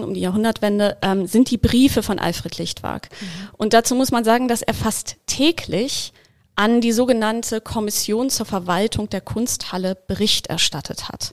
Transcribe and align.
Geschichten 0.00 0.04
um 0.04 0.14
die 0.14 0.20
Jahrhundertwende 0.20 0.96
ähm, 1.02 1.26
sind 1.26 1.50
die 1.50 1.58
Briefe 1.58 2.02
von 2.02 2.18
Alfred 2.18 2.58
Lichtwag. 2.58 3.08
Mhm. 3.10 3.26
Und 3.56 3.72
dazu 3.72 3.94
muss 3.94 4.10
man 4.10 4.24
sagen, 4.24 4.48
dass 4.48 4.62
er 4.62 4.74
fast 4.74 5.16
täglich 5.26 6.12
an 6.56 6.80
die 6.80 6.92
sogenannte 6.92 7.60
Kommission 7.60 8.28
zur 8.28 8.44
Verwaltung 8.44 9.08
der 9.08 9.22
Kunsthalle 9.22 9.94
Bericht 9.94 10.48
erstattet 10.48 11.08
hat. 11.08 11.32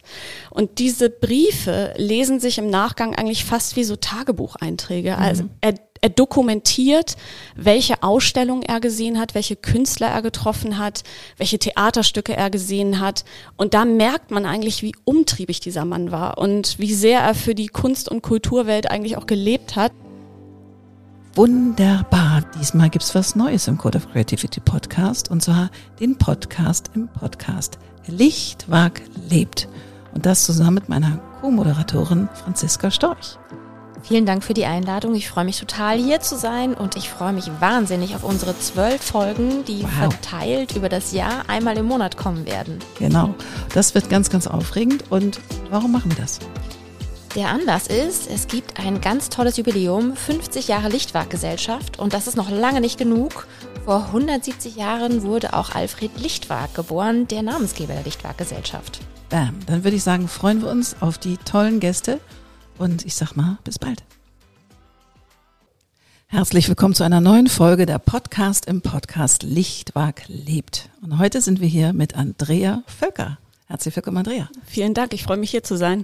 Und 0.52 0.80
diese 0.80 1.10
Briefe 1.10 1.94
lesen 1.98 2.40
sich 2.40 2.58
im 2.60 2.70
Nachgang 2.70 3.14
eigentlich 3.14 3.44
fast 3.44 3.76
wie 3.76 3.84
so 3.84 3.98
Tagebucheinträge. 3.98 5.12
Mhm. 5.12 5.22
Also 5.22 5.44
er, 5.60 5.74
er 6.02 6.10
dokumentiert, 6.10 7.16
welche 7.56 8.04
Ausstellungen 8.04 8.64
er 8.64 8.80
gesehen 8.80 9.20
hat, 9.20 9.36
welche 9.36 9.56
Künstler 9.56 10.08
er 10.08 10.22
getroffen 10.22 10.78
hat, 10.78 11.04
welche 11.38 11.60
Theaterstücke 11.60 12.36
er 12.36 12.50
gesehen 12.50 13.00
hat. 13.00 13.26
Und 13.56 13.74
da 13.74 13.86
merkt 13.86 14.32
man 14.32 14.46
eigentlich, 14.46 14.84
wie 14.84 14.96
umtriebig 15.04 15.60
dieser 15.60 15.86
Mann 15.86 16.12
war 16.12 16.38
und 16.38 16.80
wie 16.80 16.94
sehr 16.94 17.22
er 17.22 17.36
für 17.36 17.56
die 17.56 17.68
Kunst- 17.68 18.10
und 18.10 18.22
Kulturwelt 18.22 18.90
eigentlich 18.90 19.18
auch 19.18 19.28
gelebt 19.28 19.76
hat. 19.76 19.92
Wunderbar. 21.36 22.42
Diesmal 22.60 22.90
gibt's 22.90 23.14
was 23.14 23.36
Neues 23.36 23.68
im 23.68 23.78
Code 23.78 24.00
of 24.00 24.12
Creativity 24.12 24.60
Podcast 24.60 25.30
und 25.30 25.44
zwar 25.44 25.70
den 26.00 26.18
Podcast 26.18 26.90
im 26.96 27.08
Podcast. 27.08 27.78
Lichtwag 28.08 29.02
lebt. 29.30 29.68
Und 30.16 30.26
das 30.26 30.46
zusammen 30.46 30.76
mit 30.76 30.90
meiner 30.90 31.20
Co-Moderatorin 31.42 32.28
Franziska 32.34 32.90
Storch. 32.90 33.38
Vielen 34.08 34.26
Dank 34.26 34.42
für 34.42 34.54
die 34.54 34.64
Einladung. 34.64 35.16
Ich 35.16 35.28
freue 35.28 35.44
mich 35.44 35.60
total 35.60 35.98
hier 35.98 36.22
zu 36.22 36.38
sein 36.38 36.76
und 36.76 36.96
ich 36.96 37.10
freue 37.10 37.34
mich 37.34 37.52
wahnsinnig 37.60 38.16
auf 38.16 38.24
unsere 38.24 38.58
zwölf 38.58 39.02
Folgen, 39.02 39.66
die 39.66 39.84
wow. 39.84 39.90
verteilt 40.14 40.78
über 40.78 40.88
das 40.88 41.12
Jahr 41.12 41.50
einmal 41.50 41.78
im 41.78 41.88
Monat 41.88 42.16
kommen 42.16 42.46
werden. 42.46 42.80
Genau. 43.00 43.36
Das 43.74 43.96
wird 43.96 44.10
ganz, 44.10 44.30
ganz 44.30 44.48
aufregend. 44.48 45.04
Und 45.10 45.42
warum 45.72 45.92
machen 45.92 46.10
wir 46.10 46.24
das? 46.24 46.40
Der 47.36 47.50
Anlass 47.50 47.88
ist, 47.88 48.32
es 48.32 48.48
gibt 48.48 48.80
ein 48.80 49.02
ganz 49.02 49.28
tolles 49.28 49.58
Jubiläum, 49.58 50.16
50 50.16 50.70
Jahre 50.70 50.88
Lichtwag-Gesellschaft 50.88 52.00
und 52.00 52.14
das 52.14 52.28
ist 52.28 52.38
noch 52.38 52.50
lange 52.50 52.80
nicht 52.80 52.98
genug. 52.98 53.46
Vor 53.84 54.06
170 54.06 54.78
Jahren 54.78 55.24
wurde 55.24 55.54
auch 55.54 55.76
Alfred 55.76 56.18
Lichtwag 56.18 56.74
geboren, 56.74 57.28
der 57.28 57.42
Namensgeber 57.42 57.94
der 57.94 58.04
Lichtwag-Gesellschaft. 58.04 59.02
Bam, 59.28 59.60
dann 59.66 59.84
würde 59.84 59.98
ich 59.98 60.04
sagen, 60.04 60.30
freuen 60.30 60.62
wir 60.62 60.70
uns 60.70 60.96
auf 61.02 61.18
die 61.18 61.36
tollen 61.36 61.82
Gäste 61.82 62.22
und 62.80 63.06
ich 63.06 63.16
sag 63.16 63.36
mal, 63.36 63.58
bis 63.64 63.80
bald. 63.80 64.04
Herzlich 66.28 66.68
willkommen 66.68 66.94
zu 66.94 67.04
einer 67.04 67.22
neuen 67.22 67.48
Folge 67.48 67.86
der 67.86 68.00
Podcast 68.00 68.66
im 68.66 68.82
Podcast 68.82 69.44
Lichtwag 69.44 70.24
lebt. 70.28 70.90
Und 71.02 71.20
heute 71.20 71.42
sind 71.42 71.62
wir 71.62 71.68
hier 71.70 71.94
mit 71.94 72.16
Andrea 72.16 72.84
Völker. 72.86 73.38
Herzlich 73.68 73.96
willkommen, 73.96 74.18
Andrea. 74.18 74.50
Vielen 74.66 74.94
Dank, 74.94 75.14
ich 75.14 75.24
freue 75.24 75.38
mich 75.38 75.52
hier 75.52 75.64
zu 75.64 75.78
sein. 75.78 76.04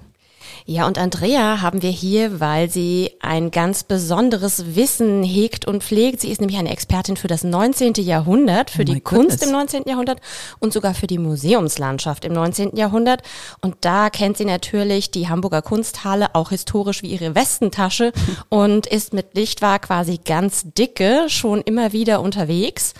Ja, 0.65 0.87
und 0.87 0.97
Andrea 0.97 1.61
haben 1.61 1.81
wir 1.81 1.89
hier, 1.89 2.39
weil 2.39 2.69
sie 2.69 3.11
ein 3.21 3.51
ganz 3.51 3.83
besonderes 3.83 4.75
Wissen 4.75 5.23
hegt 5.23 5.65
und 5.65 5.83
pflegt. 5.83 6.21
Sie 6.21 6.29
ist 6.29 6.39
nämlich 6.39 6.57
eine 6.57 6.71
Expertin 6.71 7.17
für 7.17 7.27
das 7.27 7.43
19. 7.43 7.93
Jahrhundert, 7.95 8.69
für 8.69 8.81
oh 8.81 8.85
die 8.85 9.01
Kunst 9.01 9.41
goodness. 9.41 9.47
im 9.47 9.51
19. 9.51 9.83
Jahrhundert 9.87 10.21
und 10.59 10.73
sogar 10.73 10.93
für 10.93 11.07
die 11.07 11.17
Museumslandschaft 11.17 12.25
im 12.25 12.33
19. 12.33 12.75
Jahrhundert. 12.75 13.21
Und 13.61 13.75
da 13.81 14.09
kennt 14.09 14.37
sie 14.37 14.45
natürlich 14.45 15.11
die 15.11 15.29
Hamburger 15.29 15.61
Kunsthalle 15.61 16.33
auch 16.33 16.49
historisch 16.49 17.03
wie 17.03 17.11
ihre 17.11 17.35
Westentasche 17.35 18.11
und 18.49 18.87
ist 18.87 19.13
mit 19.13 19.35
Lichtwag 19.35 19.83
quasi 19.83 20.19
ganz 20.23 20.63
dicke 20.73 21.25
schon 21.27 21.61
immer 21.61 21.93
wieder 21.93 22.21
unterwegs. 22.21 22.93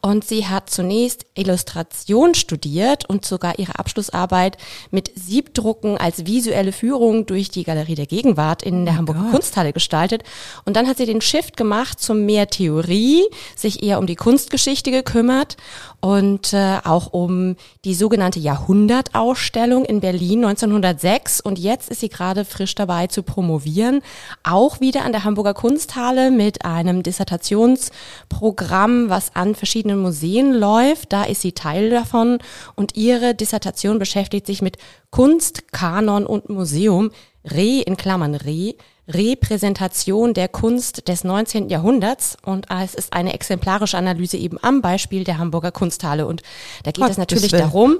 Und 0.00 0.24
sie 0.24 0.46
hat 0.46 0.70
zunächst 0.70 1.26
Illustration 1.34 2.34
studiert 2.34 3.08
und 3.08 3.24
sogar 3.24 3.58
ihre 3.58 3.78
Abschlussarbeit 3.78 4.56
mit 4.92 5.10
Siebdrucken 5.16 5.98
als 5.98 6.24
visuelle 6.24 6.70
Führung 6.70 6.87
durch 7.26 7.50
die 7.50 7.64
Galerie 7.64 7.94
der 7.94 8.06
Gegenwart 8.06 8.62
in 8.62 8.84
der 8.84 8.94
oh 8.94 8.98
Hamburger 8.98 9.22
Gott. 9.22 9.32
Kunsthalle 9.32 9.72
gestaltet. 9.72 10.22
Und 10.64 10.76
dann 10.76 10.86
hat 10.86 10.96
sie 10.96 11.06
den 11.06 11.20
Shift 11.20 11.56
gemacht 11.56 12.00
zum 12.00 12.26
mehr 12.26 12.48
Theorie, 12.48 13.22
sich 13.56 13.82
eher 13.82 13.98
um 13.98 14.06
die 14.06 14.16
Kunstgeschichte 14.16 14.90
gekümmert 14.90 15.56
und 16.00 16.52
äh, 16.52 16.78
auch 16.84 17.12
um 17.12 17.56
die 17.84 17.94
sogenannte 17.94 18.38
Jahrhundertausstellung 18.38 19.84
in 19.84 20.00
Berlin 20.00 20.44
1906. 20.44 21.40
Und 21.40 21.58
jetzt 21.58 21.90
ist 21.90 22.00
sie 22.00 22.08
gerade 22.08 22.44
frisch 22.44 22.74
dabei 22.74 23.08
zu 23.08 23.22
promovieren, 23.22 24.00
auch 24.44 24.80
wieder 24.80 25.04
an 25.04 25.12
der 25.12 25.24
Hamburger 25.24 25.54
Kunsthalle 25.54 26.30
mit 26.30 26.64
einem 26.64 27.02
Dissertationsprogramm, 27.02 29.10
was 29.10 29.34
an 29.34 29.54
verschiedenen 29.54 30.00
Museen 30.00 30.54
läuft. 30.54 31.12
Da 31.12 31.24
ist 31.24 31.42
sie 31.42 31.52
Teil 31.52 31.90
davon 31.90 32.38
und 32.76 32.96
ihre 32.96 33.34
Dissertation 33.34 33.98
beschäftigt 33.98 34.46
sich 34.46 34.62
mit 34.62 34.78
Kunst, 35.10 35.72
Kanon 35.72 36.26
und 36.26 36.48
Museum. 36.78 37.10
Re 37.42 37.80
in 37.80 37.96
Klammern 37.96 38.34
Re 38.34 38.76
Repräsentation 39.08 40.34
der 40.34 40.48
Kunst 40.48 41.08
des 41.08 41.24
19. 41.24 41.70
Jahrhunderts 41.70 42.36
und 42.44 42.66
es 42.70 42.94
ist 42.94 43.14
eine 43.14 43.32
exemplarische 43.32 43.96
Analyse 43.96 44.36
eben 44.36 44.58
am 44.62 44.82
Beispiel 44.82 45.24
der 45.24 45.38
Hamburger 45.38 45.72
Kunsthalle 45.72 46.26
und 46.26 46.42
da 46.82 46.90
geht 46.90 47.02
Gott, 47.02 47.10
es 47.12 47.16
natürlich 47.16 47.50
darum, 47.50 47.98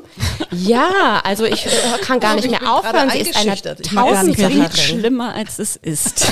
ja, 0.51 1.21
also 1.25 1.45
ich 1.45 1.65
äh, 1.65 1.71
kann 2.03 2.21
gar 2.21 2.35
nicht 2.35 2.51
mehr 2.51 2.71
aufhören, 2.71 3.09
sie 3.11 3.21
ist 3.21 3.37
eine 3.37 3.57
Tausendfacherin. 3.57 4.71
schlimmer 4.73 5.35
als 5.35 5.59
es 5.59 5.77
ist. 5.77 6.27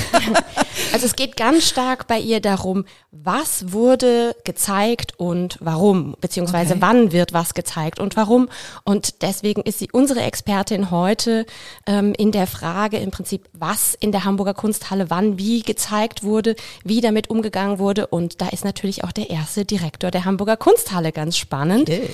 also 0.93 1.07
es 1.07 1.17
geht 1.17 1.39
ganz 1.39 1.67
stark 1.67 2.07
bei 2.07 2.19
ihr 2.19 2.41
darum, 2.41 2.85
was 3.11 3.73
wurde 3.73 4.37
gezeigt 4.45 5.19
und 5.19 5.57
warum, 5.61 6.17
beziehungsweise 6.21 6.75
okay. 6.75 6.83
wann 6.83 7.13
wird 7.13 7.33
was 7.33 7.55
gezeigt 7.55 7.99
und 7.99 8.15
warum 8.17 8.51
und 8.85 9.23
deswegen 9.23 9.63
ist 9.63 9.79
sie 9.79 9.89
unsere 9.91 10.21
Expertin 10.21 10.91
heute 10.91 11.47
ähm, 11.87 12.13
in 12.19 12.31
der 12.31 12.47
Frage 12.47 12.99
im 12.99 13.11
Prinzip, 13.11 13.49
was 13.55 13.95
in 13.95 14.13
der 14.13 14.25
Hamburger 14.25 14.53
Kunsthalle 14.53 14.66
Kunsthalle 14.67 15.11
wann 15.11 15.39
wie 15.39 15.63
gezeigt 15.63 16.25
wurde, 16.25 16.57
wie 16.83 17.01
damit 17.01 17.31
umgegangen 17.31 17.79
wurde. 17.79 18.09
Und 18.09 18.41
da 18.41 18.49
ist 18.49 18.65
natürlich 18.65 19.05
auch 19.05 19.13
der 19.13 19.31
erste 19.31 19.65
Direktor 19.65 20.11
der 20.11 20.25
Hamburger 20.25 20.57
Kunsthalle 20.57 21.13
ganz 21.13 21.37
spannend. 21.37 21.89
Yes. 21.89 22.11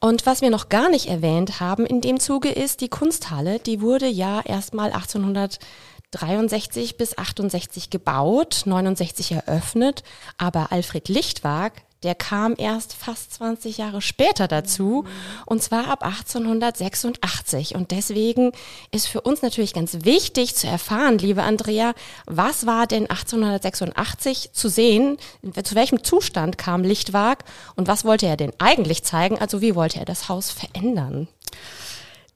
Und 0.00 0.24
was 0.24 0.40
wir 0.40 0.48
noch 0.48 0.70
gar 0.70 0.88
nicht 0.88 1.08
erwähnt 1.08 1.60
haben 1.60 1.84
in 1.84 2.00
dem 2.00 2.18
Zuge 2.18 2.48
ist, 2.48 2.80
die 2.80 2.88
Kunsthalle, 2.88 3.58
die 3.58 3.82
wurde 3.82 4.06
ja 4.06 4.40
erstmal 4.40 4.92
1863 4.92 6.96
bis 6.96 7.18
68 7.18 7.90
gebaut, 7.90 8.62
69 8.64 9.32
eröffnet, 9.32 10.02
aber 10.38 10.72
Alfred 10.72 11.10
Lichtwag, 11.10 11.82
der 12.02 12.14
kam 12.14 12.54
erst 12.56 12.94
fast 12.94 13.34
20 13.34 13.76
Jahre 13.76 14.00
später 14.00 14.48
dazu 14.48 15.04
und 15.44 15.62
zwar 15.62 15.88
ab 15.88 16.02
1886. 16.02 17.74
Und 17.74 17.90
deswegen 17.90 18.52
ist 18.90 19.06
für 19.06 19.20
uns 19.20 19.42
natürlich 19.42 19.74
ganz 19.74 19.98
wichtig 20.04 20.54
zu 20.54 20.66
erfahren, 20.66 21.18
liebe 21.18 21.42
Andrea, 21.42 21.92
was 22.26 22.66
war 22.66 22.86
denn 22.86 23.10
1886 23.10 24.52
zu 24.52 24.68
sehen? 24.68 25.18
Zu 25.62 25.74
welchem 25.74 26.02
Zustand 26.02 26.56
kam 26.56 26.84
Lichtwag 26.84 27.44
und 27.76 27.86
was 27.86 28.04
wollte 28.04 28.26
er 28.26 28.38
denn 28.38 28.52
eigentlich 28.58 29.02
zeigen? 29.02 29.38
Also 29.38 29.60
wie 29.60 29.74
wollte 29.74 29.98
er 29.98 30.06
das 30.06 30.28
Haus 30.30 30.50
verändern? 30.50 31.28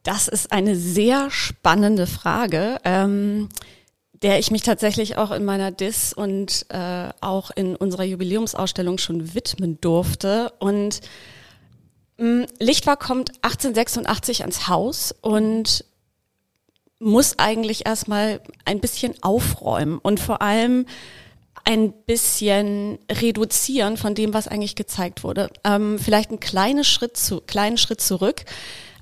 Das 0.02 0.28
ist 0.28 0.52
eine 0.52 0.76
sehr 0.76 1.30
spannende 1.30 2.06
Frage. 2.06 2.78
Ähm 2.84 3.48
der 4.22 4.38
ich 4.38 4.50
mich 4.50 4.62
tatsächlich 4.62 5.16
auch 5.18 5.30
in 5.30 5.44
meiner 5.44 5.70
Dis 5.70 6.12
und 6.12 6.66
äh, 6.70 7.08
auch 7.20 7.50
in 7.50 7.76
unserer 7.76 8.04
Jubiläumsausstellung 8.04 8.98
schon 8.98 9.34
widmen 9.34 9.80
durfte. 9.80 10.52
Und 10.58 11.00
mh, 12.18 12.42
mm, 12.42 12.46
Lichtwag 12.58 13.00
kommt 13.00 13.30
1886 13.42 14.42
ans 14.42 14.68
Haus 14.68 15.14
und 15.20 15.84
muss 17.00 17.38
eigentlich 17.38 17.86
erstmal 17.86 18.40
ein 18.64 18.80
bisschen 18.80 19.14
aufräumen 19.22 19.98
und 19.98 20.20
vor 20.20 20.40
allem 20.40 20.86
ein 21.64 21.92
bisschen 21.92 22.98
reduzieren 23.10 23.96
von 23.96 24.14
dem, 24.14 24.34
was 24.34 24.48
eigentlich 24.48 24.76
gezeigt 24.76 25.24
wurde. 25.24 25.50
Ähm, 25.64 25.98
vielleicht 25.98 26.30
einen 26.30 26.40
kleinen 26.40 26.84
Schritt, 26.84 27.16
zu, 27.16 27.40
kleinen 27.40 27.78
Schritt 27.78 28.00
zurück. 28.00 28.44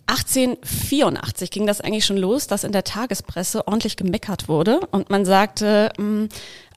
1884 0.07 1.51
ging 1.51 1.67
das 1.67 1.81
eigentlich 1.81 2.05
schon 2.05 2.17
los, 2.17 2.47
dass 2.47 2.65
in 2.65 2.73
der 2.73 2.85
Tagespresse 2.85 3.67
ordentlich 3.67 3.97
gemeckert 3.97 4.49
wurde 4.49 4.81
und 4.91 5.11
man 5.11 5.25
sagte, 5.25 5.91
hm, 5.97 6.29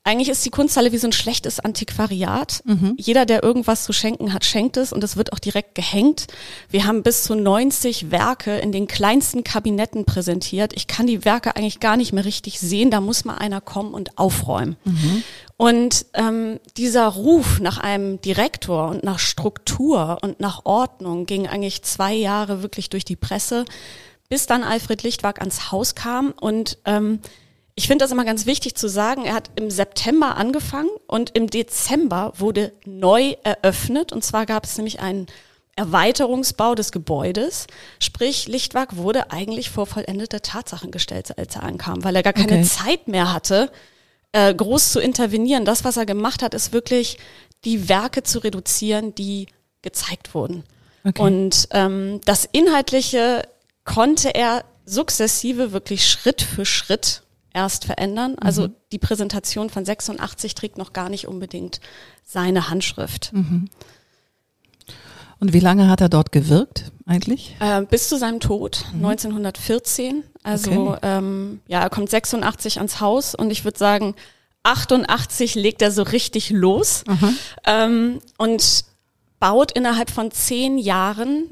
eigentlich 0.05 0.29
ist 0.29 0.45
die 0.45 0.51
Kunsthalle 0.51 0.91
wie 0.91 0.99
so 0.99 1.07
ein 1.07 1.11
schlechtes 1.11 1.59
Antiquariat. 1.59 2.61
Mhm. 2.63 2.93
Jeder, 2.95 3.25
der 3.25 3.41
irgendwas 3.41 3.85
zu 3.85 3.91
schenken 3.91 4.33
hat, 4.33 4.45
schenkt 4.45 4.77
es 4.77 4.93
und 4.93 5.03
es 5.03 5.17
wird 5.17 5.33
auch 5.33 5.39
direkt 5.39 5.73
gehängt. 5.73 6.27
Wir 6.69 6.85
haben 6.85 7.01
bis 7.01 7.23
zu 7.23 7.33
90 7.33 8.11
Werke 8.11 8.55
in 8.57 8.71
den 8.71 8.85
kleinsten 8.85 9.43
Kabinetten 9.43 10.05
präsentiert. 10.05 10.73
Ich 10.75 10.85
kann 10.85 11.07
die 11.07 11.25
Werke 11.25 11.55
eigentlich 11.55 11.79
gar 11.79 11.97
nicht 11.97 12.13
mehr 12.13 12.23
richtig 12.23 12.59
sehen. 12.59 12.91
Da 12.91 13.01
muss 13.01 13.25
mal 13.25 13.37
einer 13.37 13.61
kommen 13.61 13.95
und 13.95 14.19
aufräumen. 14.19 14.77
Mhm. 14.85 15.23
Und 15.57 16.05
ähm, 16.13 16.59
dieser 16.77 17.07
Ruf 17.07 17.59
nach 17.59 17.79
einem 17.79 18.21
Direktor 18.21 18.89
und 18.89 19.03
nach 19.03 19.17
Struktur 19.17 20.19
und 20.21 20.39
nach 20.39 20.65
Ordnung 20.65 21.25
ging 21.25 21.47
eigentlich 21.47 21.81
zwei 21.81 22.13
Jahre 22.13 22.61
wirklich 22.61 22.91
durch 22.91 23.05
die 23.05 23.15
Presse, 23.15 23.65
bis 24.29 24.45
dann 24.45 24.63
Alfred 24.63 25.01
Lichtwag 25.01 25.39
ans 25.39 25.71
Haus 25.71 25.95
kam 25.95 26.31
und 26.39 26.77
ähm, 26.85 27.21
ich 27.75 27.87
finde 27.87 28.03
das 28.03 28.11
immer 28.11 28.23
ganz 28.23 28.45
wichtig 28.45 28.75
zu 28.75 28.87
sagen. 28.87 29.25
Er 29.25 29.33
hat 29.33 29.51
im 29.57 29.69
September 29.69 30.37
angefangen 30.37 30.89
und 31.07 31.31
im 31.35 31.49
Dezember 31.49 32.31
wurde 32.37 32.71
neu 32.85 33.35
eröffnet. 33.43 34.13
Und 34.13 34.23
zwar 34.23 34.45
gab 34.45 34.63
es 34.63 34.77
nämlich 34.77 35.01
einen 35.01 35.27
Erweiterungsbau 35.75 36.73
des 36.73 36.93
Gebäudes. 36.93 37.67
Sprich, 37.99 38.47
Lichtwag 38.47 38.95
wurde 38.95 39.31
eigentlich 39.31 39.69
vor 39.69 39.87
vollendete 39.87 40.41
Tatsachen 40.41 40.89
gestellt, 40.89 41.37
als 41.37 41.55
er 41.57 41.63
ankam, 41.63 42.05
weil 42.05 42.15
er 42.15 42.23
gar 42.23 42.31
keine 42.31 42.59
okay. 42.59 42.63
Zeit 42.63 43.09
mehr 43.09 43.33
hatte, 43.33 43.69
äh, 44.31 44.53
groß 44.53 44.93
zu 44.93 45.01
intervenieren. 45.01 45.65
Das, 45.65 45.83
was 45.83 45.97
er 45.97 46.05
gemacht 46.05 46.43
hat, 46.43 46.53
ist 46.53 46.71
wirklich 46.71 47.17
die 47.65 47.89
Werke 47.89 48.23
zu 48.23 48.39
reduzieren, 48.39 49.13
die 49.15 49.47
gezeigt 49.81 50.33
wurden. 50.33 50.63
Okay. 51.03 51.21
Und 51.21 51.67
ähm, 51.71 52.21
das 52.23 52.47
Inhaltliche 52.49 53.43
konnte 53.83 54.33
er 54.33 54.63
sukzessive 54.85 55.73
wirklich 55.73 56.07
Schritt 56.07 56.41
für 56.41 56.65
Schritt 56.65 57.23
erst 57.55 57.85
verändern. 57.85 58.35
Also 58.39 58.67
mhm. 58.67 58.75
die 58.91 58.99
Präsentation 58.99 59.69
von 59.69 59.85
86 59.85 60.53
trägt 60.53 60.77
noch 60.77 60.93
gar 60.93 61.09
nicht 61.09 61.27
unbedingt 61.27 61.79
seine 62.23 62.69
Handschrift. 62.69 63.31
Mhm. 63.33 63.69
Und 65.39 65.53
wie 65.53 65.59
lange 65.59 65.89
hat 65.89 66.01
er 66.01 66.09
dort 66.09 66.31
gewirkt 66.31 66.91
eigentlich? 67.05 67.55
Äh, 67.59 67.83
bis 67.83 68.09
zu 68.09 68.17
seinem 68.17 68.39
Tod, 68.39 68.85
mhm. 68.93 69.05
1914. 69.05 70.23
Also 70.43 70.71
okay. 70.71 70.99
ähm, 71.01 71.61
ja, 71.67 71.81
er 71.81 71.89
kommt 71.89 72.09
86 72.09 72.77
ans 72.77 72.99
Haus 72.99 73.35
und 73.35 73.51
ich 73.51 73.63
würde 73.63 73.77
sagen, 73.77 74.15
88 74.63 75.55
legt 75.55 75.81
er 75.81 75.91
so 75.91 76.03
richtig 76.03 76.49
los 76.49 77.03
ähm, 77.65 78.19
und 78.37 78.85
baut 79.39 79.71
innerhalb 79.71 80.09
von 80.09 80.31
zehn 80.31 80.77
Jahren 80.77 81.51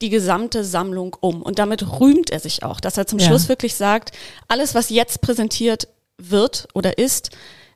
die 0.00 0.10
gesamte 0.10 0.64
Sammlung 0.64 1.16
um. 1.20 1.42
Und 1.42 1.58
damit 1.58 2.00
rühmt 2.00 2.30
er 2.30 2.40
sich 2.40 2.62
auch, 2.62 2.80
dass 2.80 2.96
er 2.96 3.06
zum 3.06 3.18
ja. 3.18 3.26
Schluss 3.26 3.48
wirklich 3.48 3.74
sagt, 3.74 4.12
alles, 4.48 4.74
was 4.74 4.90
jetzt 4.90 5.20
präsentiert 5.20 5.88
wird 6.18 6.68
oder 6.74 6.98
ist, 6.98 7.30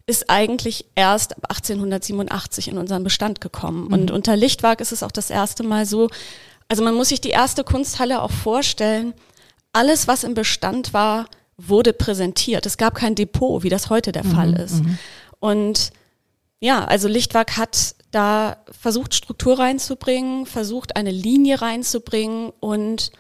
ist 0.07 0.29
eigentlich 0.29 0.87
erst 0.95 1.37
ab 1.37 1.45
1887 1.49 2.69
in 2.69 2.79
unseren 2.79 3.05
Bestand 3.05 3.41
gekommen. 3.41 3.87
Mhm. 3.87 3.93
Und 3.93 4.11
unter 4.11 4.37
Lichtwag 4.37 4.81
ist 4.81 4.93
es 4.93 5.03
auch 5.03 5.13
das 5.13 5.31
erste 5.31 5.63
Mal 5.63 5.87
so, 5.87 6.09
also 6.69 6.83
man 6.83 6.95
muss 6.95 7.09
sich 7.09 7.21
die 7.21 7.31
erste 7.31 7.65
Kunsthalle 7.65 8.23
auch 8.23 8.31
vorstellen, 8.31 9.15
alles, 9.73 10.07
was 10.09 10.25
im 10.25 10.35
Bestand 10.35 10.93
war, 10.93 11.27
wurde 11.57 11.93
präsentiert. 11.93 12.67
Es 12.67 12.77
gab 12.77 12.95
kein 12.95 13.15
Depot, 13.15 13.63
wie 13.63 13.69
das 13.69 13.91
heute 13.91 14.13
der 14.13 14.25
mhm. 14.25 14.35
Fall 14.35 14.55
ist. 14.55 14.83
Mhm. 14.83 14.99
Und 15.41 15.91
ja, 16.61 16.85
also 16.85 17.09
Lichtwag 17.09 17.57
hat 17.57 17.95
da 18.15 18.59
versucht, 18.71 19.15
Struktur 19.15 19.59
reinzubringen, 19.59 20.47
versucht, 20.47 20.97
eine 20.97 21.11
Linie 21.11 21.61
reinzubringen 21.61 22.53
und 22.61 23.11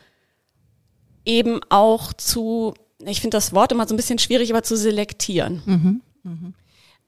eben 1.24 1.60
auch 1.68 2.12
zu, 2.12 2.74
ich 3.04 3.20
finde 3.20 3.36
das 3.36 3.52
Wort 3.52 3.72
immer 3.72 3.88
so 3.88 3.94
ein 3.94 3.96
bisschen 3.96 4.18
schwierig, 4.18 4.50
aber 4.50 4.62
zu 4.62 4.76
selektieren. 4.76 5.62
Mhm. 5.64 6.02
Mhm. 6.22 6.54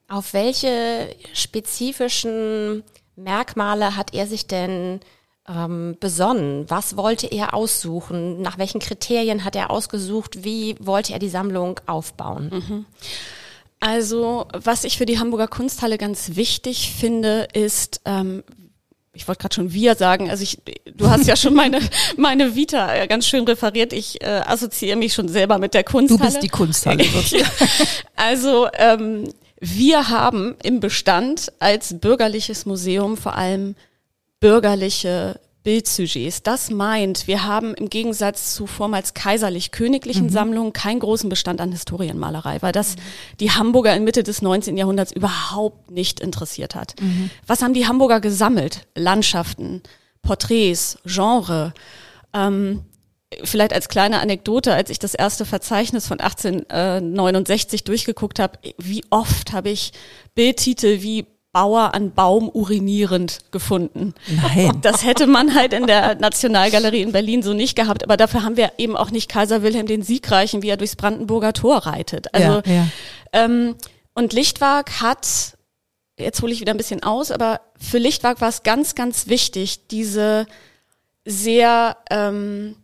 Auf 0.08 0.32
welche 0.32 1.14
spezifischen 1.32 2.82
Merkmale 3.16 3.96
hat 3.96 4.14
er 4.14 4.26
sich 4.26 4.46
denn 4.46 5.00
ähm, 5.48 5.96
besonnen? 6.00 6.68
Was 6.68 6.96
wollte 6.96 7.26
er 7.26 7.54
aussuchen? 7.54 8.42
Nach 8.42 8.58
welchen 8.58 8.80
Kriterien 8.80 9.44
hat 9.44 9.56
er 9.56 9.70
ausgesucht? 9.70 10.44
Wie 10.44 10.76
wollte 10.80 11.12
er 11.12 11.18
die 11.18 11.28
Sammlung 11.28 11.80
aufbauen? 11.86 12.50
Mhm. 12.52 12.86
Also, 13.86 14.48
was 14.52 14.82
ich 14.82 14.98
für 14.98 15.06
die 15.06 15.20
Hamburger 15.20 15.46
Kunsthalle 15.46 15.96
ganz 15.96 16.34
wichtig 16.34 16.90
finde, 16.98 17.46
ist, 17.52 18.00
ähm, 18.04 18.42
ich 19.12 19.28
wollte 19.28 19.42
gerade 19.42 19.54
schon 19.54 19.72
wir 19.72 19.94
sagen, 19.94 20.28
also 20.28 20.42
ich, 20.42 20.60
du 20.92 21.08
hast 21.08 21.28
ja 21.28 21.36
schon 21.36 21.54
meine, 21.54 21.78
meine 22.16 22.56
Vita 22.56 22.92
äh, 22.92 23.06
ganz 23.06 23.28
schön 23.28 23.44
referiert. 23.44 23.92
Ich 23.92 24.20
äh, 24.22 24.42
assoziiere 24.44 24.96
mich 24.96 25.14
schon 25.14 25.28
selber 25.28 25.58
mit 25.58 25.72
der 25.72 25.84
Kunsthalle. 25.84 26.18
Du 26.18 26.24
bist 26.26 26.42
die 26.42 26.48
Kunsthalle. 26.48 27.04
also 28.16 28.66
ähm, 28.72 29.32
wir 29.60 30.08
haben 30.08 30.56
im 30.64 30.80
Bestand 30.80 31.52
als 31.60 32.00
bürgerliches 32.00 32.66
Museum 32.66 33.16
vor 33.16 33.36
allem 33.36 33.76
bürgerliche 34.40 35.38
Bildsujets. 35.66 36.44
Das 36.44 36.70
meint, 36.70 37.26
wir 37.26 37.44
haben 37.44 37.74
im 37.74 37.90
Gegensatz 37.90 38.54
zu 38.54 38.68
vormals 38.68 39.14
kaiserlich-königlichen 39.14 40.26
mhm. 40.26 40.30
Sammlungen 40.30 40.72
keinen 40.72 41.00
großen 41.00 41.28
Bestand 41.28 41.60
an 41.60 41.72
Historienmalerei, 41.72 42.58
weil 42.62 42.70
das 42.70 42.94
mhm. 42.94 43.00
die 43.40 43.50
Hamburger 43.50 43.96
in 43.96 44.04
Mitte 44.04 44.22
des 44.22 44.42
19. 44.42 44.76
Jahrhunderts 44.76 45.10
überhaupt 45.10 45.90
nicht 45.90 46.20
interessiert 46.20 46.76
hat. 46.76 46.94
Mhm. 47.00 47.30
Was 47.48 47.62
haben 47.62 47.74
die 47.74 47.88
Hamburger 47.88 48.20
gesammelt? 48.20 48.86
Landschaften, 48.94 49.82
Porträts, 50.22 50.98
Genre. 51.04 51.74
Ähm, 52.32 52.82
vielleicht 53.42 53.72
als 53.72 53.88
kleine 53.88 54.20
Anekdote, 54.20 54.72
als 54.72 54.88
ich 54.88 55.00
das 55.00 55.14
erste 55.14 55.44
Verzeichnis 55.44 56.06
von 56.06 56.20
1869 56.20 57.82
durchgeguckt 57.82 58.38
habe, 58.38 58.60
wie 58.78 59.02
oft 59.10 59.52
habe 59.52 59.70
ich 59.70 59.92
Bildtitel 60.36 61.02
wie 61.02 61.26
Bauer 61.56 61.94
an 61.94 62.12
Baum 62.12 62.50
urinierend 62.50 63.38
gefunden. 63.50 64.12
Nein. 64.28 64.72
Das 64.82 65.06
hätte 65.06 65.26
man 65.26 65.54
halt 65.54 65.72
in 65.72 65.86
der 65.86 66.16
Nationalgalerie 66.16 67.00
in 67.00 67.12
Berlin 67.12 67.42
so 67.42 67.54
nicht 67.54 67.76
gehabt, 67.76 68.04
aber 68.04 68.18
dafür 68.18 68.42
haben 68.42 68.58
wir 68.58 68.72
eben 68.76 68.94
auch 68.94 69.10
nicht 69.10 69.30
Kaiser 69.30 69.62
Wilhelm 69.62 69.86
den 69.86 70.02
Siegreichen, 70.02 70.62
wie 70.62 70.68
er 70.68 70.76
durchs 70.76 70.96
Brandenburger 70.96 71.54
Tor 71.54 71.78
reitet. 71.78 72.34
Also 72.34 72.60
ja, 72.66 72.74
ja. 72.74 72.86
Ähm, 73.32 73.74
und 74.12 74.34
Lichtwag 74.34 75.00
hat, 75.00 75.56
jetzt 76.18 76.42
hole 76.42 76.52
ich 76.52 76.60
wieder 76.60 76.74
ein 76.74 76.76
bisschen 76.76 77.02
aus, 77.02 77.30
aber 77.30 77.62
für 77.80 77.96
Lichtwag 77.96 78.42
war 78.42 78.50
es 78.50 78.62
ganz, 78.62 78.94
ganz 78.94 79.28
wichtig, 79.28 79.88
diese 79.88 80.44
sehr 81.24 81.96
ähm, 82.10 82.76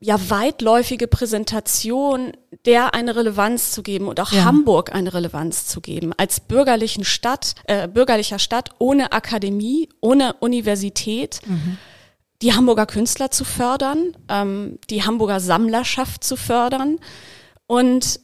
ja 0.00 0.18
weitläufige 0.28 1.06
Präsentation 1.06 2.32
der 2.66 2.94
eine 2.94 3.16
Relevanz 3.16 3.72
zu 3.72 3.82
geben 3.82 4.08
und 4.08 4.20
auch 4.20 4.32
ja. 4.32 4.44
Hamburg 4.44 4.94
eine 4.94 5.14
Relevanz 5.14 5.66
zu 5.66 5.80
geben 5.80 6.12
als 6.16 6.40
bürgerlichen 6.40 7.04
Stadt 7.04 7.54
äh, 7.64 7.88
bürgerlicher 7.88 8.38
Stadt 8.38 8.70
ohne 8.78 9.12
Akademie 9.12 9.88
ohne 10.00 10.34
Universität 10.34 11.40
mhm. 11.46 11.78
die 12.42 12.54
Hamburger 12.54 12.86
Künstler 12.86 13.30
zu 13.30 13.44
fördern 13.44 14.16
ähm, 14.28 14.78
die 14.90 15.04
Hamburger 15.04 15.40
Sammlerschaft 15.40 16.24
zu 16.24 16.36
fördern 16.36 16.98
und 17.66 18.20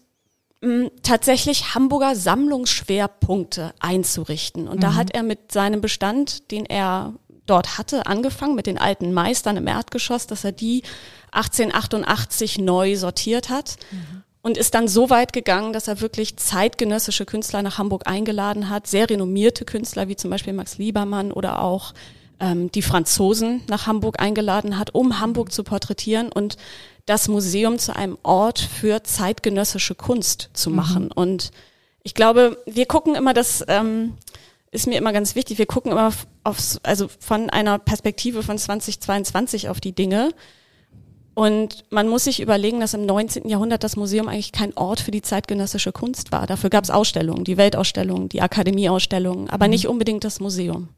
mh, 0.61 0.91
tatsächlich 1.03 1.75
Hamburger 1.75 2.17
Sammlungsschwerpunkte 2.17 3.75
einzurichten 3.79 4.69
und 4.69 4.77
mhm. 4.77 4.81
da 4.81 4.95
hat 4.95 5.15
er 5.15 5.23
mit 5.23 5.53
seinem 5.53 5.81
Bestand 5.81 6.51
den 6.51 6.67
er 6.67 7.15
dort 7.47 7.79
hatte, 7.79 8.07
angefangen 8.07 8.55
mit 8.55 8.67
den 8.67 8.79
alten 8.79 9.13
Meistern 9.13 9.57
im 9.57 9.67
Erdgeschoss, 9.67 10.27
dass 10.27 10.45
er 10.45 10.53
die 10.53 10.83
1888 11.33 12.59
neu 12.59 12.97
sortiert 12.97 13.51
hat. 13.51 13.77
Mhm. 13.91 14.24
Und 14.45 14.59
ist 14.59 14.75
dann 14.75 14.89
so 14.89 15.09
weit 15.09 15.33
gegangen, 15.33 15.73
dass 15.73 15.89
er 15.89 16.03
wirklich 16.03 16.37
zeitgenössische 16.37 17.25
Künstler 17.25 17.63
nach 17.63 17.79
Hamburg 17.79 18.03
eingeladen 18.07 18.69
hat, 18.69 18.87
sehr 18.87 19.09
renommierte 19.09 19.65
Künstler 19.65 20.07
wie 20.07 20.17
zum 20.17 20.31
Beispiel 20.31 20.53
Max 20.53 20.77
Liebermann 20.77 21.33
oder 21.33 21.63
auch 21.63 21.95
ähm, 22.41 22.71
die 22.71 22.83
Franzosen 22.83 23.63
nach 23.69 23.87
Hamburg 23.87 24.21
eingeladen 24.21 24.79
hat, 24.79 24.95
um 24.95 25.19
Hamburg 25.19 25.51
zu 25.51 25.65
porträtieren 25.65 26.31
und 26.31 26.59
das 27.07 27.27
Museum 27.29 27.79
zu 27.79 27.97
einem 27.97 28.19
Ort 28.23 28.59
für 28.59 29.03
zeitgenössische 29.03 29.95
Kunst 29.95 30.51
zu 30.53 30.69
mhm. 30.69 30.77
machen. 30.77 31.05
Mhm. 31.05 31.13
Und 31.15 31.51
ich 32.03 32.15
glaube, 32.15 32.63
wir 32.67 32.85
gucken 32.85 33.15
immer 33.15 33.33
das, 33.33 33.65
ähm, 33.69 34.13
ist 34.71 34.87
mir 34.87 34.99
immer 34.99 35.15
ganz 35.15 35.35
wichtig, 35.35 35.57
wir 35.57 35.65
gucken 35.65 35.91
immer 35.91 36.13
aufs, 36.43 36.81
also 36.83 37.09
von 37.19 37.49
einer 37.49 37.79
Perspektive 37.79 38.43
von 38.43 38.59
2022 38.59 39.71
auf 39.71 39.81
die 39.81 39.95
Dinge. 39.95 40.35
Und 41.35 41.85
man 41.91 42.09
muss 42.09 42.25
sich 42.25 42.41
überlegen, 42.41 42.81
dass 42.81 42.95
im 42.95 43.07
19. 43.07 43.49
Jahrhundert 43.49 43.83
das 43.83 43.97
Museum 43.97 44.29
eigentlich 44.29 44.53
kein 44.53 44.77
Ort 44.77 45.01
für 45.01 45.11
die 45.11 45.23
zeitgenössische 45.23 45.93
Kunst 45.93 46.31
war. 46.31 46.47
Dafür 46.47 46.71
gab 46.71 46.85
es 46.85 46.91
Ausstellungen, 46.91 47.45
die 47.45 47.57
Weltausstellungen, 47.57 48.29
die 48.29 48.41
Akademieausstellungen, 48.41 49.51
aber 49.51 49.67
mhm. 49.67 49.71
nicht 49.71 49.89
unbedingt 49.89 50.25
das 50.25 50.41
Museum. 50.41 50.89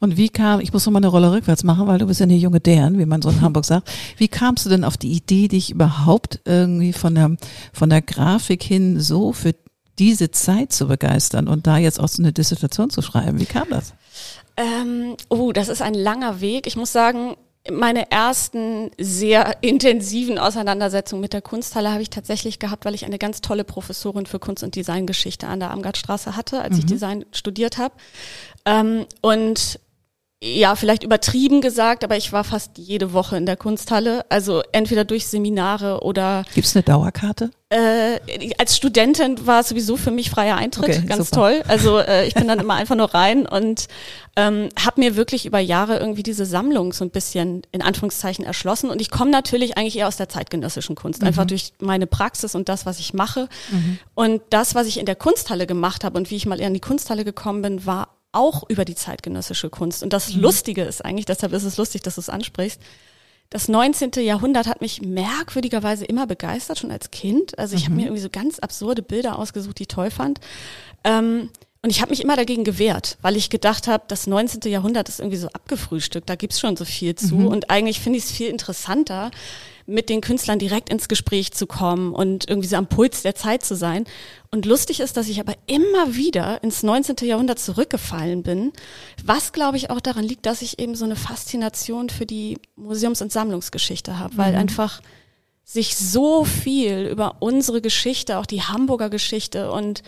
Und 0.00 0.16
wie 0.16 0.28
kam, 0.28 0.60
ich 0.60 0.72
muss 0.72 0.86
noch 0.86 0.92
mal 0.92 0.98
eine 0.98 1.08
Rolle 1.08 1.32
rückwärts 1.32 1.64
machen, 1.64 1.86
weil 1.86 1.98
du 1.98 2.06
bist 2.06 2.20
ja 2.20 2.24
eine 2.24 2.36
junge 2.36 2.60
Dern, 2.60 2.98
wie 2.98 3.06
man 3.06 3.22
so 3.22 3.30
in 3.30 3.40
Hamburg 3.40 3.64
sagt. 3.64 3.90
Wie 4.16 4.28
kamst 4.28 4.66
du 4.66 4.70
denn 4.70 4.84
auf 4.84 4.96
die 4.96 5.12
Idee, 5.12 5.48
dich 5.48 5.70
überhaupt 5.70 6.40
irgendwie 6.44 6.92
von 6.92 7.14
der, 7.14 7.36
von 7.72 7.90
der 7.90 8.02
Grafik 8.02 8.62
hin 8.62 9.00
so 9.00 9.32
für 9.32 9.54
diese 9.98 10.30
Zeit 10.30 10.72
zu 10.72 10.86
begeistern 10.86 11.48
und 11.48 11.66
da 11.66 11.76
jetzt 11.76 11.98
auch 12.00 12.08
so 12.08 12.22
eine 12.22 12.32
Dissertation 12.32 12.90
zu 12.90 13.02
schreiben? 13.02 13.40
Wie 13.40 13.46
kam 13.46 13.68
das? 13.70 13.94
Ähm, 14.56 15.16
oh, 15.28 15.52
das 15.52 15.68
ist 15.68 15.82
ein 15.82 15.94
langer 15.94 16.40
Weg. 16.40 16.66
Ich 16.66 16.76
muss 16.76 16.92
sagen, 16.92 17.36
meine 17.70 18.10
ersten 18.10 18.90
sehr 18.98 19.56
intensiven 19.62 20.38
Auseinandersetzungen 20.38 21.20
mit 21.20 21.32
der 21.32 21.42
Kunsthalle 21.42 21.90
habe 21.90 22.02
ich 22.02 22.10
tatsächlich 22.10 22.58
gehabt, 22.58 22.84
weil 22.84 22.94
ich 22.94 23.04
eine 23.04 23.18
ganz 23.18 23.40
tolle 23.40 23.64
Professorin 23.64 24.26
für 24.26 24.38
Kunst- 24.38 24.62
und 24.62 24.76
Designgeschichte 24.76 25.46
an 25.46 25.60
der 25.60 25.70
Amgartstraße 25.70 26.36
hatte, 26.36 26.60
als 26.62 26.74
mhm. 26.74 26.78
ich 26.78 26.86
Design 26.86 27.24
studiert 27.32 27.78
habe. 27.78 27.94
Ähm, 28.64 29.06
und 29.20 29.80
ja, 30.40 30.76
vielleicht 30.76 31.02
übertrieben 31.02 31.60
gesagt, 31.60 32.04
aber 32.04 32.16
ich 32.16 32.32
war 32.32 32.44
fast 32.44 32.78
jede 32.78 33.12
Woche 33.12 33.36
in 33.36 33.44
der 33.44 33.56
Kunsthalle. 33.56 34.24
Also 34.28 34.62
entweder 34.70 35.04
durch 35.04 35.26
Seminare 35.26 36.00
oder. 36.02 36.44
Gibt's 36.54 36.76
eine 36.76 36.84
Dauerkarte? 36.84 37.50
Äh, 37.70 38.20
als 38.56 38.76
Studentin 38.76 39.46
war 39.46 39.60
es 39.60 39.68
sowieso 39.68 39.96
für 39.96 40.12
mich 40.12 40.30
freier 40.30 40.56
Eintritt, 40.56 40.90
okay, 40.90 41.06
ganz 41.06 41.30
super. 41.30 41.40
toll. 41.40 41.62
Also 41.66 41.98
äh, 41.98 42.26
ich 42.26 42.34
bin 42.34 42.46
dann 42.46 42.60
immer 42.60 42.74
einfach 42.74 42.94
nur 42.94 43.12
rein 43.12 43.46
und 43.46 43.88
ähm, 44.36 44.68
habe 44.78 45.00
mir 45.00 45.16
wirklich 45.16 45.44
über 45.44 45.58
Jahre 45.58 45.98
irgendwie 45.98 46.22
diese 46.22 46.46
Sammlung 46.46 46.92
so 46.92 47.04
ein 47.04 47.10
bisschen 47.10 47.62
in 47.72 47.82
Anführungszeichen 47.82 48.44
erschlossen. 48.44 48.90
Und 48.90 49.00
ich 49.00 49.10
komme 49.10 49.32
natürlich 49.32 49.76
eigentlich 49.76 49.98
eher 49.98 50.06
aus 50.06 50.16
der 50.16 50.28
zeitgenössischen 50.28 50.94
Kunst, 50.94 51.20
mhm. 51.20 51.28
einfach 51.28 51.46
durch 51.46 51.72
meine 51.80 52.06
Praxis 52.06 52.54
und 52.54 52.68
das, 52.68 52.86
was 52.86 53.00
ich 53.00 53.12
mache. 53.12 53.48
Mhm. 53.72 53.98
Und 54.14 54.42
das, 54.50 54.76
was 54.76 54.86
ich 54.86 54.98
in 54.98 55.06
der 55.06 55.16
Kunsthalle 55.16 55.66
gemacht 55.66 56.04
habe 56.04 56.16
und 56.16 56.30
wie 56.30 56.36
ich 56.36 56.46
mal 56.46 56.60
eher 56.60 56.68
in 56.68 56.74
die 56.74 56.80
Kunsthalle 56.80 57.24
gekommen 57.24 57.60
bin, 57.62 57.84
war 57.86 58.17
auch 58.32 58.64
über 58.68 58.84
die 58.84 58.94
zeitgenössische 58.94 59.70
Kunst. 59.70 60.02
Und 60.02 60.12
das 60.12 60.34
mhm. 60.34 60.42
Lustige 60.42 60.82
ist 60.82 61.04
eigentlich, 61.04 61.26
deshalb 61.26 61.52
ist 61.52 61.64
es 61.64 61.76
lustig, 61.76 62.02
dass 62.02 62.16
du 62.16 62.20
es 62.20 62.28
ansprichst, 62.28 62.80
das 63.50 63.68
19. 63.68 64.10
Jahrhundert 64.18 64.66
hat 64.66 64.82
mich 64.82 65.00
merkwürdigerweise 65.00 66.04
immer 66.04 66.26
begeistert, 66.26 66.78
schon 66.78 66.90
als 66.90 67.10
Kind. 67.10 67.58
Also 67.58 67.76
ich 67.76 67.82
mhm. 67.82 67.86
habe 67.86 67.94
mir 67.96 68.02
irgendwie 68.06 68.22
so 68.22 68.28
ganz 68.30 68.58
absurde 68.58 69.02
Bilder 69.02 69.38
ausgesucht, 69.38 69.78
die 69.78 69.84
ich 69.84 69.88
toll 69.88 70.10
fand. 70.10 70.40
Ähm, 71.02 71.48
und 71.80 71.90
ich 71.90 72.02
habe 72.02 72.10
mich 72.10 72.22
immer 72.22 72.36
dagegen 72.36 72.64
gewehrt, 72.64 73.16
weil 73.22 73.36
ich 73.36 73.50
gedacht 73.50 73.86
habe, 73.86 74.04
das 74.08 74.26
19. 74.26 74.70
Jahrhundert 74.70 75.08
ist 75.08 75.20
irgendwie 75.20 75.38
so 75.38 75.48
abgefrühstückt, 75.48 76.28
da 76.28 76.34
gibt's 76.34 76.60
schon 76.60 76.76
so 76.76 76.84
viel 76.84 77.14
zu. 77.14 77.36
Mhm. 77.36 77.46
Und 77.46 77.70
eigentlich 77.70 78.00
finde 78.00 78.18
ich 78.18 78.24
es 78.24 78.32
viel 78.32 78.48
interessanter, 78.48 79.30
mit 79.88 80.10
den 80.10 80.20
Künstlern 80.20 80.58
direkt 80.58 80.90
ins 80.90 81.08
Gespräch 81.08 81.52
zu 81.52 81.66
kommen 81.66 82.12
und 82.12 82.48
irgendwie 82.48 82.68
so 82.68 82.76
am 82.76 82.88
Puls 82.88 83.22
der 83.22 83.34
Zeit 83.34 83.64
zu 83.64 83.74
sein. 83.74 84.04
Und 84.50 84.66
lustig 84.66 85.00
ist, 85.00 85.16
dass 85.16 85.28
ich 85.28 85.40
aber 85.40 85.54
immer 85.66 86.14
wieder 86.14 86.62
ins 86.62 86.82
19. 86.82 87.16
Jahrhundert 87.26 87.58
zurückgefallen 87.58 88.42
bin, 88.42 88.72
was 89.24 89.52
glaube 89.52 89.78
ich 89.78 89.88
auch 89.88 90.00
daran 90.00 90.24
liegt, 90.24 90.44
dass 90.44 90.60
ich 90.60 90.78
eben 90.78 90.94
so 90.94 91.06
eine 91.06 91.16
Faszination 91.16 92.10
für 92.10 92.26
die 92.26 92.58
Museums- 92.76 93.22
und 93.22 93.32
Sammlungsgeschichte 93.32 94.18
habe, 94.18 94.36
weil 94.36 94.52
mhm. 94.52 94.58
einfach 94.58 95.00
sich 95.64 95.96
so 95.96 96.44
viel 96.44 97.06
über 97.06 97.36
unsere 97.40 97.80
Geschichte, 97.80 98.38
auch 98.38 98.46
die 98.46 98.62
Hamburger 98.62 99.08
Geschichte 99.08 99.72
und 99.72 100.02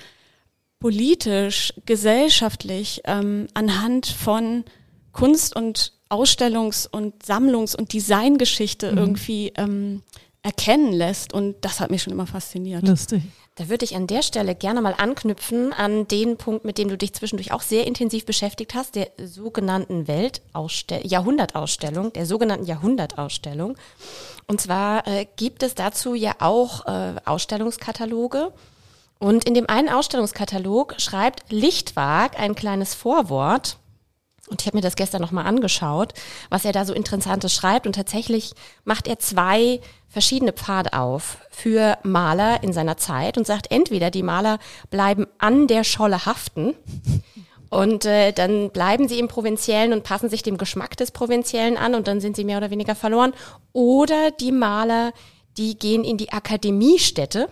politisch, 0.79 1.73
gesellschaftlich 1.87 3.01
ähm, 3.05 3.47
anhand 3.55 4.07
von 4.07 4.65
Kunst 5.13 5.57
und 5.57 5.93
Ausstellungs- 6.11 6.89
und 6.89 7.25
Sammlungs- 7.25 7.77
und 7.77 7.93
Designgeschichte 7.93 8.93
mhm. 8.93 8.99
irgendwie 8.99 9.53
ähm, 9.57 10.03
erkennen 10.43 10.93
lässt. 10.93 11.33
Und 11.33 11.57
das 11.63 11.81
hat 11.81 11.91
mich 11.91 12.03
schon 12.03 12.13
immer 12.13 12.27
fasziniert. 12.27 12.87
Lustig. 12.87 13.23
Da 13.57 13.69
würde 13.69 13.85
ich 13.85 13.95
an 13.95 14.07
der 14.07 14.23
Stelle 14.23 14.55
gerne 14.55 14.81
mal 14.81 14.95
anknüpfen 14.97 15.73
an 15.73 16.09
den 16.09 16.39
Punkt, 16.39 16.65
mit 16.65 16.79
dem 16.79 16.89
du 16.89 16.97
dich 16.97 17.13
zwischendurch 17.13 17.53
auch 17.53 17.61
sehr 17.61 17.87
intensiv 17.87 18.25
beschäftigt 18.25 18.75
hast, 18.75 18.95
der 18.95 19.11
sogenannten 19.23 20.09
Weltausstellung, 20.09 21.07
Jahrhundertausstellung, 21.07 22.13
der 22.13 22.25
sogenannten 22.27 22.65
Jahrhundertausstellung. 22.65 23.77
Und 24.47 24.61
zwar 24.61 25.07
äh, 25.07 25.27
gibt 25.37 25.63
es 25.63 25.75
dazu 25.75 26.15
ja 26.15 26.37
auch 26.39 26.87
äh, 26.87 27.17
Ausstellungskataloge. 27.25 28.53
Und 29.19 29.45
in 29.45 29.53
dem 29.53 29.69
einen 29.69 29.91
Ausstellungskatalog 29.91 30.95
schreibt 30.99 31.53
Lichtwag 31.53 32.41
ein 32.41 32.55
kleines 32.55 32.95
Vorwort 32.95 33.77
und 34.51 34.61
ich 34.61 34.67
habe 34.67 34.77
mir 34.77 34.83
das 34.83 34.97
gestern 34.97 35.23
nochmal 35.23 35.47
angeschaut, 35.47 36.13
was 36.49 36.65
er 36.65 36.73
da 36.73 36.85
so 36.85 36.93
Interessantes 36.93 37.55
schreibt. 37.55 37.87
Und 37.87 37.95
tatsächlich 37.95 38.53
macht 38.85 39.09
er 39.09 39.19
zwei 39.19 39.81
verschiedene 40.09 40.53
Pfade 40.53 40.93
auf 40.93 41.39
für 41.51 41.99
Maler 42.03 42.63
in 42.63 42.73
seiner 42.73 42.97
Zeit 42.97 43.39
und 43.39 43.47
sagt, 43.47 43.71
entweder 43.71 44.11
die 44.11 44.25
Maler 44.25 44.59
bleiben 44.91 45.27
an 45.39 45.69
der 45.69 45.85
Scholle 45.85 46.27
haften 46.27 46.75
und 47.71 48.05
äh, 48.05 48.33
dann 48.33 48.71
bleiben 48.71 49.09
sie 49.09 49.21
im 49.21 49.29
Provinziellen 49.29 49.93
und 49.93 50.03
passen 50.03 50.29
sich 50.29 50.43
dem 50.43 50.59
Geschmack 50.59 50.97
des 50.97 51.13
Provinziellen 51.13 51.77
an 51.77 51.95
und 51.95 52.09
dann 52.09 52.21
sind 52.21 52.35
sie 52.35 52.45
mehr 52.45 52.59
oder 52.59 52.71
weniger 52.71 52.97
verloren. 52.97 53.33
Oder 53.73 54.33
die 54.33 54.51
Maler, 54.51 55.13
die 55.57 55.79
gehen 55.79 56.03
in 56.03 56.17
die 56.17 56.33
Akademiestätte 56.33 57.49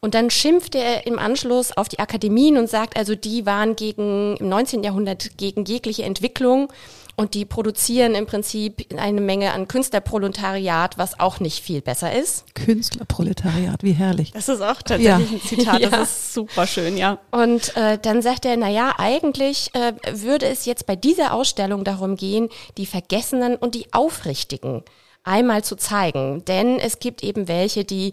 und 0.00 0.14
dann 0.14 0.30
schimpft 0.30 0.74
er 0.74 1.06
im 1.06 1.18
Anschluss 1.18 1.76
auf 1.76 1.88
die 1.88 1.98
Akademien 1.98 2.56
und 2.56 2.68
sagt, 2.68 2.96
also 2.96 3.14
die 3.14 3.46
waren 3.46 3.76
gegen, 3.76 4.36
im 4.36 4.48
19. 4.48 4.82
Jahrhundert 4.82 5.36
gegen 5.38 5.64
jegliche 5.64 6.04
Entwicklung 6.04 6.72
und 7.18 7.34
die 7.34 7.44
produzieren 7.44 8.14
im 8.14 8.26
Prinzip 8.26 8.86
eine 8.96 9.20
Menge 9.20 9.52
an 9.52 9.66
Künstlerproletariat, 9.66 10.98
was 10.98 11.18
auch 11.18 11.40
nicht 11.40 11.64
viel 11.64 11.80
besser 11.80 12.12
ist. 12.12 12.44
Künstlerproletariat, 12.54 13.82
wie 13.82 13.92
herrlich. 13.92 14.30
Das 14.30 14.48
ist 14.48 14.60
auch 14.60 14.80
tatsächlich 14.82 15.04
ja. 15.04 15.16
ein 15.16 15.40
Zitat, 15.40 15.82
das 15.82 15.90
ja. 15.90 16.02
ist 16.02 16.32
super 16.32 16.66
schön, 16.68 16.96
ja. 16.96 17.18
Und 17.32 17.76
äh, 17.76 17.98
dann 17.98 18.22
sagt 18.22 18.44
er, 18.44 18.56
na 18.56 18.68
ja, 18.68 18.94
eigentlich 18.98 19.74
äh, 19.74 19.94
würde 20.12 20.46
es 20.46 20.64
jetzt 20.64 20.86
bei 20.86 20.94
dieser 20.94 21.32
Ausstellung 21.34 21.82
darum 21.82 22.14
gehen, 22.14 22.50
die 22.76 22.86
Vergessenen 22.86 23.56
und 23.56 23.74
die 23.74 23.92
Aufrichtigen 23.92 24.84
einmal 25.24 25.64
zu 25.64 25.74
zeigen. 25.74 26.44
Denn 26.44 26.78
es 26.78 27.00
gibt 27.00 27.24
eben 27.24 27.48
welche, 27.48 27.84
die 27.84 28.12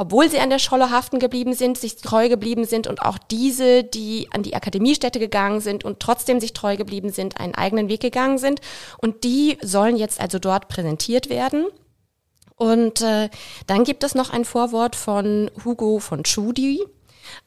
obwohl 0.00 0.30
sie 0.30 0.38
an 0.38 0.48
der 0.48 0.58
Scholle 0.58 0.90
haften 0.90 1.18
geblieben 1.18 1.52
sind, 1.52 1.76
sich 1.76 1.96
treu 1.96 2.30
geblieben 2.30 2.64
sind 2.64 2.86
und 2.86 3.02
auch 3.02 3.18
diese, 3.18 3.84
die 3.84 4.28
an 4.32 4.42
die 4.42 4.54
Akademiestätte 4.54 5.18
gegangen 5.18 5.60
sind 5.60 5.84
und 5.84 6.00
trotzdem 6.00 6.40
sich 6.40 6.54
treu 6.54 6.78
geblieben 6.78 7.10
sind, 7.10 7.38
einen 7.38 7.54
eigenen 7.54 7.90
Weg 7.90 8.00
gegangen 8.00 8.38
sind. 8.38 8.62
Und 8.96 9.24
die 9.24 9.58
sollen 9.60 9.96
jetzt 9.96 10.18
also 10.18 10.38
dort 10.38 10.68
präsentiert 10.68 11.28
werden. 11.28 11.66
Und 12.56 13.02
äh, 13.02 13.28
dann 13.66 13.84
gibt 13.84 14.02
es 14.02 14.14
noch 14.14 14.30
ein 14.30 14.46
Vorwort 14.46 14.96
von 14.96 15.50
Hugo 15.66 15.98
von 15.98 16.24
Tschudi, 16.24 16.82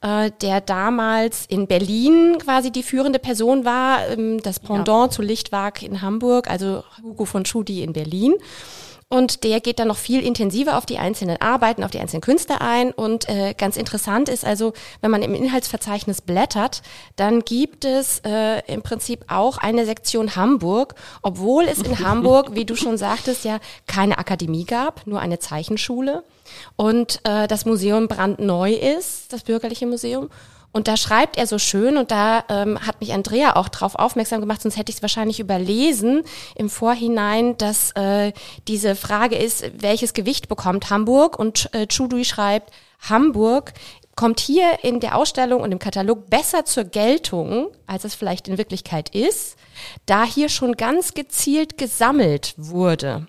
äh, 0.00 0.30
der 0.40 0.60
damals 0.60 1.46
in 1.46 1.66
Berlin 1.66 2.38
quasi 2.38 2.70
die 2.70 2.84
führende 2.84 3.18
Person 3.18 3.64
war, 3.64 4.06
ähm, 4.10 4.40
das 4.40 4.60
Pendant 4.60 5.10
ja. 5.10 5.16
zu 5.16 5.22
Lichtwag 5.22 5.82
in 5.82 6.02
Hamburg, 6.02 6.48
also 6.48 6.84
Hugo 7.02 7.24
von 7.24 7.42
Tschudi 7.42 7.82
in 7.82 7.92
Berlin. 7.92 8.34
Und 9.08 9.44
der 9.44 9.60
geht 9.60 9.78
dann 9.78 9.88
noch 9.88 9.96
viel 9.96 10.24
intensiver 10.24 10.76
auf 10.76 10.86
die 10.86 10.98
einzelnen 10.98 11.40
Arbeiten, 11.40 11.84
auf 11.84 11.90
die 11.90 12.00
einzelnen 12.00 12.22
Künstler 12.22 12.60
ein. 12.60 12.90
Und 12.92 13.28
äh, 13.28 13.54
ganz 13.56 13.76
interessant 13.76 14.28
ist 14.28 14.44
also, 14.44 14.72
wenn 15.00 15.10
man 15.10 15.22
im 15.22 15.34
Inhaltsverzeichnis 15.34 16.20
blättert, 16.20 16.82
dann 17.16 17.40
gibt 17.40 17.84
es 17.84 18.20
äh, 18.24 18.60
im 18.72 18.82
Prinzip 18.82 19.24
auch 19.28 19.58
eine 19.58 19.86
Sektion 19.86 20.36
Hamburg, 20.36 20.94
obwohl 21.22 21.64
es 21.64 21.78
in 21.78 21.98
Hamburg, 22.04 22.54
wie 22.54 22.64
du 22.64 22.76
schon 22.76 22.96
sagtest, 22.96 23.44
ja 23.44 23.58
keine 23.86 24.18
Akademie 24.18 24.64
gab, 24.64 25.06
nur 25.06 25.20
eine 25.20 25.38
Zeichenschule. 25.38 26.24
Und 26.76 27.20
äh, 27.24 27.46
das 27.46 27.64
Museum 27.64 28.08
brandneu 28.08 28.72
ist, 28.72 29.32
das 29.32 29.42
bürgerliche 29.42 29.86
Museum. 29.86 30.30
Und 30.74 30.88
da 30.88 30.96
schreibt 30.96 31.38
er 31.38 31.46
so 31.46 31.58
schön, 31.58 31.96
und 31.96 32.10
da 32.10 32.44
ähm, 32.48 32.84
hat 32.84 33.00
mich 33.00 33.12
Andrea 33.12 33.54
auch 33.54 33.68
drauf 33.68 33.94
aufmerksam 33.94 34.40
gemacht, 34.40 34.60
sonst 34.60 34.76
hätte 34.76 34.90
ich 34.90 34.96
es 34.96 35.02
wahrscheinlich 35.02 35.38
überlesen 35.38 36.22
im 36.56 36.68
Vorhinein, 36.68 37.56
dass 37.56 37.92
äh, 37.92 38.32
diese 38.66 38.96
Frage 38.96 39.36
ist, 39.36 39.64
welches 39.80 40.14
Gewicht 40.14 40.48
bekommt 40.48 40.90
Hamburg? 40.90 41.38
Und 41.38 41.72
äh, 41.74 41.86
Chudui 41.86 42.24
schreibt, 42.24 42.72
Hamburg 43.08 43.72
kommt 44.16 44.40
hier 44.40 44.82
in 44.82 44.98
der 44.98 45.16
Ausstellung 45.16 45.62
und 45.62 45.70
im 45.70 45.78
Katalog 45.78 46.28
besser 46.28 46.64
zur 46.64 46.82
Geltung, 46.82 47.68
als 47.86 48.02
es 48.02 48.16
vielleicht 48.16 48.48
in 48.48 48.58
Wirklichkeit 48.58 49.10
ist, 49.10 49.56
da 50.06 50.24
hier 50.24 50.48
schon 50.48 50.72
ganz 50.72 51.14
gezielt 51.14 51.78
gesammelt 51.78 52.54
wurde. 52.56 53.28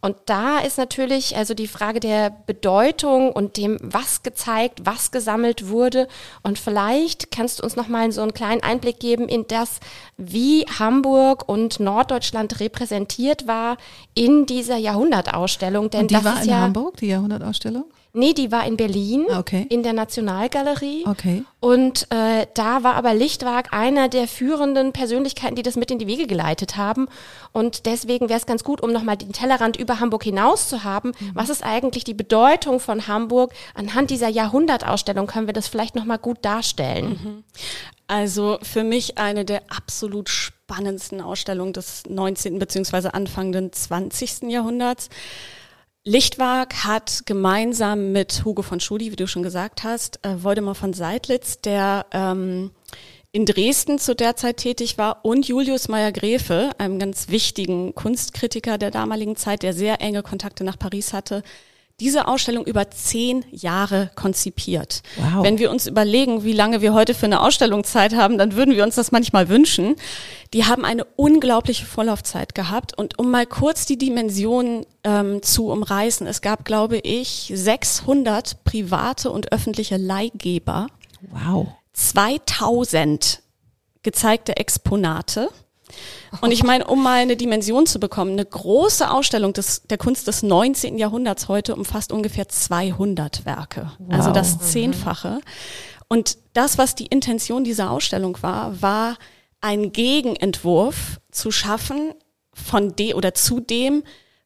Und 0.00 0.16
da 0.26 0.58
ist 0.58 0.78
natürlich 0.78 1.36
also 1.36 1.54
die 1.54 1.68
Frage 1.68 2.00
der 2.00 2.30
Bedeutung 2.46 3.32
und 3.32 3.56
dem, 3.56 3.78
was 3.80 4.22
gezeigt, 4.22 4.80
was 4.84 5.10
gesammelt 5.10 5.68
wurde. 5.68 6.08
Und 6.42 6.58
vielleicht 6.58 7.30
kannst 7.30 7.60
du 7.60 7.64
uns 7.64 7.76
noch 7.76 7.88
mal 7.88 8.10
so 8.12 8.22
einen 8.22 8.34
kleinen 8.34 8.62
Einblick 8.62 8.98
geben 9.00 9.28
in 9.28 9.46
das, 9.46 9.80
wie 10.16 10.66
Hamburg 10.78 11.48
und 11.48 11.80
Norddeutschland 11.80 12.60
repräsentiert 12.60 13.46
war 13.46 13.76
in 14.14 14.46
dieser 14.46 14.76
Jahrhundertausstellung. 14.76 15.90
Denn 15.90 16.02
und 16.02 16.10
die 16.10 16.14
das 16.14 16.24
war 16.24 16.42
in 16.42 16.48
ja, 16.48 16.60
Hamburg, 16.60 16.96
die 16.96 17.06
Jahrhundertausstellung? 17.06 17.84
Nee, 18.16 18.32
die 18.32 18.52
war 18.52 18.64
in 18.64 18.76
Berlin 18.76 19.26
ah, 19.28 19.40
okay. 19.40 19.66
in 19.70 19.82
der 19.82 19.92
Nationalgalerie. 19.92 21.04
Okay. 21.04 21.42
Und 21.58 22.06
äh, 22.10 22.46
da 22.54 22.84
war 22.84 22.94
aber 22.94 23.12
Lichtwag 23.12 23.72
einer 23.72 24.08
der 24.08 24.28
führenden 24.28 24.92
Persönlichkeiten, 24.92 25.56
die 25.56 25.64
das 25.64 25.74
mit 25.74 25.90
in 25.90 25.98
die 25.98 26.06
Wege 26.06 26.28
geleitet 26.28 26.76
haben. 26.76 27.08
Und 27.50 27.86
deswegen 27.86 28.28
wäre 28.28 28.38
es 28.38 28.46
ganz 28.46 28.62
gut, 28.62 28.80
um 28.80 28.92
nochmal 28.92 29.16
den 29.16 29.32
Tellerrand 29.32 29.76
über 29.76 29.98
Hamburg 29.98 30.22
hinaus 30.22 30.68
zu 30.68 30.84
haben. 30.84 31.08
Mhm. 31.08 31.32
Was 31.34 31.48
ist 31.48 31.64
eigentlich 31.64 32.04
die 32.04 32.14
Bedeutung 32.14 32.78
von 32.78 33.08
Hamburg? 33.08 33.52
Anhand 33.74 34.10
dieser 34.10 34.28
Jahrhundertausstellung 34.28 35.26
können 35.26 35.48
wir 35.48 35.52
das 35.52 35.66
vielleicht 35.66 35.96
nochmal 35.96 36.18
gut 36.18 36.38
darstellen. 36.42 37.18
Mhm. 37.20 37.44
Also 38.06 38.58
für 38.62 38.84
mich 38.84 39.18
eine 39.18 39.44
der 39.44 39.62
absolut 39.76 40.28
spannendsten 40.28 41.20
Ausstellungen 41.20 41.72
des 41.72 42.04
19. 42.08 42.60
bzw. 42.60 43.08
anfangenden 43.08 43.72
20. 43.72 44.42
Jahrhunderts. 44.42 45.08
Lichtwag 46.06 46.84
hat 46.84 47.22
gemeinsam 47.24 48.12
mit 48.12 48.44
Hugo 48.44 48.60
von 48.60 48.78
Schudi, 48.78 49.10
wie 49.10 49.16
du 49.16 49.26
schon 49.26 49.42
gesagt 49.42 49.84
hast, 49.84 50.22
äh, 50.22 50.42
Woldemar 50.42 50.74
von 50.74 50.92
Seidlitz, 50.92 51.62
der 51.62 52.04
ähm, 52.12 52.72
in 53.32 53.46
Dresden 53.46 53.98
zu 53.98 54.14
der 54.14 54.36
Zeit 54.36 54.58
tätig 54.58 54.98
war, 54.98 55.24
und 55.24 55.48
Julius 55.48 55.88
Meyer-Gräfe, 55.88 56.72
einem 56.76 56.98
ganz 56.98 57.30
wichtigen 57.30 57.94
Kunstkritiker 57.94 58.76
der 58.76 58.90
damaligen 58.90 59.34
Zeit, 59.36 59.62
der 59.62 59.72
sehr 59.72 60.02
enge 60.02 60.22
Kontakte 60.22 60.62
nach 60.62 60.78
Paris 60.78 61.14
hatte, 61.14 61.42
diese 62.00 62.26
Ausstellung 62.26 62.64
über 62.66 62.90
zehn 62.90 63.44
Jahre 63.50 64.10
konzipiert. 64.16 65.02
Wow. 65.16 65.44
Wenn 65.44 65.58
wir 65.58 65.70
uns 65.70 65.86
überlegen, 65.86 66.42
wie 66.42 66.52
lange 66.52 66.80
wir 66.80 66.92
heute 66.92 67.14
für 67.14 67.26
eine 67.26 67.40
Ausstellung 67.40 67.84
Zeit 67.84 68.14
haben, 68.14 68.36
dann 68.36 68.54
würden 68.54 68.74
wir 68.74 68.82
uns 68.82 68.96
das 68.96 69.12
manchmal 69.12 69.48
wünschen. 69.48 69.94
Die 70.52 70.64
haben 70.64 70.84
eine 70.84 71.04
unglaubliche 71.04 71.86
Vorlaufzeit 71.86 72.54
gehabt. 72.54 72.98
Und 72.98 73.18
um 73.18 73.30
mal 73.30 73.46
kurz 73.46 73.86
die 73.86 73.96
Dimensionen 73.96 74.86
ähm, 75.04 75.42
zu 75.42 75.68
umreißen, 75.68 76.26
es 76.26 76.40
gab, 76.40 76.64
glaube 76.64 76.98
ich, 76.98 77.52
600 77.54 78.64
private 78.64 79.30
und 79.30 79.52
öffentliche 79.52 79.96
Leihgeber. 79.96 80.88
Wow. 81.30 81.68
2000 81.92 83.40
gezeigte 84.02 84.56
Exponate. 84.56 85.48
Und 86.40 86.50
ich 86.50 86.62
meine, 86.62 86.86
um 86.86 87.02
mal 87.02 87.20
eine 87.20 87.36
Dimension 87.36 87.86
zu 87.86 88.00
bekommen, 88.00 88.32
eine 88.32 88.44
große 88.44 89.10
Ausstellung 89.10 89.52
des, 89.52 89.82
der 89.82 89.98
Kunst 89.98 90.26
des 90.26 90.42
19. 90.42 90.98
Jahrhunderts 90.98 91.48
heute 91.48 91.74
umfasst 91.76 92.12
ungefähr 92.12 92.48
200 92.48 93.44
Werke. 93.44 93.82
Also 93.82 93.98
wow. 93.98 94.14
Also 94.14 94.30
das 94.32 94.58
Zehnfache. 94.58 95.40
Und 96.08 96.38
das, 96.52 96.78
was 96.78 96.94
die 96.94 97.06
Intention 97.06 97.64
dieser 97.64 97.90
Ausstellung 97.90 98.38
war, 98.42 98.80
war 98.82 99.16
einen 99.60 99.92
Gegenentwurf 99.92 101.20
zu 101.30 101.50
schaffen 101.50 102.12
von 102.52 102.94
de 102.94 103.14
oder 103.14 103.34
zu 103.34 103.60
dem, 103.60 104.02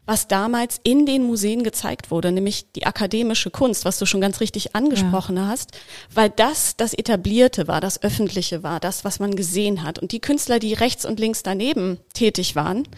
was 0.08 0.26
damals 0.26 0.80
in 0.84 1.04
den 1.04 1.22
Museen 1.22 1.62
gezeigt 1.62 2.10
wurde, 2.10 2.32
nämlich 2.32 2.72
die 2.72 2.86
akademische 2.86 3.50
Kunst, 3.50 3.84
was 3.84 3.98
du 3.98 4.06
schon 4.06 4.22
ganz 4.22 4.40
richtig 4.40 4.74
angesprochen 4.74 5.36
ja. 5.36 5.48
hast, 5.48 5.72
weil 6.14 6.30
das 6.30 6.78
das 6.78 6.94
etablierte 6.94 7.68
war, 7.68 7.82
das 7.82 8.02
öffentliche 8.02 8.62
war, 8.62 8.80
das, 8.80 9.04
was 9.04 9.20
man 9.20 9.36
gesehen 9.36 9.82
hat. 9.82 9.98
Und 9.98 10.12
die 10.12 10.20
Künstler, 10.20 10.60
die 10.60 10.72
rechts 10.72 11.04
und 11.04 11.20
links 11.20 11.42
daneben 11.42 11.98
tätig 12.14 12.56
waren, 12.56 12.88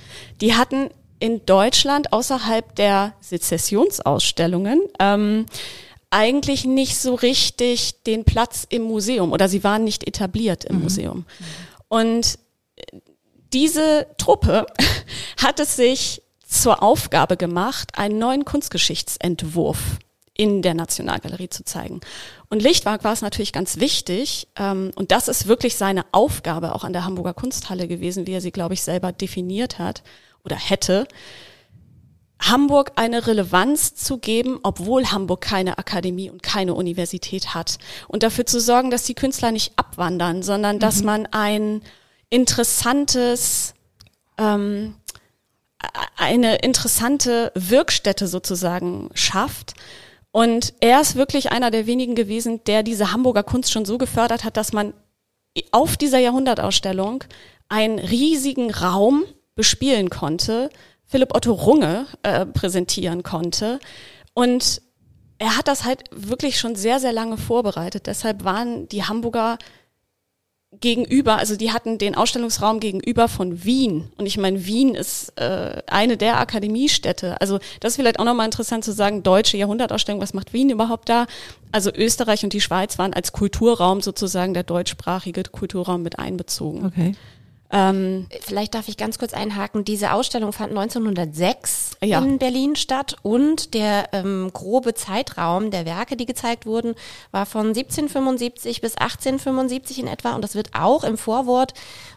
die 0.40 0.54
hatten 0.54 0.90
in 1.18 1.44
Deutschland 1.46 2.12
außerhalb 2.12 2.76
der 2.76 3.14
Sezessionsausstellungen 3.20 4.80
ähm, 5.00 5.46
eigentlich 6.10 6.64
nicht 6.64 6.96
so 6.96 7.16
richtig 7.16 8.04
den 8.04 8.22
Platz 8.22 8.68
im 8.68 8.82
Museum 8.82 9.32
oder 9.32 9.48
sie 9.48 9.64
waren 9.64 9.82
nicht 9.82 10.06
etabliert 10.06 10.64
im 10.64 10.76
mhm. 10.76 10.82
Museum. 10.82 11.24
Und 11.88 12.38
diese 13.52 14.06
Truppe 14.16 14.66
hat 15.42 15.58
es 15.58 15.74
sich 15.74 16.22
zur 16.50 16.82
Aufgabe 16.82 17.36
gemacht, 17.36 17.92
einen 17.96 18.18
neuen 18.18 18.44
Kunstgeschichtsentwurf 18.44 19.78
in 20.34 20.62
der 20.62 20.74
Nationalgalerie 20.74 21.50
zu 21.50 21.64
zeigen. 21.64 22.00
Und 22.48 22.62
Lichtwag 22.62 23.04
war 23.04 23.12
es 23.12 23.20
natürlich 23.20 23.52
ganz 23.52 23.78
wichtig, 23.78 24.48
ähm, 24.56 24.90
und 24.96 25.12
das 25.12 25.28
ist 25.28 25.46
wirklich 25.46 25.76
seine 25.76 26.04
Aufgabe 26.12 26.74
auch 26.74 26.82
an 26.82 26.92
der 26.92 27.04
Hamburger 27.04 27.34
Kunsthalle 27.34 27.86
gewesen, 27.86 28.26
wie 28.26 28.32
er 28.32 28.40
sie, 28.40 28.50
glaube 28.50 28.74
ich, 28.74 28.82
selber 28.82 29.12
definiert 29.12 29.78
hat 29.78 30.02
oder 30.44 30.56
hätte, 30.56 31.06
Hamburg 32.40 32.92
eine 32.96 33.26
Relevanz 33.26 33.94
zu 33.94 34.18
geben, 34.18 34.58
obwohl 34.62 35.06
Hamburg 35.06 35.42
keine 35.42 35.78
Akademie 35.78 36.30
und 36.30 36.42
keine 36.42 36.74
Universität 36.74 37.54
hat. 37.54 37.78
Und 38.08 38.22
dafür 38.22 38.46
zu 38.46 38.60
sorgen, 38.60 38.90
dass 38.90 39.02
die 39.04 39.14
Künstler 39.14 39.52
nicht 39.52 39.74
abwandern, 39.76 40.42
sondern 40.42 40.76
mhm. 40.76 40.80
dass 40.80 41.02
man 41.02 41.26
ein 41.26 41.82
interessantes, 42.30 43.74
ähm, 44.38 44.94
eine 46.16 46.56
interessante 46.56 47.52
Wirkstätte 47.54 48.26
sozusagen 48.26 49.10
schafft. 49.14 49.74
Und 50.32 50.74
er 50.80 51.00
ist 51.00 51.16
wirklich 51.16 51.50
einer 51.50 51.70
der 51.70 51.86
wenigen 51.86 52.14
gewesen, 52.14 52.62
der 52.64 52.82
diese 52.82 53.12
Hamburger 53.12 53.42
Kunst 53.42 53.72
schon 53.72 53.84
so 53.84 53.98
gefördert 53.98 54.44
hat, 54.44 54.56
dass 54.56 54.72
man 54.72 54.94
auf 55.72 55.96
dieser 55.96 56.18
Jahrhundertausstellung 56.18 57.24
einen 57.68 57.98
riesigen 57.98 58.70
Raum 58.70 59.24
bespielen 59.54 60.10
konnte, 60.10 60.70
Philipp 61.06 61.34
Otto 61.34 61.52
Runge 61.52 62.06
äh, 62.22 62.46
präsentieren 62.46 63.22
konnte. 63.22 63.80
Und 64.34 64.80
er 65.38 65.56
hat 65.56 65.68
das 65.68 65.84
halt 65.84 66.04
wirklich 66.12 66.58
schon 66.58 66.76
sehr, 66.76 67.00
sehr 67.00 67.12
lange 67.12 67.36
vorbereitet. 67.36 68.06
Deshalb 68.06 68.44
waren 68.44 68.88
die 68.88 69.04
Hamburger 69.04 69.58
gegenüber, 70.78 71.36
also 71.36 71.56
die 71.56 71.72
hatten 71.72 71.98
den 71.98 72.14
Ausstellungsraum 72.14 72.78
gegenüber 72.78 73.28
von 73.28 73.64
Wien. 73.64 74.12
Und 74.18 74.26
ich 74.26 74.38
meine, 74.38 74.64
Wien 74.66 74.94
ist 74.94 75.32
äh, 75.36 75.82
eine 75.88 76.16
der 76.16 76.38
Akademiestädte. 76.38 77.40
Also 77.40 77.58
das 77.80 77.92
ist 77.92 77.96
vielleicht 77.96 78.20
auch 78.20 78.24
nochmal 78.24 78.46
interessant 78.46 78.84
zu 78.84 78.92
sagen, 78.92 79.24
deutsche 79.24 79.56
Jahrhundertausstellung, 79.56 80.20
was 80.20 80.32
macht 80.32 80.52
Wien 80.52 80.70
überhaupt 80.70 81.08
da? 81.08 81.26
Also 81.72 81.90
Österreich 81.92 82.44
und 82.44 82.52
die 82.52 82.60
Schweiz 82.60 82.98
waren 82.98 83.12
als 83.12 83.32
Kulturraum 83.32 84.00
sozusagen 84.00 84.54
der 84.54 84.62
deutschsprachige 84.62 85.42
Kulturraum 85.42 86.02
mit 86.02 86.20
einbezogen. 86.20 86.86
Okay. 86.86 87.14
Ähm, 87.72 88.26
Vielleicht 88.40 88.74
darf 88.74 88.88
ich 88.88 88.96
ganz 88.96 89.18
kurz 89.18 89.32
einhaken. 89.32 89.84
Diese 89.84 90.12
Ausstellung 90.12 90.52
fand 90.52 90.70
1906 90.76 91.92
ja. 92.02 92.18
in 92.18 92.38
Berlin 92.38 92.74
statt 92.74 93.16
und 93.22 93.74
der 93.74 94.08
ähm, 94.12 94.50
grobe 94.52 94.94
Zeitraum 94.94 95.70
der 95.70 95.86
Werke, 95.86 96.16
die 96.16 96.26
gezeigt 96.26 96.66
wurden, 96.66 96.94
war 97.30 97.46
von 97.46 97.68
1775 97.68 98.80
bis 98.80 98.96
1875 98.96 100.00
in 100.00 100.08
etwa 100.08 100.34
und 100.34 100.42
das 100.42 100.56
wird 100.56 100.70
auch 100.74 101.04
im 101.04 101.16
Vorwort 101.16 101.74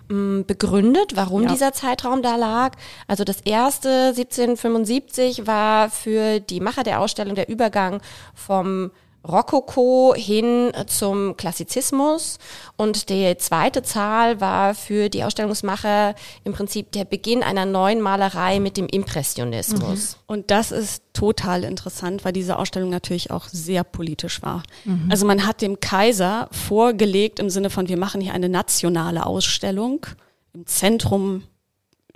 ähm, 0.10 0.43
begründet, 0.48 1.15
warum 1.15 1.43
ja. 1.43 1.50
dieser 1.50 1.72
Zeitraum 1.72 2.24
da 2.24 2.36
lag. 2.36 2.75
Also 3.07 3.24
das 3.24 3.41
erste 3.41 4.07
1775 4.07 5.45
war 5.45 5.89
für 5.89 6.39
die 6.39 6.62
Macher 6.62 6.83
der 6.83 7.00
Ausstellung 7.00 7.36
der 7.36 7.48
Übergang 7.48 8.01
vom 8.33 8.91
Rokoko 9.27 10.13
hin 10.15 10.72
zum 10.88 11.38
Klassizismus 11.38 12.39
und 12.75 13.10
die 13.10 13.38
zweite 13.38 13.82
Zahl 13.82 14.42
war 14.42 14.75
für 14.75 15.10
die 15.10 15.24
Ausstellungsmacher 15.24 16.13
im 16.43 16.52
Prinzip 16.52 16.91
der 16.91 17.06
Beginn 17.06 17.41
einer 17.41 17.65
neuen 17.65 18.02
Malerei 18.02 18.60
mit 18.60 18.76
dem 18.76 18.88
Impressionismus. 18.88 20.17
Mhm. 20.17 20.24
Und 20.28 20.52
das 20.52 20.71
ist 20.71 21.04
total 21.13 21.63
interessant, 21.63 22.26
weil 22.26 22.34
diese 22.34 22.58
Ausstellung 22.60 22.89
natürlich 22.89 23.32
auch 23.32 23.47
sehr 23.47 23.86
politisch 23.86 24.41
war. 24.41 24.63
Mhm. 24.84 25.08
Also 25.10 25.26
man 25.26 25.47
hat 25.47 25.62
dem 25.62 25.80
Kaiser 25.80 26.50
vorgelegt 26.52 27.39
im 27.39 27.50
Sinne 27.50 27.69
von, 27.69 27.88
wir 27.88 27.97
machen 27.97 28.19
hier 28.19 28.34
eine 28.34 28.50
nationale 28.50 29.26
Ausstellung 29.26 30.06
im 30.54 30.65
Zentrum 30.65 31.43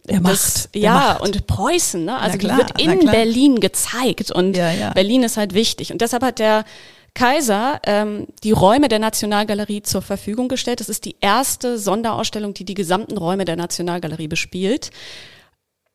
der 0.10 0.22
Macht. 0.22 0.70
ja, 0.74 0.94
Macht. 0.94 1.22
und 1.22 1.48
Preußen, 1.48 2.06
ne? 2.06 2.18
Also 2.18 2.38
die 2.38 2.48
wird 2.48 2.80
in 2.80 3.06
Berlin 3.06 3.60
gezeigt 3.60 4.32
und 4.32 4.56
ja, 4.56 4.72
ja. 4.72 4.92
Berlin 4.92 5.24
ist 5.24 5.38
halt 5.38 5.54
wichtig. 5.54 5.92
Und 5.92 6.02
deshalb 6.02 6.24
hat 6.24 6.40
der 6.40 6.64
Kaiser 7.18 7.82
ähm, 7.88 8.28
die 8.44 8.52
Räume 8.52 8.90
der 8.90 9.00
Nationalgalerie 9.00 9.82
zur 9.82 10.04
Verfügung 10.04 10.50
gestellt. 10.50 10.82
Das 10.82 10.88
ist 10.88 11.04
die 11.04 11.16
erste 11.20 11.80
Sonderausstellung, 11.80 12.54
die 12.54 12.64
die 12.64 12.76
gesamten 12.76 13.18
Räume 13.18 13.44
der 13.44 13.56
Nationalgalerie 13.56 14.28
bespielt. 14.28 14.92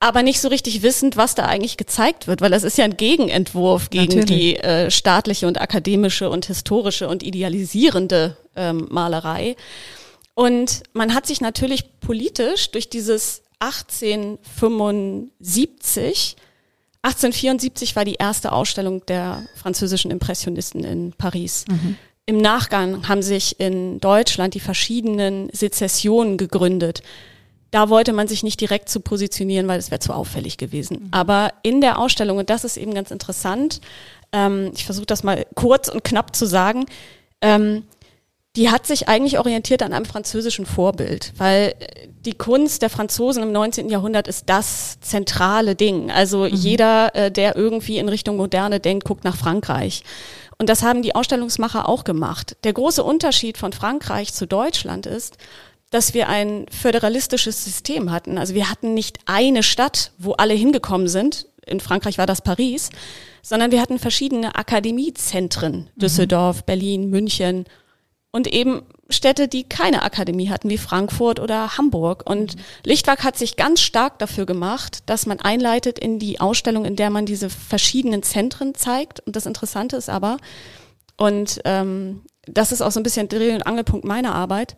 Aber 0.01 0.25
nicht 0.25 0.41
so 0.41 0.49
richtig 0.49 0.83
wissend, 0.83 1.17
was 1.17 1.37
da 1.37 1.45
eigentlich 1.45 1.77
gezeigt 1.77 2.27
wird, 2.27 2.41
weil 2.41 2.51
das 2.51 2.65
ist 2.65 2.77
ja 2.77 2.85
ein 2.85 2.97
Gegenentwurf 2.97 3.91
gegen 3.91 4.19
Natürlich. 4.19 4.27
die 4.27 4.57
äh, 4.57 4.91
staatliche 4.91 5.47
und 5.47 5.61
akademische 5.61 6.29
und 6.29 6.47
historische 6.47 7.07
und 7.07 7.23
idealisierende 7.23 8.37
ähm, 8.57 8.89
Malerei. 8.91 9.55
Und 10.35 10.83
man 10.93 11.15
hat 11.15 11.29
sich 11.29 11.41
natürlich 11.41 12.01
politisch 12.01 12.73
durch 12.73 12.91
dieses 12.91 13.45
1875 13.61 16.37
1874 17.03 17.97
war 17.97 18.05
die 18.05 18.15
erste 18.15 18.53
Ausstellung 18.53 19.05
der 19.07 19.43
französischen 19.57 20.11
Impressionisten 20.11 20.85
in 20.85 21.13
Paris. 21.13 21.65
Mhm. 21.69 21.97
Im 22.27 22.39
Nachgang 22.39 23.09
haben 23.09 23.23
sich 23.23 23.59
in 23.59 23.99
Deutschland 23.99 24.55
die 24.55 24.61
verschiedenen 24.61 25.49
Sezessionen 25.53 26.37
gegründet. 26.37 27.03
Da 27.73 27.89
wollte 27.89 28.13
man 28.13 28.29
sich 28.29 28.45
nicht 28.45 28.61
direkt 28.61 28.89
zu 28.89 29.01
positionieren, 29.01 29.67
weil 29.67 29.81
es 29.81 29.91
wäre 29.91 29.99
zu 29.99 30.13
auffällig 30.13 30.59
gewesen. 30.59 31.05
Mhm. 31.05 31.09
Aber 31.11 31.53
in 31.63 31.81
der 31.81 31.99
Ausstellung, 31.99 32.39
und 32.39 32.51
das 32.51 32.65
ist 32.65 32.77
eben 32.77 32.95
ganz 32.95 33.11
interessant, 33.11 33.81
ähm, 34.31 34.71
ich 34.75 34.85
versuche 34.85 35.07
das 35.07 35.25
mal 35.25 35.45
kurz 35.55 35.89
und 35.89 36.05
knapp 36.05 36.37
zu 36.37 36.47
sagen, 36.47 36.87
ähm, 37.41 37.83
die 38.57 38.71
hat 38.71 38.87
sich 38.87 39.09
eigentlich 39.09 39.39
orientiert 39.39 39.83
an 39.83 39.95
einem 39.95 40.05
französischen 40.05 40.67
Vorbild, 40.67 41.33
weil 41.39 41.75
die 42.25 42.35
Kunst 42.35 42.83
der 42.83 42.91
Franzosen 42.91 43.43
im 43.43 43.53
19. 43.53 43.89
Jahrhundert 43.89 44.29
ist 44.29 44.49
das 44.49 45.01
zentrale 45.01 45.75
Ding. 45.75 46.11
Also 46.11 46.45
mhm. 46.45 46.55
jeder, 46.55 47.15
äh, 47.15 47.31
der 47.31 47.57
irgendwie 47.57 47.99
in 47.99 48.09
Richtung 48.09 48.37
Moderne 48.37 48.79
denkt, 48.79 49.07
guckt 49.07 49.25
nach 49.25 49.37
Frankreich. 49.37 50.03
Und 50.59 50.69
das 50.69 50.83
haben 50.83 51.03
die 51.03 51.15
Ausstellungsmacher 51.15 51.89
auch 51.89 52.05
gemacht. 52.05 52.57
Der 52.65 52.75
große 52.75 53.03
Unterschied 53.03 53.57
von 53.57 53.73
Frankreich 53.73 54.35
zu 54.35 54.47
Deutschland 54.47 55.07
ist, 55.07 55.39
dass 55.91 56.15
wir 56.15 56.29
ein 56.29 56.67
föderalistisches 56.71 57.65
System 57.65 58.11
hatten. 58.11 58.39
Also 58.39 58.55
wir 58.55 58.71
hatten 58.71 58.95
nicht 58.95 59.19
eine 59.25 59.63
Stadt, 59.63 60.13
wo 60.19 60.33
alle 60.33 60.55
hingekommen 60.55 61.09
sind. 61.09 61.47
In 61.67 61.81
Frankreich 61.81 62.19
war 62.19 62.27
das 62.27 62.43
Paris, 62.43 62.91
sondern 63.43 63.71
wir 63.71 63.81
hatten 63.81 63.99
verschiedene 63.99 64.55
Akademiezentren. 64.55 65.89
Mhm. 65.95 66.01
Düsseldorf. 66.01 66.65
Berlin, 66.65 67.09
München 67.09 67.65
und 68.33 68.47
eben 68.47 68.83
Städte, 69.11 69.47
die 69.47 69.65
keine 69.65 70.03
Akademie 70.03 70.49
hatten, 70.49 70.71
wie 70.71 70.79
Frankfurt 70.79 71.39
oder 71.39 71.77
Hamburg. 71.77 72.23
Und 72.29 72.57
mhm. 72.57 72.61
Lichtwerk 72.85 73.23
hat 73.23 73.37
sich 73.37 73.57
ganz 73.57 73.81
stark 73.81 74.19
dafür 74.19 74.47
gemacht, 74.47 75.03
dass 75.07 75.27
man 75.27 75.39
einleitet 75.39 75.99
in 75.99 76.19
die 76.19 76.41
Ausstellung, 76.41 76.85
in 76.87 76.97
der 76.97 77.11
man 77.11 77.27
diese 77.27 77.51
verschiedenen 77.51 78.23
Zentren 78.23 78.75
zeigt. 78.75 79.21
Und 79.21 79.37
das 79.37 79.47
Interessante 79.47 79.97
ist 79.97 80.09
aber, 80.09 80.39
und 81.19 81.61
ähm, 81.67 82.23
das 82.47 82.73
ist 82.73 82.81
auch 82.81 82.91
so 82.91 82.99
ein 82.99 83.05
bisschen 83.05 83.29
Dreh- 83.29 83.55
und 83.55 83.67
Angelpunkt 83.67 84.05
meiner 84.05 84.35
Arbeit, 84.35 84.77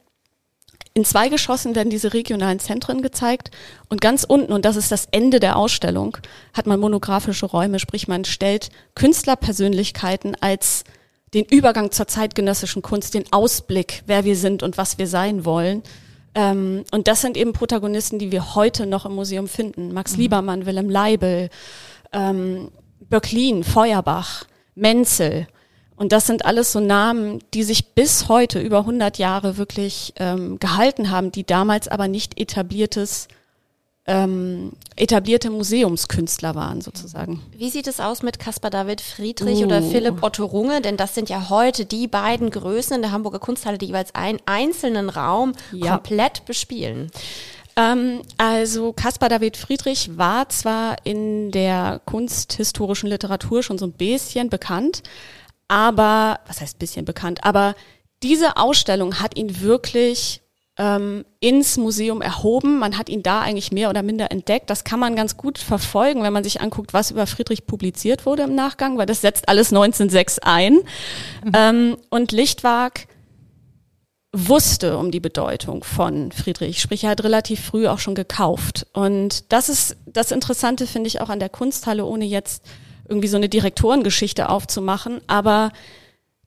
in 0.97 1.05
zwei 1.05 1.29
Geschossen 1.29 1.75
werden 1.75 1.91
diese 1.91 2.15
regionalen 2.15 2.61
Zentren 2.61 3.03
gezeigt 3.03 3.51
und 3.89 4.01
ganz 4.01 4.23
unten, 4.23 4.53
und 4.53 4.65
das 4.65 4.77
ist 4.77 4.93
das 4.93 5.09
Ende 5.11 5.41
der 5.41 5.57
Ausstellung, 5.57 6.17
hat 6.53 6.67
man 6.67 6.79
monografische 6.79 7.47
Räume, 7.47 7.81
sprich 7.81 8.07
man 8.07 8.25
stellt 8.25 8.69
Künstlerpersönlichkeiten 8.95 10.37
als 10.41 10.85
den 11.35 11.45
Übergang 11.45 11.91
zur 11.91 12.07
zeitgenössischen 12.07 12.83
Kunst, 12.83 13.15
den 13.15 13.25
Ausblick, 13.33 14.03
wer 14.07 14.25
wir 14.25 14.37
sind 14.37 14.63
und 14.63 14.79
was 14.79 14.99
wir 14.99 15.07
sein 15.07 15.45
wollen. 15.45 15.83
Ähm, 16.35 16.85
und 16.91 17.09
das 17.09 17.21
sind 17.21 17.37
eben 17.37 17.53
Protagonisten, 17.53 18.19
die 18.19 18.33
wir 18.33 18.55
heute 18.55 18.87
noch 18.87 19.05
im 19.05 19.15
Museum 19.15 19.49
finden. 19.49 19.93
Max 19.93 20.13
mhm. 20.13 20.23
Liebermann, 20.23 20.67
Willem 20.67 20.91
Leibel, 20.91 21.51
ähm, 22.13 22.71
Böcklin, 23.01 23.65
Feuerbach, 23.65 24.45
Menzel. 24.75 25.47
Und 25.97 26.13
das 26.13 26.27
sind 26.27 26.45
alles 26.45 26.73
so 26.73 26.81
Namen, 26.81 27.39
die 27.53 27.63
sich 27.63 27.95
bis 27.95 28.29
heute 28.29 28.61
über 28.61 28.79
100 28.79 29.19
Jahre 29.19 29.57
wirklich 29.57 30.13
ähm, 30.17 30.59
gehalten 30.59 31.11
haben, 31.11 31.31
die 31.31 31.45
damals 31.45 31.87
aber 31.87 32.09
nicht 32.09 32.41
etabliertes 32.41 33.29
ähm, 34.07 34.73
etablierte 34.97 35.51
Museumskünstler 35.51 36.55
waren 36.55 36.83
sozusagen. 36.83 37.43
Wie 37.57 37.71
sieht 37.71 37.87
es 37.87 38.01
aus 38.01 38.23
mit 38.23 38.39
Caspar 38.39 38.71
David 38.71 39.01
Friedrich 39.01 39.61
uh. 39.61 39.65
oder 39.65 39.83
Philipp 39.83 40.23
Otto 40.23 40.45
Runge? 40.45 40.83
Denn 40.83 40.97
das 40.97 41.15
sind 41.15 41.31
ja 41.31 41.49
heute 41.49 41.87
die 41.87 42.07
beiden 42.07 42.51
Größen 42.51 42.97
in 42.97 43.03
der 43.03 43.13
Hamburger 43.13 43.39
Kunsthalle, 43.39 43.79
die 43.79 43.87
jeweils 43.87 44.15
einen 44.15 44.41
einzelnen 44.45 45.09
Raum 45.09 45.53
ja. 45.73 45.93
komplett 45.93 46.45
bespielen. 46.45 47.11
Ähm, 47.77 48.21
also 48.37 48.93
Caspar 48.93 49.31
David 49.31 49.57
Friedrich 49.57 50.17
war 50.17 50.49
zwar 50.51 50.97
in 51.05 51.51
der 51.51 52.01
kunsthistorischen 52.05 53.09
Literatur 53.09 53.63
schon 53.63 53.79
so 53.79 53.87
ein 53.87 53.93
bisschen 53.93 54.51
bekannt, 54.51 55.03
aber, 55.67 56.41
was 56.47 56.61
heißt 56.61 56.79
bisschen 56.79 57.05
bekannt, 57.05 57.43
aber 57.43 57.75
diese 58.23 58.57
Ausstellung 58.57 59.21
hat 59.21 59.37
ihn 59.37 59.61
wirklich 59.61 60.44
ähm, 60.77 61.25
ins 61.41 61.77
Museum 61.77 62.21
erhoben. 62.21 62.79
Man 62.79 62.99
hat 62.99 63.09
ihn 63.09 63.23
da 63.23 63.41
eigentlich 63.41 63.71
mehr 63.71 63.91
oder 63.91 64.03
minder 64.03 64.31
entdeckt. 64.31 64.71
Das 64.71 64.85
kann 64.85 64.99
man 64.99 65.15
ganz 65.15 65.37
gut 65.37 65.59
verfolgen, 65.59 66.23
wenn 66.23 66.33
man 66.33 66.45
sich 66.45 66.61
anguckt, 66.61 66.93
was 66.93 67.11
über 67.11 67.27
Friedrich 67.27 67.67
publiziert 67.67 68.27
wurde 68.27 68.43
im 68.43 68.55
Nachgang, 68.55 68.99
weil 68.99 69.07
das 69.07 69.21
setzt 69.21 69.49
alles 69.49 69.73
1906 69.73 70.41
ein. 70.41 70.75
Mhm. 70.75 71.53
Ähm, 71.55 71.97
und 72.11 72.33
Lichtwag 72.33 73.07
wusste 74.33 74.99
um 74.99 75.13
die 75.13 75.21
Bedeutung 75.21 75.85
von 75.85 76.33
Friedrich, 76.33 76.81
sprich 76.81 77.05
er 77.05 77.11
hat 77.11 77.23
relativ 77.23 77.61
früh 77.65 77.87
auch 77.87 78.01
schon 78.01 78.17
gekauft. 78.17 78.87
Und 78.93 79.53
das 79.53 79.69
ist 79.69 79.97
das 80.07 80.33
Interessante, 80.33 80.89
finde 80.89 81.07
ich, 81.07 81.21
auch 81.21 81.29
an 81.29 81.39
der 81.39 81.49
Kunsthalle, 81.49 82.05
ohne 82.05 82.25
jetzt 82.25 82.65
irgendwie 83.09 83.29
so 83.29 83.37
eine 83.37 83.49
Direktorengeschichte 83.49 84.49
aufzumachen. 84.49 85.21
Aber 85.29 85.71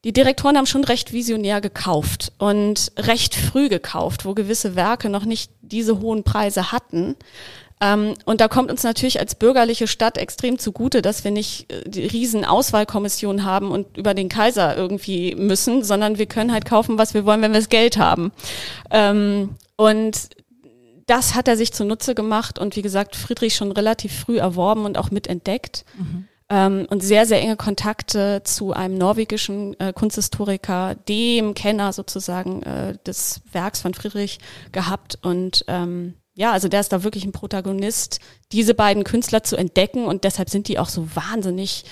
die 0.03 0.13
Direktoren 0.13 0.57
haben 0.57 0.65
schon 0.65 0.83
recht 0.83 1.11
visionär 1.11 1.61
gekauft 1.61 2.31
und 2.37 2.91
recht 2.97 3.35
früh 3.35 3.69
gekauft, 3.69 4.25
wo 4.25 4.33
gewisse 4.33 4.75
Werke 4.75 5.09
noch 5.09 5.25
nicht 5.25 5.51
diese 5.61 5.99
hohen 5.99 6.23
Preise 6.23 6.71
hatten. 6.71 7.15
Ähm, 7.79 8.15
und 8.25 8.41
da 8.41 8.47
kommt 8.47 8.71
uns 8.71 8.83
natürlich 8.83 9.19
als 9.19 9.35
bürgerliche 9.35 9.87
Stadt 9.87 10.17
extrem 10.17 10.57
zugute, 10.57 11.01
dass 11.01 11.23
wir 11.23 11.31
nicht 11.31 11.71
äh, 11.71 11.87
die 11.87 12.05
riesen 12.07 12.43
Auswahlkommission 12.43 13.43
haben 13.43 13.69
und 13.71 13.97
über 13.97 14.13
den 14.13 14.29
Kaiser 14.29 14.75
irgendwie 14.75 15.35
müssen, 15.35 15.83
sondern 15.83 16.17
wir 16.17 16.25
können 16.25 16.51
halt 16.51 16.65
kaufen, 16.65 16.97
was 16.97 17.13
wir 17.13 17.25
wollen, 17.25 17.41
wenn 17.41 17.51
wir 17.51 17.59
das 17.59 17.69
Geld 17.69 17.97
haben. 17.97 18.31
Ähm, 18.89 19.55
und 19.75 20.29
das 21.05 21.35
hat 21.35 21.47
er 21.47 21.55
sich 21.55 21.71
zunutze 21.71 22.15
gemacht 22.15 22.57
und 22.59 22.75
wie 22.75 22.81
gesagt, 22.81 23.15
Friedrich 23.15 23.55
schon 23.55 23.71
relativ 23.71 24.13
früh 24.21 24.39
erworben 24.39 24.85
und 24.85 24.97
auch 24.97 25.11
mitentdeckt. 25.11 25.85
Mhm. 25.97 26.27
Ähm, 26.49 26.87
und 26.89 27.03
sehr, 27.03 27.25
sehr 27.25 27.41
enge 27.41 27.57
Kontakte 27.57 28.41
zu 28.43 28.71
einem 28.71 28.97
norwegischen 28.97 29.77
äh, 29.79 29.91
Kunsthistoriker, 29.91 30.95
dem 30.95 31.53
Kenner 31.53 31.91
sozusagen 31.91 32.63
äh, 32.63 32.97
des 33.05 33.41
Werks 33.51 33.81
von 33.81 33.93
Friedrich 33.93 34.39
gehabt 34.71 35.19
und 35.21 35.65
ähm, 35.67 36.13
ja, 36.37 36.51
also 36.51 36.67
der 36.67 36.81
ist 36.81 36.93
da 36.93 37.03
wirklich 37.03 37.25
ein 37.25 37.31
Protagonist, 37.31 38.19
diese 38.51 38.75
beiden 38.75 39.03
Künstler 39.03 39.43
zu 39.43 39.57
entdecken 39.57 40.05
und 40.05 40.23
deshalb 40.23 40.51
sind 40.51 40.67
die 40.67 40.77
auch 40.77 40.87
so 40.87 41.07
wahnsinnig 41.15 41.83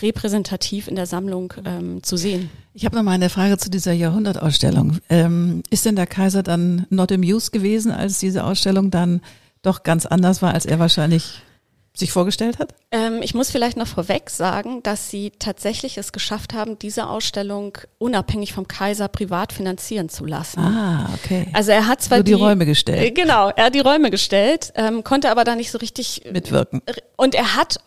repräsentativ 0.00 0.88
in 0.88 0.96
der 0.96 1.04
Sammlung 1.04 1.52
ähm, 1.66 2.02
zu 2.02 2.16
sehen. 2.16 2.48
Ich 2.72 2.86
habe 2.86 2.96
noch 2.96 3.02
mal 3.02 3.12
eine 3.12 3.28
Frage 3.28 3.58
zu 3.58 3.68
dieser 3.68 3.92
Jahrhundertausstellung. 3.92 4.98
Ähm, 5.10 5.62
ist 5.68 5.84
denn 5.84 5.96
der 5.96 6.06
Kaiser 6.06 6.42
dann 6.42 6.86
not 6.88 7.12
amused 7.12 7.52
gewesen, 7.52 7.92
als 7.92 8.18
diese 8.18 8.44
Ausstellung 8.44 8.90
dann 8.90 9.20
doch 9.60 9.82
ganz 9.82 10.06
anders 10.06 10.40
war, 10.40 10.54
als 10.54 10.64
er 10.64 10.78
wahrscheinlich 10.78 11.42
sich 11.92 12.12
vorgestellt 12.12 12.58
hat? 12.58 12.74
Ähm, 12.90 13.20
ich 13.22 13.34
muss 13.34 13.50
vielleicht 13.50 13.76
noch 13.76 13.86
vorweg 13.86 14.30
sagen, 14.30 14.82
dass 14.82 15.10
sie 15.10 15.32
tatsächlich 15.38 15.98
es 15.98 16.12
geschafft 16.12 16.54
haben, 16.54 16.78
diese 16.78 17.08
Ausstellung 17.08 17.76
unabhängig 17.98 18.52
vom 18.52 18.68
Kaiser 18.68 19.08
privat 19.08 19.52
finanzieren 19.52 20.08
zu 20.08 20.24
lassen. 20.24 20.60
Ah, 20.60 21.10
okay. 21.14 21.48
Also 21.52 21.72
er 21.72 21.86
hat 21.86 22.02
zwar 22.02 22.18
so 22.18 22.24
die, 22.24 22.32
die, 22.32 22.40
Räume 22.40 22.66
gestellt. 22.66 23.02
Äh, 23.02 23.10
genau, 23.10 23.50
er 23.50 23.66
hat 23.66 23.74
die 23.74 23.80
Räume 23.80 24.10
gestellt, 24.10 24.72
ähm, 24.76 25.04
konnte 25.04 25.30
aber 25.30 25.44
da 25.44 25.56
nicht 25.56 25.70
so 25.70 25.78
richtig 25.78 26.22
mitwirken. 26.32 26.82
Und 27.16 27.34
er 27.34 27.56
hat 27.56 27.78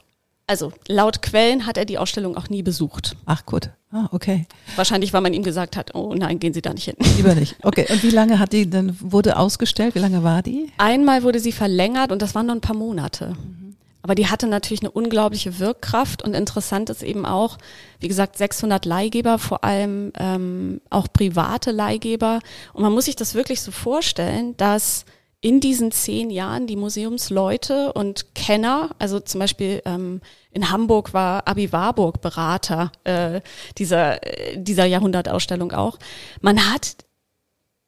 also 0.45 0.73
laut 0.89 1.21
Quellen 1.21 1.65
hat 1.65 1.77
er 1.77 1.85
die 1.85 1.97
Ausstellung 1.97 2.35
auch 2.35 2.49
nie 2.49 2.63
besucht. 2.63 3.15
Ach 3.25 3.45
gut. 3.45 3.69
Ah, 3.91 4.09
okay. 4.11 4.45
Wahrscheinlich, 4.75 5.13
weil 5.13 5.21
man 5.21 5.33
ihm 5.33 5.43
gesagt 5.43 5.77
hat, 5.77 5.95
oh 5.95 6.13
nein, 6.15 6.39
gehen 6.39 6.53
Sie 6.53 6.61
da 6.61 6.73
nicht 6.73 6.85
hin. 6.85 6.95
Lieber 7.17 7.33
nicht. 7.35 7.55
Okay. 7.63 7.85
Und 7.89 8.03
wie 8.03 8.09
lange 8.09 8.39
hat 8.39 8.51
die 8.51 8.69
denn, 8.69 8.97
wurde 8.99 9.37
ausgestellt? 9.37 9.95
Wie 9.95 9.99
lange 9.99 10.23
war 10.23 10.41
die? 10.41 10.71
Einmal 10.77 11.23
wurde 11.23 11.39
sie 11.39 11.53
verlängert 11.53 12.11
und 12.11 12.21
das 12.21 12.35
waren 12.35 12.47
nur 12.47 12.55
ein 12.55 12.61
paar 12.61 12.75
Monate. 12.75 13.29
Mhm. 13.29 13.62
Aber 14.03 14.15
die 14.15 14.27
hatte 14.27 14.47
natürlich 14.47 14.81
eine 14.81 14.91
unglaubliche 14.91 15.59
Wirkkraft 15.59 16.21
und 16.23 16.33
interessant 16.33 16.89
ist 16.89 17.01
eben 17.03 17.25
auch, 17.25 17.57
wie 17.99 18.09
gesagt, 18.09 18.37
600 18.37 18.85
Leihgeber, 18.85 19.39
vor 19.39 19.63
allem 19.63 20.11
ähm, 20.19 20.81
auch 20.89 21.07
private 21.11 21.71
Leihgeber. 21.71 22.41
Und 22.73 22.83
man 22.83 22.91
muss 22.91 23.05
sich 23.05 23.15
das 23.15 23.33
wirklich 23.33 23.61
so 23.61 23.71
vorstellen, 23.71 24.57
dass 24.57 25.05
in 25.39 25.61
diesen 25.61 25.91
zehn 25.91 26.29
Jahren 26.29 26.67
die 26.67 26.75
Museumsleute 26.75 27.93
und 27.93 28.33
Kenner, 28.35 28.91
also 28.99 29.21
zum 29.21 29.39
Beispiel 29.39 29.81
ähm, 29.85 30.21
in 30.51 30.69
Hamburg 30.69 31.13
war 31.13 31.47
Abi 31.47 31.71
Warburg 31.71 32.21
Berater 32.21 32.91
äh, 33.05 33.41
dieser, 33.77 34.21
äh, 34.23 34.57
dieser 34.57 34.85
Jahrhundertausstellung 34.85 35.71
auch. 35.71 35.97
Man 36.41 36.71
hat 36.71 36.95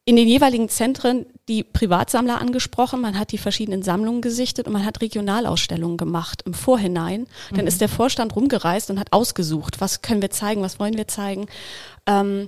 in 0.06 0.16
den 0.16 0.28
jeweiligen 0.28 0.70
Zentren 0.70 1.26
die 1.48 1.64
Privatsammler 1.64 2.42
angesprochen, 2.42 3.02
man 3.02 3.20
hat 3.20 3.32
die 3.32 3.38
verschiedenen 3.38 3.84
Sammlungen 3.84 4.22
gesichtet 4.22 4.68
und 4.68 4.74
man 4.74 4.86
hat 4.86 5.02
Regionalausstellungen 5.02 5.98
gemacht 5.98 6.42
im 6.46 6.54
Vorhinein. 6.54 7.28
Mhm. 7.52 7.56
Dann 7.56 7.68
ist 7.68 7.82
der 7.82 7.90
Vorstand 7.90 8.36
rumgereist 8.36 8.90
und 8.90 9.00
hat 9.00 9.14
ausgesucht, 9.14 9.80
was 9.80 10.02
können 10.02 10.22
wir 10.22 10.32
zeigen, 10.32 10.62
was 10.62 10.80
wollen 10.80 10.98
wir 10.98 11.08
zeigen. 11.08 11.46
Ähm, 12.08 12.48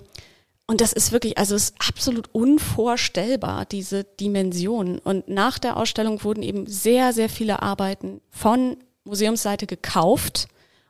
und 0.66 0.82
das 0.82 0.92
ist 0.92 1.12
wirklich, 1.12 1.38
also 1.38 1.56
es 1.56 1.70
ist 1.70 1.76
absolut 1.80 2.30
unvorstellbar, 2.34 3.66
diese 3.66 4.04
Dimension. 4.04 5.00
Und 5.00 5.30
nach 5.30 5.60
der 5.60 5.78
Ausstellung 5.78 6.24
wurden 6.24 6.44
eben 6.44 6.68
sehr, 6.68 7.14
sehr 7.14 7.30
viele 7.30 7.62
Arbeiten 7.62 8.20
von 8.30 8.78
Museumsseite 9.06 9.66
gekauft 9.66 10.48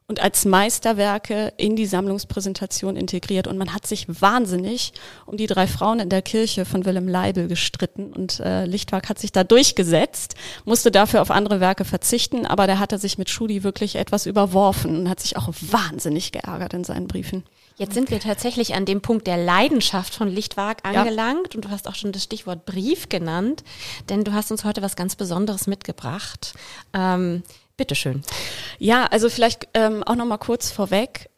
und 0.09 0.21
als 0.21 0.45
Meisterwerke 0.45 1.51
in 1.57 1.75
die 1.75 1.85
Sammlungspräsentation 1.85 2.95
integriert. 2.95 3.45
Und 3.45 3.57
man 3.57 3.73
hat 3.73 3.85
sich 3.85 4.07
wahnsinnig 4.21 4.93
um 5.25 5.35
die 5.35 5.47
drei 5.47 5.67
Frauen 5.67 5.99
in 5.99 6.07
der 6.07 6.21
Kirche 6.21 6.63
von 6.63 6.85
Willem 6.85 7.09
Leibel 7.09 7.49
gestritten. 7.49 8.13
Und 8.13 8.39
äh, 8.39 8.65
Lichtwag 8.65 9.09
hat 9.09 9.19
sich 9.19 9.33
da 9.33 9.43
durchgesetzt, 9.43 10.35
musste 10.63 10.91
dafür 10.91 11.21
auf 11.21 11.29
andere 11.29 11.59
Werke 11.59 11.83
verzichten, 11.83 12.45
aber 12.45 12.67
der 12.67 12.79
hatte 12.79 12.97
sich 12.99 13.17
mit 13.17 13.29
Schudi 13.29 13.63
wirklich 13.63 13.97
etwas 13.97 14.25
überworfen 14.25 14.97
und 14.97 15.09
hat 15.09 15.19
sich 15.19 15.35
auch 15.35 15.49
wahnsinnig 15.59 16.31
geärgert 16.31 16.73
in 16.73 16.85
seinen 16.85 17.07
Briefen. 17.07 17.43
Jetzt 17.75 17.93
sind 17.93 18.09
wir 18.09 18.21
tatsächlich 18.21 18.75
an 18.75 18.85
dem 18.85 19.01
Punkt 19.01 19.27
der 19.27 19.37
Leidenschaft 19.37 20.15
von 20.15 20.29
Lichtwag 20.29 20.79
angelangt 20.83 21.53
ja. 21.53 21.57
und 21.57 21.65
du 21.65 21.69
hast 21.69 21.87
auch 21.87 21.95
schon 21.95 22.13
das 22.13 22.23
Stichwort 22.23 22.65
Brief 22.65 23.09
genannt, 23.09 23.63
denn 24.09 24.23
du 24.23 24.31
hast 24.31 24.51
uns 24.51 24.63
heute 24.63 24.81
was 24.81 24.95
ganz 24.95 25.15
Besonderes 25.15 25.67
mitgebracht. 25.67 26.53
Ähm, 26.93 27.43
Bitteschön. 27.77 28.23
Ja, 28.79 29.05
also 29.05 29.29
vielleicht 29.29 29.67
ähm, 29.73 30.03
auch 30.03 30.15
noch 30.15 30.25
mal 30.25 30.37
kurz 30.37 30.71
vorweg. 30.71 31.29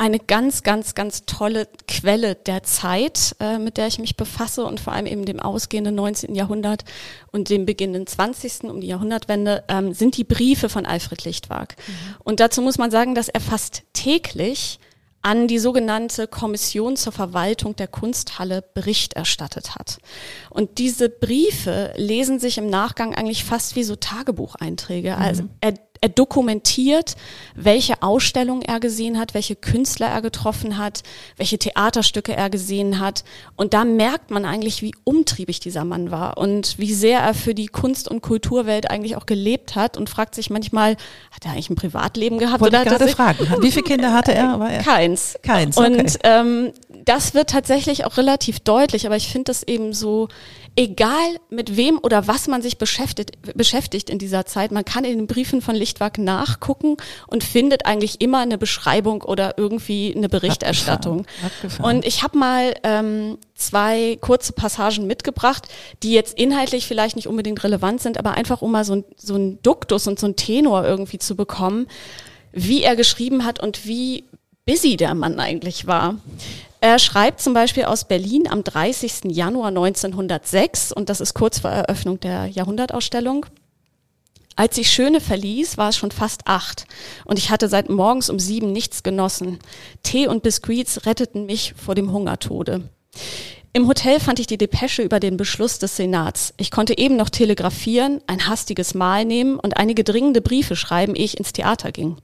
Eine 0.00 0.20
ganz, 0.20 0.62
ganz, 0.62 0.94
ganz 0.94 1.24
tolle 1.24 1.66
Quelle 1.88 2.36
der 2.36 2.62
Zeit, 2.62 3.34
äh, 3.40 3.58
mit 3.58 3.78
der 3.78 3.88
ich 3.88 3.98
mich 3.98 4.16
befasse 4.16 4.64
und 4.64 4.78
vor 4.78 4.92
allem 4.92 5.06
eben 5.06 5.24
dem 5.24 5.40
ausgehenden 5.40 5.96
19. 5.96 6.36
Jahrhundert 6.36 6.84
und 7.32 7.50
dem 7.50 7.66
beginnenden 7.66 8.06
20. 8.06 8.64
um 8.64 8.80
die 8.80 8.86
Jahrhundertwende, 8.86 9.64
ähm, 9.68 9.92
sind 9.94 10.16
die 10.16 10.24
Briefe 10.24 10.68
von 10.68 10.86
Alfred 10.86 11.24
Lichtwag. 11.24 11.76
Mhm. 11.78 11.92
Und 12.22 12.40
dazu 12.40 12.62
muss 12.62 12.78
man 12.78 12.92
sagen, 12.92 13.16
dass 13.16 13.28
er 13.28 13.40
fast 13.40 13.82
täglich 13.92 14.78
an 15.22 15.48
die 15.48 15.58
sogenannte 15.58 16.26
Kommission 16.28 16.96
zur 16.96 17.12
Verwaltung 17.12 17.74
der 17.76 17.88
Kunsthalle 17.88 18.62
Bericht 18.62 19.14
erstattet 19.14 19.74
hat. 19.74 19.98
Und 20.50 20.78
diese 20.78 21.08
Briefe 21.08 21.92
lesen 21.96 22.38
sich 22.38 22.58
im 22.58 22.70
Nachgang 22.70 23.14
eigentlich 23.14 23.44
fast 23.44 23.76
wie 23.76 23.82
so 23.82 23.96
Tagebucheinträge. 23.96 25.10
Mhm. 25.16 25.22
Also 25.22 25.42
er 25.60 25.74
er 26.00 26.08
dokumentiert, 26.08 27.16
welche 27.54 28.02
Ausstellungen 28.02 28.62
er 28.62 28.80
gesehen 28.80 29.18
hat, 29.18 29.34
welche 29.34 29.56
Künstler 29.56 30.06
er 30.08 30.22
getroffen 30.22 30.78
hat, 30.78 31.02
welche 31.36 31.58
Theaterstücke 31.58 32.36
er 32.36 32.50
gesehen 32.50 32.98
hat. 33.00 33.24
Und 33.56 33.74
da 33.74 33.84
merkt 33.84 34.30
man 34.30 34.44
eigentlich, 34.44 34.82
wie 34.82 34.94
umtriebig 35.04 35.60
dieser 35.60 35.84
Mann 35.84 36.10
war 36.10 36.38
und 36.38 36.78
wie 36.78 36.92
sehr 36.92 37.20
er 37.20 37.34
für 37.34 37.54
die 37.54 37.66
Kunst- 37.66 38.08
und 38.08 38.22
Kulturwelt 38.22 38.90
eigentlich 38.90 39.16
auch 39.16 39.26
gelebt 39.26 39.76
hat 39.76 39.96
und 39.96 40.08
fragt 40.08 40.34
sich 40.34 40.50
manchmal, 40.50 40.96
hat 41.30 41.44
er 41.44 41.52
eigentlich 41.52 41.70
ein 41.70 41.76
Privatleben 41.76 42.38
gehabt? 42.38 42.60
Wollte 42.60 42.76
oder 42.76 43.06
ich 43.06 43.16
gerade 43.16 43.36
fragen. 43.36 43.62
Wie 43.62 43.70
viele 43.70 43.84
Kinder 43.84 44.12
hatte 44.12 44.32
er? 44.34 44.58
er? 44.60 44.82
Keins. 44.82 45.38
Keins. 45.42 45.76
Okay. 45.76 46.00
Und 46.00 46.18
ähm, 46.24 46.72
das 47.04 47.34
wird 47.34 47.50
tatsächlich 47.50 48.04
auch 48.04 48.16
relativ 48.16 48.60
deutlich, 48.60 49.06
aber 49.06 49.16
ich 49.16 49.28
finde 49.28 49.44
das 49.44 49.62
eben 49.62 49.92
so 49.92 50.28
egal 50.78 51.40
mit 51.50 51.76
wem 51.76 51.98
oder 52.00 52.28
was 52.28 52.46
man 52.46 52.62
sich 52.62 52.78
beschäftigt, 52.78 53.32
beschäftigt 53.56 54.08
in 54.08 54.20
dieser 54.20 54.46
Zeit, 54.46 54.70
man 54.70 54.84
kann 54.84 55.04
in 55.04 55.18
den 55.18 55.26
Briefen 55.26 55.60
von 55.60 55.74
Lichtwag 55.74 56.18
nachgucken 56.18 56.96
und 57.26 57.42
findet 57.42 57.84
eigentlich 57.84 58.20
immer 58.20 58.38
eine 58.38 58.58
Beschreibung 58.58 59.22
oder 59.22 59.58
irgendwie 59.58 60.14
eine 60.16 60.28
Berichterstattung. 60.28 61.26
Und 61.82 62.06
ich 62.06 62.22
habe 62.22 62.38
mal 62.38 62.74
ähm, 62.84 63.38
zwei 63.56 64.18
kurze 64.20 64.52
Passagen 64.52 65.08
mitgebracht, 65.08 65.66
die 66.04 66.12
jetzt 66.12 66.38
inhaltlich 66.38 66.86
vielleicht 66.86 67.16
nicht 67.16 67.26
unbedingt 67.26 67.64
relevant 67.64 68.00
sind, 68.00 68.16
aber 68.16 68.34
einfach 68.34 68.62
um 68.62 68.70
mal 68.70 68.84
so 68.84 68.94
ein, 68.94 69.04
so 69.16 69.34
ein 69.34 69.60
Duktus 69.62 70.06
und 70.06 70.20
so 70.20 70.28
ein 70.28 70.36
Tenor 70.36 70.84
irgendwie 70.84 71.18
zu 71.18 71.34
bekommen, 71.34 71.88
wie 72.52 72.84
er 72.84 72.94
geschrieben 72.94 73.44
hat 73.44 73.60
und 73.60 73.84
wie 73.84 74.26
busy 74.64 74.96
der 74.96 75.16
Mann 75.16 75.40
eigentlich 75.40 75.88
war. 75.88 76.14
Er 76.80 76.98
schreibt 77.00 77.40
zum 77.40 77.54
Beispiel 77.54 77.84
aus 77.84 78.04
Berlin 78.04 78.48
am 78.48 78.62
30. 78.62 79.24
Januar 79.24 79.68
1906, 79.68 80.92
und 80.92 81.08
das 81.08 81.20
ist 81.20 81.34
kurz 81.34 81.58
vor 81.58 81.70
Eröffnung 81.70 82.20
der 82.20 82.46
Jahrhundertausstellung. 82.46 83.46
Als 84.54 84.76
ich 84.78 84.90
Schöne 84.90 85.20
verließ, 85.20 85.76
war 85.78 85.90
es 85.90 85.96
schon 85.96 86.10
fast 86.10 86.42
acht 86.46 86.86
und 87.24 87.38
ich 87.38 87.50
hatte 87.50 87.68
seit 87.68 87.88
morgens 87.88 88.28
um 88.28 88.40
sieben 88.40 88.72
nichts 88.72 89.04
genossen. 89.04 89.60
Tee 90.02 90.26
und 90.26 90.42
Biskuits 90.42 91.06
retteten 91.06 91.46
mich 91.46 91.74
vor 91.74 91.94
dem 91.94 92.12
Hungertode. 92.12 92.88
Im 93.72 93.86
Hotel 93.86 94.18
fand 94.18 94.40
ich 94.40 94.48
die 94.48 94.58
Depesche 94.58 95.02
über 95.02 95.20
den 95.20 95.36
Beschluss 95.36 95.78
des 95.78 95.96
Senats. 95.96 96.54
Ich 96.56 96.72
konnte 96.72 96.98
eben 96.98 97.16
noch 97.16 97.28
telegrafieren, 97.28 98.20
ein 98.26 98.48
hastiges 98.48 98.94
Mahl 98.94 99.24
nehmen 99.24 99.60
und 99.60 99.76
einige 99.76 100.02
dringende 100.02 100.40
Briefe 100.40 100.74
schreiben, 100.74 101.14
ehe 101.14 101.24
ich 101.24 101.38
ins 101.38 101.52
Theater 101.52 101.92
ging. 101.92 102.16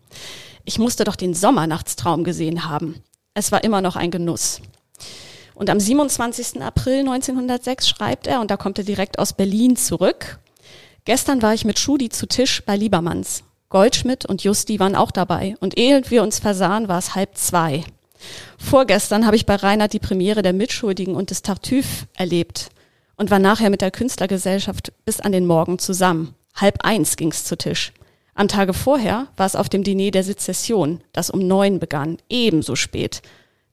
Ich 0.64 0.78
musste 0.80 1.04
doch 1.04 1.16
den 1.16 1.34
Sommernachtstraum 1.34 2.24
gesehen 2.24 2.68
haben. 2.68 3.04
Es 3.34 3.52
war 3.52 3.64
immer 3.64 3.80
noch 3.80 3.96
ein 3.96 4.10
Genuss. 4.10 4.60
Und 5.54 5.70
am 5.70 5.78
27. 5.78 6.62
April 6.62 7.00
1906 7.00 7.88
schreibt 7.88 8.26
er, 8.26 8.40
und 8.40 8.50
da 8.50 8.56
kommt 8.56 8.78
er 8.78 8.84
direkt 8.84 9.18
aus 9.18 9.32
Berlin 9.32 9.76
zurück, 9.76 10.38
Gestern 11.06 11.42
war 11.42 11.52
ich 11.52 11.66
mit 11.66 11.78
Schudi 11.78 12.08
zu 12.08 12.26
Tisch 12.26 12.62
bei 12.64 12.76
Liebermanns. 12.76 13.44
Goldschmidt 13.68 14.24
und 14.24 14.42
Justi 14.42 14.80
waren 14.80 14.96
auch 14.96 15.10
dabei 15.10 15.54
und 15.60 15.76
ehe 15.76 16.02
wir 16.10 16.22
uns 16.22 16.38
versahen, 16.38 16.88
war 16.88 16.98
es 16.98 17.14
halb 17.14 17.36
zwei. 17.36 17.84
Vorgestern 18.56 19.26
habe 19.26 19.36
ich 19.36 19.44
bei 19.44 19.56
Reinhard 19.56 19.92
die 19.92 19.98
Premiere 19.98 20.40
der 20.40 20.54
Mitschuldigen 20.54 21.14
und 21.14 21.28
des 21.28 21.42
Tartüff 21.42 22.06
erlebt 22.14 22.70
und 23.16 23.30
war 23.30 23.38
nachher 23.38 23.68
mit 23.68 23.82
der 23.82 23.90
Künstlergesellschaft 23.90 24.92
bis 25.04 25.20
an 25.20 25.32
den 25.32 25.46
Morgen 25.46 25.78
zusammen. 25.78 26.34
Halb 26.54 26.78
eins 26.84 27.16
ging's 27.16 27.44
zu 27.44 27.58
Tisch. 27.58 27.92
Am 28.34 28.48
Tage 28.48 28.74
vorher 28.74 29.28
war 29.36 29.46
es 29.46 29.56
auf 29.56 29.68
dem 29.68 29.84
Diner 29.84 30.10
der 30.10 30.24
Sezession, 30.24 31.00
das 31.12 31.30
um 31.30 31.46
neun 31.46 31.78
begann, 31.78 32.18
ebenso 32.28 32.74
spät. 32.74 33.22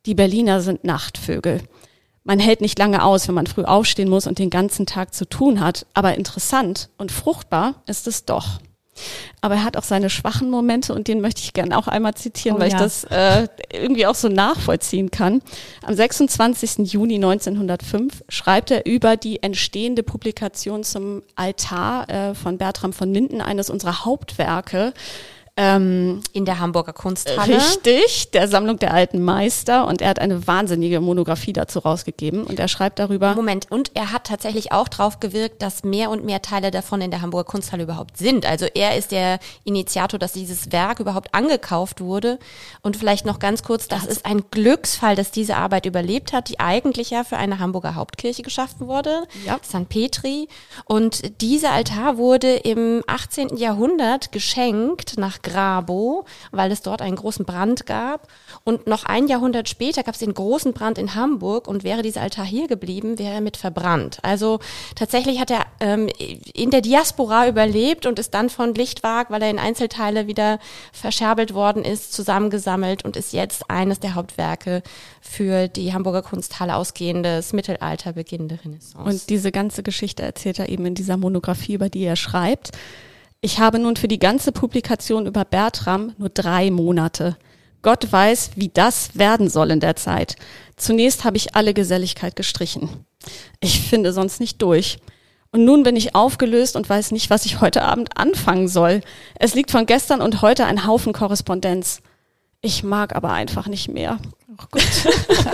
Die 0.06 0.16
Berliner 0.16 0.62
sind 0.62 0.84
Nachtvögel. 0.84 1.62
Man 2.24 2.40
hält 2.40 2.62
nicht 2.62 2.78
lange 2.78 3.04
aus, 3.04 3.28
wenn 3.28 3.36
man 3.36 3.48
früh 3.48 3.64
aufstehen 3.64 4.10
muss 4.10 4.28
und 4.28 4.38
den 4.38 4.52
ganzen 4.52 4.86
Tag 4.86 5.14
zu 5.14 5.28
tun 5.28 5.60
hat, 5.60 5.88
aber 5.96 6.16
interessant 6.16 6.90
und 6.98 7.12
fruchtbar 7.12 7.82
ist 7.88 8.08
es 8.08 8.26
doch. 8.26 8.60
Aber 9.42 9.56
er 9.56 9.64
hat 9.64 9.78
auch 9.78 9.84
seine 9.84 10.10
schwachen 10.10 10.50
Momente 10.50 10.94
und 10.94 11.08
den 11.08 11.22
möchte 11.22 11.42
ich 11.42 11.54
gerne 11.54 11.78
auch 11.78 11.88
einmal 11.88 12.14
zitieren, 12.14 12.58
oh, 12.58 12.60
weil 12.62 12.70
ja. 12.70 12.76
ich 12.76 12.82
das 12.82 13.04
äh, 13.06 13.48
irgendwie 13.74 14.06
auch 14.06 14.16
so 14.16 14.28
nachvollziehen 14.28 15.12
kann. 15.12 15.42
Am 15.84 15.94
26. 15.94 16.92
Juni 16.92 17.16
1905 17.16 18.24
schreibt 18.30 18.72
er 18.72 18.86
über 18.86 19.18
die 19.18 19.42
entstehende 19.44 20.04
Publikation 20.04 20.84
zum 20.84 21.24
Altar 21.36 22.10
äh, 22.10 22.36
von 22.36 22.58
Bertram 22.58 22.94
von 22.94 23.12
Minden, 23.12 23.42
eines 23.42 23.70
unserer 23.70 24.06
Hauptwerke, 24.06 24.94
ähm, 25.58 26.22
in 26.32 26.46
der 26.46 26.60
Hamburger 26.60 26.94
Kunsthalle. 26.94 27.58
Richtig, 27.58 28.32
der 28.32 28.48
Sammlung 28.48 28.80
der 28.80 28.94
alten 28.94 29.22
Meister. 29.22 29.86
Und 29.86 30.02
er 30.02 30.10
hat 30.10 30.20
eine 30.20 30.48
wahnsinnige 30.48 31.02
Monographie 31.02 31.52
dazu 31.52 31.80
rausgegeben. 31.80 32.44
Und 32.46 32.58
er 32.60 32.70
schreibt 32.70 33.00
darüber. 33.00 33.36
Moment, 33.36 33.68
und 33.70 33.92
er 33.94 34.12
hat 34.12 34.26
tatsächlich 34.26 34.72
auch 34.72 34.88
drauf 34.88 35.20
gewirkt, 35.20 35.62
dass 35.62 35.84
mehr 35.84 36.10
und 36.10 36.24
mehr 36.24 36.42
Teile 36.42 36.72
davon 36.72 37.02
in 37.02 37.12
der 37.12 37.22
Hamburger 37.22 37.44
Kunsthalle 37.44 37.84
überhaupt 37.84 38.18
sind. 38.18 38.46
Also 38.46 38.66
er 38.74 38.98
ist 38.98 39.12
der 39.12 39.40
Initiator, 39.66 40.18
dass 40.18 40.32
dieses 40.32 40.72
Werk 40.72 41.02
überhaupt 41.02 41.36
angekauft 41.36 42.00
wurde. 42.00 42.40
Und 42.82 42.96
vielleicht 42.96 43.26
noch 43.26 43.40
ganz 43.40 43.62
kurz, 43.62 43.90
das 43.90 44.06
ist 44.06 44.26
ein 44.26 44.44
Glücksfall, 44.52 45.16
dass 45.16 45.32
diese 45.32 45.58
Arbeit 45.58 45.86
überlebt 45.86 46.32
hat, 46.32 46.48
die 46.48 46.60
eigentlich 46.62 47.10
ja 47.10 47.26
für 47.26 47.38
eine 47.38 47.60
Hamburger 47.60 47.96
Hauptkirche 47.96 48.42
geschaffen 48.42 48.88
wurde. 48.88 49.24
Ja. 49.46 49.60
St. 49.64 49.90
Petri. 49.90 50.48
Und 50.86 51.42
dieser 51.42 51.72
Altar 51.72 52.18
wurde 52.18 52.54
im 52.54 53.04
18. 53.06 53.58
Jahrhundert 53.58 54.32
geschenkt 54.32 55.18
nach 55.18 55.41
Grabo, 55.44 56.26
weil 56.52 56.72
es 56.72 56.82
dort 56.82 57.02
einen 57.02 57.16
großen 57.16 57.46
Brand 57.46 57.86
gab. 57.86 58.28
Und 58.64 58.88
noch 58.88 59.06
ein 59.06 59.28
Jahrhundert 59.28 59.70
später 59.70 60.04
gab 60.04 60.14
es 60.14 60.20
den 60.20 60.34
großen 60.34 60.74
Brand 60.74 60.98
in 60.98 61.16
Hamburg 61.16 61.68
und 61.68 61.84
wäre 61.84 62.02
dieser 62.02 62.22
Altar 62.22 62.46
hier 62.46 62.68
geblieben, 62.68 63.20
wäre 63.20 63.36
er 63.36 63.42
mit 63.42 63.58
verbrannt. 63.58 64.20
Also 64.22 64.60
tatsächlich 64.96 65.40
hat 65.40 65.52
er 65.52 65.66
ähm, 65.80 66.10
in 66.54 66.72
der 66.72 66.82
Diaspora 66.82 67.48
überlebt 67.48 68.06
und 68.06 68.20
ist 68.20 68.34
dann 68.34 68.50
von 68.50 68.74
Lichtwag, 68.74 69.30
weil 69.30 69.42
er 69.42 69.50
in 69.50 69.60
Einzelteile 69.60 70.28
wieder 70.28 70.60
verscherbelt 70.92 71.54
worden 71.54 71.84
ist, 71.84 72.14
zusammengesammelt 72.14 73.06
und 73.06 73.18
ist 73.18 73.34
jetzt 73.34 73.70
eines 73.70 74.00
der 74.00 74.16
Hauptwerke 74.16 74.84
für 75.22 75.68
die 75.68 75.94
Hamburger 75.94 76.22
Kunsthalle 76.22 76.76
ausgehendes 76.76 77.54
Mittelalter, 77.54 78.14
Beginn 78.14 78.48
der 78.48 78.64
Renaissance. 78.64 79.10
Und 79.10 79.30
diese 79.30 79.52
ganze 79.52 79.84
Geschichte 79.84 80.24
erzählt 80.24 80.60
er 80.60 80.70
eben 80.70 80.86
in 80.86 80.96
dieser 80.96 81.18
Monographie, 81.18 81.74
über 81.74 81.90
die 81.90 82.04
er 82.04 82.16
schreibt. 82.16 82.72
Ich 83.44 83.60
habe 83.60 83.80
nun 83.80 83.96
für 83.96 84.08
die 84.08 84.20
ganze 84.20 84.52
Publikation 84.52 85.26
über 85.26 85.46
Bertram 85.46 86.14
nur 86.20 86.30
drei 86.30 86.70
Monate. 86.70 87.38
Gott 87.82 88.12
weiß, 88.12 88.52
wie 88.56 88.70
das 88.70 89.18
werden 89.18 89.50
soll 89.50 89.72
in 89.72 89.80
der 89.80 89.96
Zeit. 89.96 90.36
Zunächst 90.78 91.24
habe 91.24 91.38
ich 91.38 91.56
alle 91.56 91.74
Geselligkeit 91.74 92.36
gestrichen. 92.36 93.04
Ich 93.60 93.82
finde 93.82 94.14
sonst 94.14 94.40
nicht 94.40 94.62
durch. 94.62 95.00
Und 95.52 95.66
nun 95.66 95.82
bin 95.82 95.96
ich 95.96 96.14
aufgelöst 96.14 96.76
und 96.76 96.88
weiß 96.88 97.10
nicht, 97.12 97.32
was 97.32 97.48
ich 97.48 97.62
heute 97.62 97.82
Abend 97.82 98.16
anfangen 98.16 98.68
soll. 98.68 99.02
Es 99.40 99.56
liegt 99.56 99.72
von 99.72 99.88
gestern 99.88 100.22
und 100.22 100.44
heute 100.44 100.66
ein 100.66 100.86
Haufen 100.86 101.12
Korrespondenz. 101.12 102.02
Ich 102.62 102.84
mag 102.84 103.16
aber 103.16 103.32
einfach 103.34 103.68
nicht 103.68 103.90
mehr. 103.90 104.20
Oh 104.52 104.66
Gott. 104.70 104.84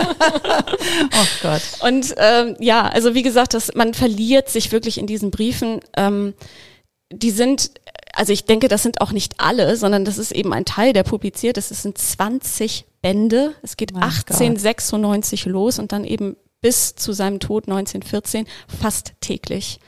oh 1.14 1.26
Gott. 1.42 1.62
Und 1.80 2.14
ähm, 2.18 2.54
ja, 2.60 2.82
also 2.82 3.14
wie 3.14 3.22
gesagt, 3.22 3.54
das, 3.54 3.74
man 3.74 3.94
verliert 3.94 4.50
sich 4.50 4.72
wirklich 4.72 4.98
in 4.98 5.06
diesen 5.06 5.30
Briefen. 5.30 5.80
Ähm, 5.96 6.34
die 7.10 7.30
sind, 7.30 7.72
also 8.12 8.32
ich 8.32 8.44
denke, 8.44 8.68
das 8.68 8.82
sind 8.82 9.00
auch 9.00 9.12
nicht 9.12 9.34
alle, 9.38 9.76
sondern 9.76 10.04
das 10.04 10.18
ist 10.18 10.32
eben 10.32 10.52
ein 10.52 10.64
Teil, 10.64 10.92
der 10.92 11.02
publiziert 11.02 11.56
ist. 11.56 11.70
Es 11.70 11.82
sind 11.82 11.98
20 11.98 12.84
Bände. 13.00 13.54
Es 13.62 13.76
geht 13.76 13.92
mein 13.92 14.02
1896 14.02 15.44
Gott. 15.44 15.52
los 15.52 15.78
und 15.78 15.92
dann 15.92 16.04
eben 16.04 16.36
bis 16.60 16.94
zu 16.96 17.12
seinem 17.12 17.40
Tod 17.40 17.64
1914 17.68 18.46
fast 18.80 19.12
täglich. 19.20 19.78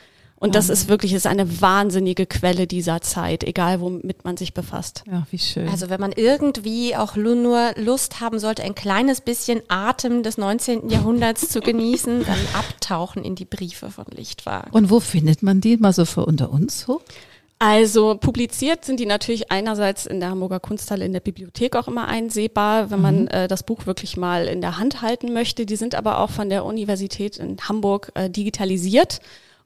Und 0.41 0.55
das 0.55 0.71
ist 0.71 0.89
wirklich 0.89 1.13
ist 1.13 1.27
eine 1.27 1.61
wahnsinnige 1.61 2.25
Quelle 2.25 2.67
dieser 2.67 3.03
Zeit, 3.03 3.45
egal 3.45 3.83
womit 3.83 4.25
man 4.25 4.39
sich 4.39 4.55
befasst. 4.55 5.05
Ja, 5.07 5.27
wie 5.31 5.39
schön. 5.39 5.69
Also 5.69 5.91
wenn 5.91 6.01
man 6.01 6.13
irgendwie 6.13 6.97
auch 6.97 7.15
nur 7.15 7.73
Lust 7.77 8.21
haben 8.21 8.39
sollte, 8.39 8.63
ein 8.63 8.75
kleines 8.75 9.21
bisschen 9.21 9.61
Atem 9.69 10.23
des 10.23 10.39
19. 10.39 10.89
Jahrhunderts 10.89 11.51
zu 11.51 11.61
genießen, 11.61 12.25
dann 12.27 12.39
abtauchen 12.55 13.23
in 13.23 13.35
die 13.35 13.45
Briefe 13.45 13.91
von 13.91 14.07
Lichtwagen. 14.11 14.73
Und 14.73 14.89
wo 14.89 14.99
findet 14.99 15.43
man 15.43 15.61
die 15.61 15.77
mal 15.77 15.93
so 15.93 16.07
für 16.07 16.25
unter 16.25 16.51
uns 16.51 16.81
so? 16.81 17.03
Also 17.59 18.15
publiziert 18.15 18.87
sind 18.87 18.99
die 18.99 19.05
natürlich 19.05 19.53
einerseits 19.53 20.07
in 20.07 20.21
der 20.21 20.31
Hamburger 20.31 20.61
Kunsthalle 20.61 21.05
in 21.05 21.13
der 21.13 21.21
Bibliothek 21.21 21.77
auch 21.77 21.87
immer 21.87 22.09
einsehbar, 22.09 22.91
wenn 22.91 23.03
man 23.03 23.23
mhm. 23.25 23.29
äh, 23.29 23.47
das 23.47 23.63
Buch 23.63 23.85
wirklich 23.85 24.17
mal 24.17 24.47
in 24.47 24.63
der 24.63 24.79
Hand 24.79 25.03
halten 25.03 25.35
möchte. 25.35 25.67
Die 25.67 25.77
sind 25.77 25.95
aber 25.95 26.21
auch 26.21 26.31
von 26.31 26.49
der 26.49 26.65
Universität 26.65 27.37
in 27.37 27.59
Hamburg 27.69 28.11
äh, 28.15 28.31
digitalisiert 28.31 29.21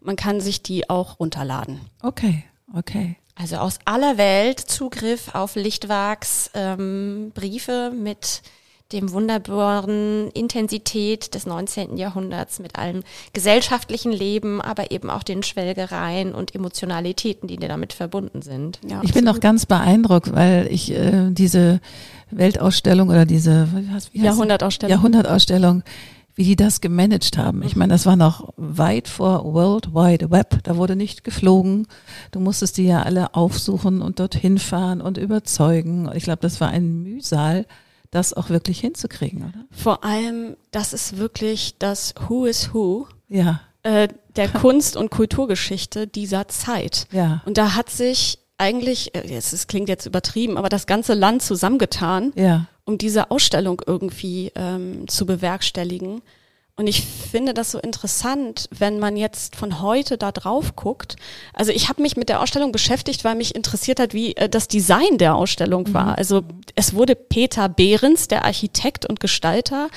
man 0.05 0.17
kann 0.17 0.41
sich 0.41 0.63
die 0.63 0.89
auch 0.89 1.19
runterladen. 1.19 1.81
Okay, 2.03 2.45
okay. 2.77 3.17
Also 3.35 3.57
aus 3.57 3.79
aller 3.85 4.17
Welt 4.17 4.61
Zugriff 4.61 5.35
auf 5.35 5.57
Lichtwags 5.57 6.51
ähm, 6.55 7.33
Briefe 7.35 7.91
mit 7.91 8.43
dem 8.93 9.11
wunderbaren 9.11 10.31
Intensität 10.33 11.35
des 11.35 11.47
19. 11.47 11.97
Jahrhunderts 11.97 12.61
mit 12.61 12.79
allem 12.79 13.03
gesellschaftlichen 13.33 14.13
Leben, 14.13 14.61
aber 14.61 14.93
eben 14.93 15.11
auch 15.11 15.25
den 15.25 15.43
Schwelgereien 15.43 16.35
und 16.35 16.55
Emotionalitäten, 16.55 17.49
die 17.49 17.57
damit 17.57 17.93
verbunden 17.93 18.43
sind. 18.43 18.79
Ja, 18.87 19.01
ich 19.03 19.13
bin 19.13 19.25
noch 19.25 19.41
ganz 19.41 19.67
beeindruckt, 19.67 20.33
weil 20.33 20.69
ich 20.71 20.93
äh, 20.93 21.31
diese 21.31 21.81
Weltausstellung 22.31 23.09
oder 23.09 23.25
diese 23.25 23.69
wie 23.75 23.91
heißt, 23.91 24.11
Jahrhundertausstellung, 24.13 24.91
Jahrhundertausstellung 24.91 25.83
wie 26.35 26.45
die 26.45 26.57
das 26.57 26.81
gemanagt 26.81 27.39
haben. 27.39 27.63
Ich 27.63 27.77
meine, 27.77 27.93
das 27.93 28.07
war 28.07 28.17
noch 28.17 28.53
weit 28.57 29.09
vor 29.09 29.45
World 29.53 29.95
Wide 29.95 30.31
Web. 30.31 30.59
Da 30.65 30.77
wurde 30.77 30.97
nicht 30.97 31.23
geflogen. 31.23 31.87
Du 32.33 32.41
musstest 32.41 32.77
die 32.77 32.87
ja 32.87 33.03
alle 33.03 33.35
aufsuchen 33.35 34.03
und 34.03 34.19
dorthin 34.19 34.59
fahren 34.59 35.01
und 35.01 35.17
überzeugen. 35.17 36.11
Ich 36.15 36.25
glaube, 36.25 36.41
das 36.43 36.61
war 36.61 36.69
ein 36.69 37.03
Mühsal, 37.03 37.67
das 38.11 38.33
auch 38.33 38.49
wirklich 38.51 38.81
hinzukriegen, 38.81 39.43
oder? 39.43 39.65
Vor 39.71 40.05
allem, 40.05 40.57
das 40.73 40.93
ist 40.93 41.19
wirklich 41.19 41.79
das 41.79 42.15
Who 42.29 42.47
is 42.47 42.75
Who. 42.75 43.07
Ja. 43.29 43.61
Äh, 43.83 44.09
der 44.35 44.49
Kunst- 44.49 44.97
und 44.97 45.11
Kulturgeschichte 45.11 46.07
dieser 46.07 46.49
Zeit. 46.49 47.07
Ja. 47.13 47.43
Und 47.45 47.59
da 47.59 47.75
hat 47.75 47.91
sich 47.91 48.39
eigentlich, 48.59 49.15
äh, 49.15 49.37
es 49.37 49.67
klingt 49.67 49.89
jetzt 49.89 50.07
übertrieben, 50.07 50.57
aber 50.57 50.69
das 50.69 50.87
ganze 50.87 51.15
Land 51.15 51.43
zusammengetan. 51.43 52.33
Ja 52.35 52.67
um 52.85 52.99
diese 52.99 53.31
Ausstellung 53.31 53.81
irgendwie 53.87 54.53
ähm, 54.55 55.09
zu 55.09 55.27
bewerkstelligen. 55.27 56.23
Und 56.77 56.89
ich 56.89 57.05
finde 57.05 57.55
das 57.55 57.71
so 57.71 57.79
interessant, 57.79 58.69
wenn 58.77 58.99
man 58.99 59.17
jetzt 59.17 59.55
von 59.55 59.81
heute 59.81 60.19
da 60.19 60.33
drauf 60.33 60.75
guckt. 60.75 61.15
Also 61.53 61.71
ich 61.71 61.89
habe 61.89 62.03
mich 62.03 62.17
mit 62.17 62.29
der 62.29 62.41
Ausstellung 62.41 62.73
beschäftigt, 62.73 63.23
weil 63.23 63.37
mich 63.37 63.55
interessiert 63.55 64.01
hat, 64.01 64.13
wie 64.13 64.35
äh, 64.37 64.49
das 64.49 64.67
Design 64.67 65.19
der 65.19 65.37
Ausstellung 65.37 65.85
mhm. 65.89 65.95
war. 65.95 66.19
Also 66.19 66.43
es 66.75 66.95
wurde 66.95 67.15
Peter 67.15 67.69
Behrens, 67.69 68.27
der 68.27 68.45
Architekt 68.45 69.07
und 69.07 69.21
Gestalter, 69.21 69.89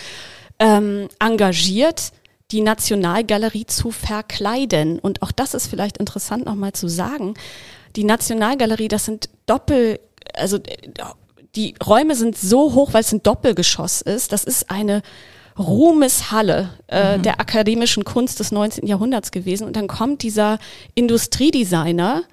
ähm, 0.60 1.08
engagiert, 1.19 2.12
die 2.52 2.62
Nationalgalerie 2.62 3.65
zu 3.65 3.89
verkleiden. 3.89 5.00
Und 5.00 5.23
auch 5.23 5.32
das 5.32 5.56
ist 5.56 5.67
vielleicht 5.67 5.97
interessant 5.97 6.45
nochmal 6.45 6.73
zu 6.73 6.88
sagen. 6.88 7.34
Die 7.95 8.04
Nationalgalerie, 8.04 8.88
das 8.88 9.06
sind 9.06 9.30
Doppel, 9.47 10.00
also 10.36 10.60
die 11.56 11.76
Räume 11.86 12.16
sind 12.16 12.38
so 12.38 12.74
hoch, 12.74 12.94
weil 12.94 13.02
es 13.02 13.12
ein 13.12 13.24
Doppelgeschoss 13.24 14.02
ist. 14.02 14.32
Das 14.32 14.44
ist 14.44 14.70
eine 14.70 15.02
Ruhmeshalle 15.58 16.70
äh, 16.88 17.18
mhm. 17.18 17.24
der 17.24 17.40
akademischen 17.40 18.04
Kunst 18.04 18.40
des 18.40 18.52
19. 18.52 18.86
Jahrhunderts 18.86 19.32
gewesen. 19.32 19.66
Und 19.66 19.76
dann 19.76 19.88
kommt 19.88 20.22
dieser 20.22 20.60
Industriedesigner 20.94 22.24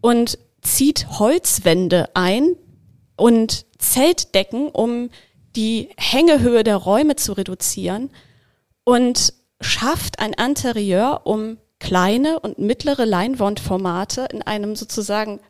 und 0.00 0.38
zieht 0.62 1.06
Holzwände 1.18 2.08
ein 2.14 2.56
und 3.16 3.66
Zeltdecken, 3.78 4.68
um 4.68 5.10
die 5.54 5.90
Hängehöhe 5.96 6.64
der 6.64 6.76
Räume 6.76 7.16
zu 7.16 7.32
reduzieren 7.34 8.10
und 8.84 9.34
schafft 9.60 10.18
ein 10.18 10.32
Interieur, 10.32 11.22
um 11.24 11.58
kleine 11.78 12.40
und 12.40 12.58
mittlere 12.58 13.04
Leinwandformate 13.04 14.28
in 14.32 14.42
einem 14.42 14.76
sozusagen 14.76 15.40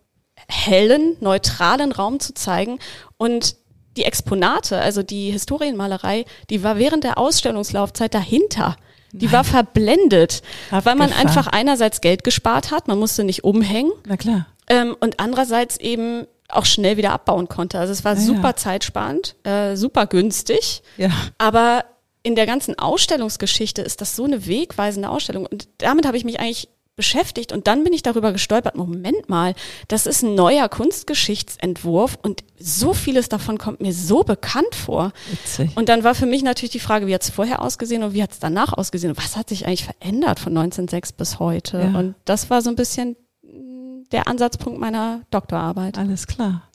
hellen, 0.48 1.16
neutralen 1.20 1.92
Raum 1.92 2.20
zu 2.20 2.34
zeigen 2.34 2.78
und 3.16 3.56
die 3.96 4.04
Exponate, 4.04 4.80
also 4.80 5.02
die 5.02 5.30
Historienmalerei, 5.30 6.24
die 6.50 6.62
war 6.62 6.78
während 6.78 7.04
der 7.04 7.18
Ausstellungslaufzeit 7.18 8.14
dahinter. 8.14 8.76
Die 9.12 9.26
Nein. 9.26 9.34
war 9.34 9.44
verblendet, 9.44 10.42
Abgefahren. 10.70 10.84
weil 10.84 10.94
man 11.08 11.12
einfach 11.12 11.46
einerseits 11.46 12.00
Geld 12.00 12.24
gespart 12.24 12.70
hat, 12.70 12.88
man 12.88 12.98
musste 12.98 13.24
nicht 13.24 13.44
umhängen. 13.44 13.92
Na 14.06 14.16
klar. 14.16 14.46
Ähm, 14.68 14.96
und 15.00 15.20
andererseits 15.20 15.76
eben 15.76 16.26
auch 16.48 16.64
schnell 16.64 16.96
wieder 16.96 17.12
abbauen 17.12 17.48
konnte. 17.48 17.78
Also 17.78 17.92
es 17.92 18.04
war 18.04 18.14
ja, 18.14 18.20
super 18.20 18.48
ja. 18.48 18.56
zeitsparend, 18.56 19.36
äh, 19.44 19.76
super 19.76 20.06
günstig. 20.06 20.82
Ja. 20.96 21.10
Aber 21.36 21.84
in 22.22 22.36
der 22.36 22.46
ganzen 22.46 22.78
Ausstellungsgeschichte 22.78 23.82
ist 23.82 24.00
das 24.00 24.16
so 24.16 24.24
eine 24.24 24.46
wegweisende 24.46 25.08
Ausstellung. 25.08 25.46
Und 25.46 25.68
damit 25.78 26.06
habe 26.06 26.16
ich 26.16 26.24
mich 26.24 26.40
eigentlich 26.40 26.68
beschäftigt 26.96 27.52
und 27.52 27.66
dann 27.66 27.84
bin 27.84 27.92
ich 27.92 28.02
darüber 28.02 28.32
gestolpert, 28.32 28.76
Moment 28.76 29.28
mal, 29.28 29.54
das 29.88 30.06
ist 30.06 30.22
ein 30.22 30.34
neuer 30.34 30.68
Kunstgeschichtsentwurf 30.68 32.18
und 32.22 32.44
so 32.58 32.92
vieles 32.92 33.28
davon 33.28 33.56
kommt 33.58 33.80
mir 33.80 33.94
so 33.94 34.24
bekannt 34.24 34.74
vor. 34.74 35.12
Witzig. 35.30 35.70
Und 35.74 35.88
dann 35.88 36.04
war 36.04 36.14
für 36.14 36.26
mich 36.26 36.42
natürlich 36.42 36.72
die 36.72 36.80
Frage, 36.80 37.06
wie 37.06 37.14
hat 37.14 37.22
es 37.22 37.30
vorher 37.30 37.62
ausgesehen 37.62 38.02
und 38.02 38.12
wie 38.12 38.22
hat 38.22 38.32
es 38.32 38.38
danach 38.38 38.72
ausgesehen 38.74 39.12
und 39.12 39.18
was 39.22 39.36
hat 39.36 39.48
sich 39.48 39.66
eigentlich 39.66 39.84
verändert 39.84 40.38
von 40.38 40.56
1906 40.56 41.12
bis 41.12 41.38
heute? 41.38 41.78
Ja. 41.78 41.98
Und 41.98 42.14
das 42.26 42.50
war 42.50 42.60
so 42.60 42.68
ein 42.68 42.76
bisschen 42.76 43.16
der 44.12 44.28
Ansatzpunkt 44.28 44.78
meiner 44.78 45.22
Doktorarbeit. 45.30 45.96
Alles 45.98 46.26
klar. 46.26 46.68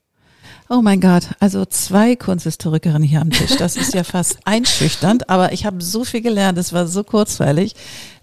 Oh 0.70 0.82
mein 0.82 1.00
Gott, 1.00 1.30
also 1.40 1.64
zwei 1.66 2.18
Kunsthistorikerinnen 2.18 3.04
hier 3.04 3.22
am 3.22 3.30
Tisch. 3.30 3.56
Das 3.56 3.78
ist 3.78 3.94
ja 3.94 4.04
fast 4.04 4.40
einschüchternd, 4.46 5.30
aber 5.30 5.54
ich 5.54 5.66
habe 5.66 5.82
so 5.82 6.04
viel 6.04 6.22
gelernt, 6.22 6.58
es 6.58 6.74
war 6.74 6.88
so 6.88 7.06
kurzweilig. 7.06 7.74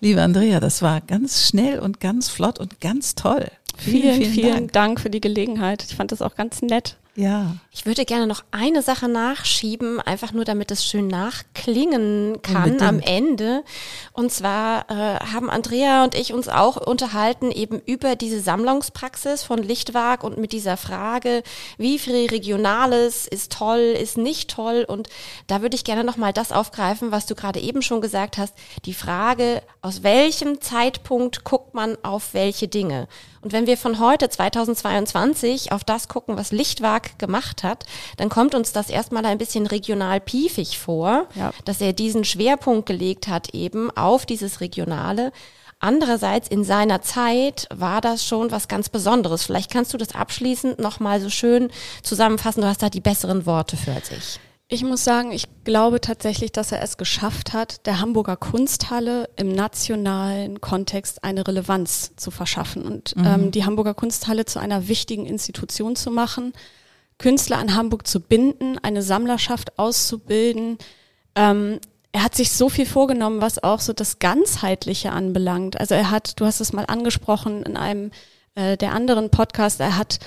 Liebe 0.01 0.21
Andrea, 0.21 0.61
das 0.61 0.83
war 0.83 1.01
ganz 1.01 1.49
schnell 1.49 1.79
und 1.79 2.01
ganz 2.01 2.29
flott 2.29 2.59
und 2.59 2.81
ganz 2.83 3.15
toll. 3.15 3.51
Vielen, 3.79 4.17
vielen, 4.17 4.33
vielen, 4.33 4.53
Dank. 4.53 4.73
Dank 4.73 5.01
für 5.01 5.11
die 5.11 5.23
Gelegenheit. 5.23 5.85
Ich 5.89 5.97
fand 5.97 6.13
das 6.13 6.21
auch 6.21 6.35
ganz 6.35 6.61
nett. 6.61 6.97
Ja. 7.17 7.57
Ich 7.71 7.87
würde 7.87 8.05
gerne 8.05 8.27
noch 8.27 8.45
eine 8.51 8.83
Sache 8.83 9.09
nachschieben, 9.09 10.01
einfach 10.01 10.33
nur 10.33 10.45
damit 10.45 10.71
es 10.73 10.85
schön 10.85 11.07
nachklingen 11.07 12.43
kann 12.43 12.57
Unbedingt. 12.57 12.83
am 12.83 13.01
Ende. 13.01 13.63
Und 14.13 14.33
zwar 14.33 14.91
äh, 14.91 15.21
haben 15.33 15.49
Andrea 15.49 16.03
und 16.05 16.17
ich 16.17 16.33
uns 16.33 16.49
auch 16.49 16.77
unterhalten 16.77 17.53
eben 17.53 17.81
über 17.87 18.17
diese 18.17 18.41
Sammlungspraxis 18.41 19.45
von 19.45 19.63
Lichtwag 19.63 20.25
und 20.25 20.39
mit 20.39 20.53
dieser 20.53 20.77
Frage, 20.77 21.45
wie 21.79 21.99
viel 22.01 22.27
Regionales 22.27 23.29
ist 23.29 23.53
toll, 23.53 23.97
ist 24.01 24.19
nicht 24.19 24.51
toll. 24.51 24.85
Und 24.87 25.09
da 25.47 25.63
würde 25.63 25.77
ich 25.77 25.85
gerne 25.85 26.03
nochmal 26.03 26.33
das 26.33 26.51
aufgreifen, 26.51 27.13
was 27.13 27.27
du 27.27 27.37
gerade 27.37 27.61
eben 27.61 27.83
schon 27.83 28.01
gesagt 28.01 28.39
hast. 28.39 28.55
Die 28.87 28.95
Frage, 28.95 29.63
aus 29.83 30.03
welchem 30.03 30.61
Zeitpunkt 30.61 31.45
guckt 31.45 31.75
man 31.75 31.97
auf 32.03 32.35
welche 32.35 32.67
Dinge? 32.67 33.07
Und 33.45 33.53
wenn 33.53 33.67
wir 33.67 33.77
von 33.77 34.01
heute 34.01 34.31
2022 34.31 35.71
auf 35.71 35.85
das 35.85 36.09
gucken, 36.09 36.39
was 36.39 36.51
Lichtwag 36.51 37.19
gemacht 37.19 37.63
hat, 37.63 37.85
dann 38.17 38.31
kommt 38.31 38.55
uns 38.55 38.73
das 38.73 38.89
erstmal 38.89 39.27
ein 39.27 39.37
bisschen 39.37 39.67
regional 39.67 40.19
piefig 40.19 40.79
vor, 40.79 41.29
ja. 41.35 41.53
dass 41.67 41.83
er 41.83 41.93
diesen 41.93 42.25
Schwerpunkt 42.25 42.87
gelegt 42.87 43.29
hat 43.29 43.51
eben 43.51 43.91
auf 43.91 44.25
dieses 44.25 44.63
Regionale. 44.63 45.31
Andererseits 45.79 46.49
in 46.49 46.65
seiner 46.65 47.03
Zeit 47.03 47.69
war 47.75 48.01
das 48.01 48.25
schon 48.25 48.51
was 48.51 48.67
ganz 48.67 48.89
Besonderes. 48.89 49.45
Vielleicht 49.45 49.71
kannst 49.71 49.93
du 49.93 49.99
das 49.99 50.15
abschließend 50.15 50.79
nochmal 50.79 51.21
so 51.21 51.29
schön 51.29 51.71
zusammenfassen. 52.03 52.63
Du 52.63 52.67
hast 52.67 52.83
da 52.83 52.89
die 52.89 53.03
besseren 53.03 53.45
Worte 53.45 53.77
für 53.77 53.93
sich. 53.93 54.41
Ich 54.41 54.54
muss 54.83 55.05
sagen, 55.05 55.31
ich 55.31 55.47
glaube 55.65 56.01
tatsächlich, 56.01 56.51
dass 56.51 56.73
er 56.73 56.83
es 56.83 56.97
geschafft 56.97 57.53
hat, 57.53 57.87
der 57.87 58.01
Hamburger 58.01 58.37
Kunsthalle 58.37 59.29
im 59.37 59.53
nationalen 59.53 60.61
Kontext 60.61 61.23
eine 61.23 61.47
Relevanz 61.47 62.13
zu 62.17 62.31
verschaffen 62.31 62.83
und 62.83 63.15
mhm. 63.17 63.25
ähm, 63.27 63.51
die 63.51 63.65
Hamburger 63.65 63.95
Kunsthalle 63.95 64.47
zu 64.47 64.59
einer 64.59 64.89
wichtigen 64.89 65.27
Institution 65.27 65.97
zu 65.97 66.11
machen, 66.11 66.53
Künstler 67.19 67.59
an 67.59 67.77
Hamburg 67.77 68.07
zu 68.07 68.21
binden, 68.21 68.79
eine 68.83 69.03
Sammlerschaft 69.03 69.79
auszubilden. 69.79 70.79
Ähm, 71.37 71.79
er 72.13 72.25
hat 72.25 72.35
sich 72.35 72.53
so 72.53 72.69
viel 72.69 72.87
vorgenommen, 72.87 73.41
was 73.41 73.63
auch 73.63 73.81
so 73.81 73.93
das 73.93 74.19
Ganzheitliche 74.19 75.13
anbelangt. 75.13 75.79
Also 75.79 75.95
er 75.95 76.11
hat, 76.11 76.41
du 76.41 76.47
hast 76.47 76.61
es 76.61 76.73
mal 76.73 76.87
angesprochen 76.87 77.63
in 77.63 77.77
einem 77.77 78.11
äh, 78.55 78.77
der 78.77 78.93
anderen 78.93 79.31
Podcasts, 79.31 79.81
er 79.81 79.97
hat 79.97 80.19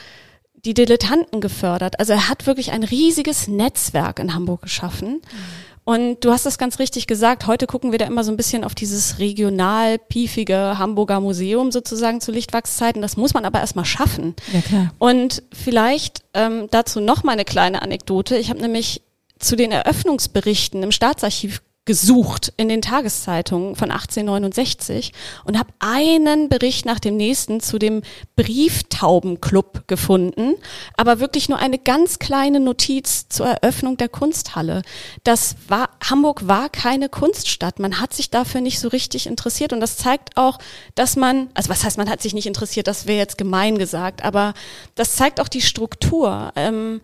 die 0.65 0.73
Dilettanten 0.73 1.41
gefördert. 1.41 1.99
Also 1.99 2.13
er 2.13 2.29
hat 2.29 2.47
wirklich 2.47 2.71
ein 2.71 2.83
riesiges 2.83 3.47
Netzwerk 3.47 4.19
in 4.19 4.33
Hamburg 4.33 4.61
geschaffen. 4.61 5.21
Mhm. 5.21 5.67
Und 5.87 6.25
du 6.25 6.31
hast 6.33 6.45
das 6.45 6.57
ganz 6.57 6.79
richtig 6.79 7.07
gesagt. 7.07 7.47
Heute 7.47 7.65
gucken 7.65 7.93
wir 7.93 7.97
da 7.97 8.05
immer 8.05 8.25
so 8.25 8.31
ein 8.31 8.35
bisschen 8.35 8.65
auf 8.65 8.75
dieses 8.75 9.19
regional 9.19 9.97
piefige 9.97 10.77
Hamburger 10.77 11.21
Museum 11.21 11.71
sozusagen 11.71 12.19
zu 12.19 12.33
Lichtwachszeiten. 12.33 13.01
Das 13.01 13.15
muss 13.15 13.33
man 13.33 13.45
aber 13.45 13.61
erstmal 13.61 13.85
schaffen. 13.85 14.35
Ja, 14.51 14.59
klar. 14.59 14.93
Und 14.99 15.43
vielleicht 15.53 16.25
ähm, 16.33 16.67
dazu 16.71 16.99
noch 16.99 17.23
mal 17.23 17.31
eine 17.31 17.45
kleine 17.45 17.81
Anekdote. 17.83 18.35
Ich 18.35 18.49
habe 18.49 18.59
nämlich 18.59 19.01
zu 19.39 19.55
den 19.55 19.71
Eröffnungsberichten 19.71 20.83
im 20.83 20.91
Staatsarchiv 20.91 21.61
gesucht 21.87 22.53
in 22.57 22.69
den 22.69 22.83
Tageszeitungen 22.83 23.75
von 23.75 23.89
1869 23.89 25.13
und 25.45 25.57
habe 25.57 25.69
einen 25.79 26.49
Bericht 26.49 26.85
nach 26.85 26.99
dem 26.99 27.17
nächsten 27.17 27.61
zu 27.61 27.79
dem 27.79 28.03
Brieftaubenclub 28.35 29.87
gefunden, 29.87 30.53
aber 30.97 31.19
wirklich 31.19 31.49
nur 31.49 31.57
eine 31.57 31.79
ganz 31.79 32.19
kleine 32.19 32.59
Notiz 32.59 33.29
zur 33.29 33.47
Eröffnung 33.47 33.97
der 33.97 34.09
Kunsthalle. 34.09 34.83
Das 35.23 35.55
war 35.67 35.89
Hamburg 36.07 36.47
war 36.47 36.69
keine 36.69 37.09
Kunststadt. 37.09 37.79
Man 37.79 37.99
hat 37.99 38.13
sich 38.13 38.29
dafür 38.29 38.61
nicht 38.61 38.79
so 38.79 38.89
richtig 38.89 39.25
interessiert 39.25 39.73
und 39.73 39.79
das 39.79 39.97
zeigt 39.97 40.37
auch, 40.37 40.59
dass 40.93 41.15
man, 41.15 41.49
also 41.55 41.69
was 41.69 41.83
heißt, 41.83 41.97
man 41.97 42.09
hat 42.09 42.21
sich 42.21 42.33
nicht 42.33 42.47
interessiert, 42.47 42.87
das 42.87 43.07
wäre 43.07 43.17
jetzt 43.17 43.37
gemein 43.37 43.77
gesagt, 43.77 44.23
aber 44.23 44.53
das 44.95 45.15
zeigt 45.15 45.39
auch 45.39 45.47
die 45.47 45.61
Struktur. 45.61 46.51
Ähm, 46.55 47.01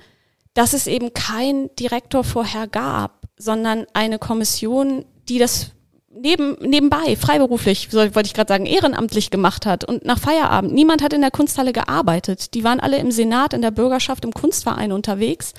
dass 0.53 0.73
es 0.73 0.87
eben 0.87 1.13
kein 1.13 1.75
Direktor 1.77 2.23
vorher 2.23 2.67
gab, 2.67 3.22
sondern 3.43 3.85
eine 3.93 4.19
Kommission, 4.19 5.05
die 5.29 5.39
das 5.39 5.71
neben, 6.15 6.57
nebenbei, 6.61 7.15
freiberuflich, 7.15 7.93
wollte 7.93 8.21
ich 8.23 8.33
gerade 8.33 8.53
sagen, 8.53 8.65
ehrenamtlich 8.65 9.29
gemacht 9.31 9.65
hat 9.65 9.83
und 9.83 10.05
nach 10.05 10.19
Feierabend. 10.19 10.73
Niemand 10.73 11.01
hat 11.01 11.13
in 11.13 11.21
der 11.21 11.31
Kunsthalle 11.31 11.73
gearbeitet. 11.73 12.53
Die 12.53 12.63
waren 12.63 12.79
alle 12.79 12.97
im 12.97 13.11
Senat, 13.11 13.53
in 13.53 13.61
der 13.61 13.71
Bürgerschaft, 13.71 14.23
im 14.23 14.33
Kunstverein 14.33 14.91
unterwegs, 14.91 15.53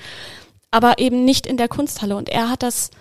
aber 0.71 0.99
eben 0.99 1.25
nicht 1.25 1.45
in 1.45 1.57
der 1.57 1.67
Kunsthalle. 1.67 2.15
Und 2.15 2.29
er 2.29 2.49
hat 2.49 2.63
das 2.63 2.91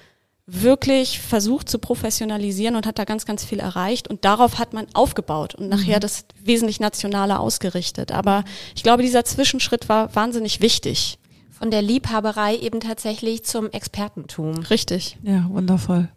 wirklich 0.47 1.21
versucht 1.21 1.71
zu 1.71 1.79
professionalisieren 1.79 2.77
und 2.77 2.87
hat 2.87 2.99
da 2.99 3.05
ganz, 3.05 3.25
ganz 3.25 3.45
viel 3.45 3.61
erreicht. 3.61 4.09
Und 4.09 4.25
darauf 4.25 4.59
hat 4.59 4.75
man 4.75 4.87
aufgebaut 4.93 5.55
und 5.55 5.69
nachher 5.69 5.97
mhm. 5.97 6.01
das 6.01 6.27
wesentlich 6.43 6.81
nationaler 6.81 7.41
ausgerichtet. 7.41 8.13
Aber 8.13 8.45
ich 8.75 8.83
glaube, 8.83 9.03
dieser 9.03 9.25
Zwischenschritt 9.25 9.89
war 9.89 10.15
wahnsinnig 10.15 10.61
wichtig. 10.61 11.19
Von 11.59 11.71
der 11.71 11.83
Liebhaberei 11.83 12.57
eben 12.57 12.81
tatsächlich 12.81 13.45
zum 13.45 13.71
Expertentum. 13.71 14.59
Richtig. 14.59 15.17
Ja, 15.23 15.49
wundervoll. 15.49 16.09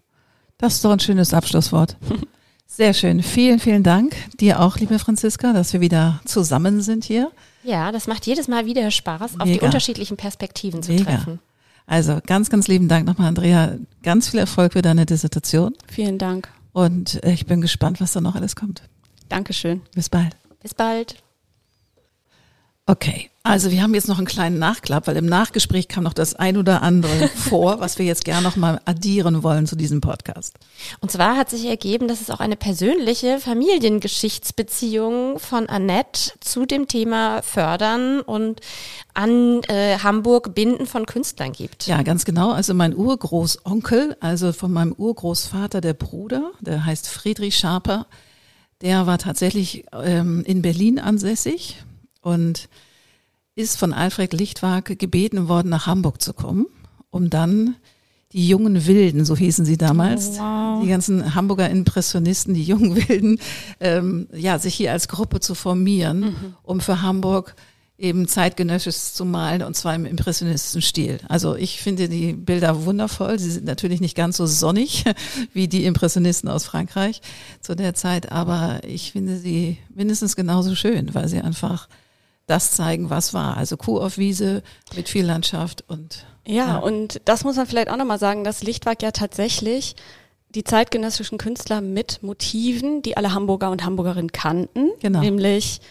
Das 0.58 0.76
ist 0.76 0.86
doch 0.86 0.92
ein 0.92 1.00
schönes 1.00 1.34
Abschlusswort. 1.34 1.96
Sehr 2.68 2.94
schön. 2.94 3.24
Vielen, 3.24 3.60
vielen 3.60 3.84
Dank. 3.84 4.16
Dir 4.40 4.60
auch, 4.60 4.78
liebe 4.78 5.00
Franziska, 5.00 5.54
dass 5.54 5.72
wir 5.74 5.80
wieder 5.80 6.20
zusammen 6.26 6.82
sind 6.82 7.06
hier. 7.06 7.32
Ja, 7.64 7.92
das 7.92 8.08
macht 8.08 8.26
jedes 8.26 8.48
Mal 8.48 8.66
wieder 8.66 8.90
Spaß, 8.92 9.34
Mega. 9.34 9.44
auf 9.44 9.50
die 9.50 9.60
unterschiedlichen 9.62 10.18
Perspektiven 10.18 10.84
zu 10.84 10.92
Mega. 10.92 11.06
treffen. 11.06 11.40
Also 11.86 12.20
ganz, 12.26 12.50
ganz 12.50 12.68
lieben 12.68 12.90
Dank 12.90 13.06
nochmal, 13.06 13.30
Andrea. 13.30 13.78
Ganz 14.04 14.30
viel 14.30 14.40
Erfolg 14.42 14.74
für 14.74 14.82
deine 14.82 15.06
Dissertation. 15.06 15.74
Vielen 15.88 16.18
Dank. 16.18 16.50
Und 16.74 17.24
ich 17.24 17.46
bin 17.46 17.62
gespannt, 17.62 18.02
was 18.02 18.12
da 18.12 18.22
noch 18.22 18.36
alles 18.36 18.56
kommt. 18.56 18.84
Dankeschön. 19.30 19.82
Bis 19.96 20.10
bald. 20.10 20.36
Bis 20.62 20.74
bald. 20.74 21.16
Okay, 22.86 23.30
also 23.48 23.72
wir 23.72 23.82
haben 23.82 23.94
jetzt 23.94 24.08
noch 24.08 24.18
einen 24.18 24.28
kleinen 24.28 24.60
Nachklapp, 24.60 25.08
weil 25.08 25.18
im 25.18 25.26
Nachgespräch 25.26 25.88
kam 25.88 26.04
noch 26.04 26.14
das 26.14 26.36
ein 26.36 26.58
oder 26.58 26.82
andere 26.82 27.28
vor, 27.36 27.80
was 27.80 28.00
wir 28.00 28.06
jetzt 28.06 28.26
gerne 28.26 28.44
noch 28.44 28.56
mal 28.56 28.82
addieren 28.86 29.44
wollen 29.44 29.68
zu 29.68 29.76
diesem 29.76 30.02
Podcast. 30.02 30.56
Und 31.00 31.12
zwar 31.12 31.38
hat 31.38 31.50
sich 31.50 31.66
ergeben, 31.66 32.08
dass 32.08 32.22
es 32.22 32.30
auch 32.30 32.40
eine 32.40 32.56
persönliche 32.56 33.40
Familiengeschichtsbeziehung 33.40 35.40
von 35.40 35.68
Annette 35.68 36.32
zu 36.40 36.66
dem 36.66 36.88
Thema 36.88 37.42
Fördern 37.42 38.22
und 38.22 38.62
an 39.14 39.62
äh, 39.64 39.98
Hamburg 40.00 40.54
Binden 40.54 40.86
von 40.86 41.06
Künstlern 41.06 41.52
gibt. 41.52 41.88
Ja, 41.88 42.04
ganz 42.04 42.26
genau. 42.26 42.52
Also 42.52 42.74
mein 42.74 42.96
Urgroßonkel, 42.96 44.16
also 44.20 44.54
von 44.54 44.72
meinem 44.72 44.94
Urgroßvater 44.94 45.82
der 45.82 45.94
Bruder, 45.94 46.52
der 46.62 46.86
heißt 46.86 47.10
Friedrich 47.10 47.58
Schaper, 47.58 48.08
der 48.82 49.08
war 49.08 49.18
tatsächlich 49.18 49.86
ähm, 49.92 50.44
in 50.46 50.62
Berlin 50.62 51.00
ansässig 51.00 51.78
und 52.22 52.70
ist 53.58 53.78
von 53.78 53.92
Alfred 53.92 54.34
Lichtwag 54.34 55.00
gebeten 55.00 55.48
worden, 55.48 55.70
nach 55.70 55.88
Hamburg 55.88 56.22
zu 56.22 56.34
kommen, 56.34 56.68
um 57.10 57.30
dann 57.30 57.76
die 58.32 58.48
jungen 58.48 58.86
Wilden, 58.86 59.26
so 59.26 59.36
hießen 59.36 59.66
sie 59.66 59.78
damals, 59.78 60.32
oh, 60.36 60.40
wow. 60.42 60.84
die 60.84 60.90
ganzen 60.90 61.34
Hamburger 61.34 61.70
Impressionisten, 61.70 62.54
die 62.54 62.64
jungen 62.64 62.96
Wilden, 62.96 63.40
ähm, 63.80 64.28
ja, 64.32 64.60
sich 64.60 64.76
hier 64.76 64.92
als 64.92 65.08
Gruppe 65.08 65.40
zu 65.40 65.56
formieren, 65.56 66.20
mhm. 66.20 66.54
um 66.62 66.82
für 66.82 67.02
Hamburg 67.02 67.56
eben 67.98 68.28
zeitgenössisch 68.28 68.96
zu 68.96 69.26
malen 69.26 69.64
und 69.64 69.76
zwar 69.76 69.96
im 69.96 70.06
impressionistischen 70.06 70.84
Stil. 70.84 71.20
Also 71.28 71.56
ich 71.56 71.82
finde 71.82 72.10
die 72.10 72.34
Bilder 72.34 72.86
wundervoll. 72.86 73.40
Sie 73.40 73.50
sind 73.50 73.66
natürlich 73.66 74.02
nicht 74.02 74.16
ganz 74.16 74.38
so 74.38 74.46
sonnig 74.46 75.04
wie 75.54 75.68
die 75.68 75.86
Impressionisten 75.86 76.48
aus 76.48 76.66
Frankreich 76.66 77.22
zu 77.60 77.76
der 77.76 77.96
Zeit, 77.96 78.32
aber 78.32 78.82
ich 78.84 79.14
finde 79.14 79.40
sie 79.40 79.80
mindestens 79.96 80.36
genauso 80.36 80.76
schön, 80.76 81.16
weil 81.16 81.28
sie 81.28 81.42
einfach 81.42 81.88
das 82.48 82.72
zeigen, 82.72 83.10
was 83.10 83.34
war. 83.34 83.58
Also 83.58 83.78
Kuh 83.78 84.00
auf 84.00 84.18
Wiese 84.18 84.64
mit 84.96 85.10
viel 85.10 85.26
Landschaft 85.26 85.84
und 85.88 86.26
ja, 86.46 86.68
ja. 86.68 86.78
und 86.78 87.22
das 87.26 87.44
muss 87.44 87.58
man 87.58 87.68
vielleicht 87.68 87.90
auch 87.90 87.98
nochmal 87.98 88.20
sagen, 88.20 88.44
dass 88.44 88.64
Lichtwag 88.64 89.04
ja 89.04 89.12
tatsächlich 89.12 89.96
die 90.56 90.64
zeitgenössischen 90.64 91.38
Künstler 91.38 91.82
mit 91.82 92.24
Motiven, 92.24 93.02
die 93.02 93.18
alle 93.18 93.34
Hamburger 93.34 93.70
und 93.70 93.84
Hamburgerinnen 93.84 94.32
kannten, 94.32 94.92
genau. 95.02 95.20
nämlich 95.20 95.82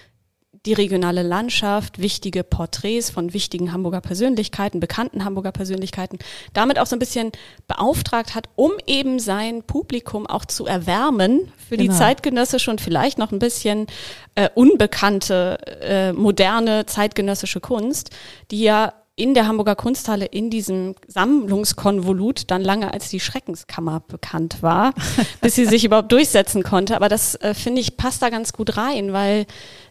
die 0.67 0.73
regionale 0.73 1.23
Landschaft, 1.23 2.01
wichtige 2.01 2.43
Porträts 2.45 3.11
von 3.11 3.33
wichtigen 3.33 3.73
Hamburger 3.73 4.01
Persönlichkeiten, 4.01 4.81
bekannten 4.81 5.25
Hamburger 5.25 5.53
Persönlichkeiten, 5.53 6.19
damit 6.53 6.79
auch 6.79 6.87
so 6.87 6.97
ein 6.97 6.99
bisschen 6.99 7.33
beauftragt 7.69 8.35
hat, 8.35 8.49
um 8.57 8.73
eben 8.87 9.19
sein 9.19 9.63
Publikum 9.63 10.27
auch 10.27 10.45
zu 10.45 10.67
erwärmen 10.67 11.53
für 11.69 11.77
genau. 11.77 11.93
die 11.93 11.99
zeitgenössische 11.99 12.71
und 12.71 12.81
vielleicht 12.81 13.19
noch 13.19 13.33
ein 13.33 13.39
bisschen 13.39 13.87
äh, 14.35 14.49
unbekannte, 14.55 15.59
äh, 15.81 16.13
moderne 16.13 16.87
zeitgenössische 16.87 17.61
Kunst, 17.61 18.11
die 18.51 18.63
ja 18.63 18.93
in 19.19 19.33
der 19.33 19.49
Hamburger 19.49 19.77
Kunsthalle 19.77 20.27
in 20.27 20.51
diesem 20.51 20.95
Sammlungskonvolut 21.09 22.51
dann 22.51 22.63
lange 22.63 22.93
als 22.93 23.09
die 23.09 23.19
Schreckenskammer 23.19 24.03
bekannt 24.07 24.63
war, 24.63 24.93
bis 25.41 25.55
sie 25.55 25.65
sich 25.65 25.87
überhaupt 25.87 26.13
durchsetzen 26.13 26.63
konnte. 26.63 26.95
Aber 26.95 27.09
das 27.09 27.35
äh, 27.37 27.55
finde 27.55 27.81
ich 27.81 27.97
passt 27.97 28.21
da 28.21 28.29
ganz 28.29 28.53
gut 28.53 28.77
rein, 28.77 29.15
weil 29.15 29.47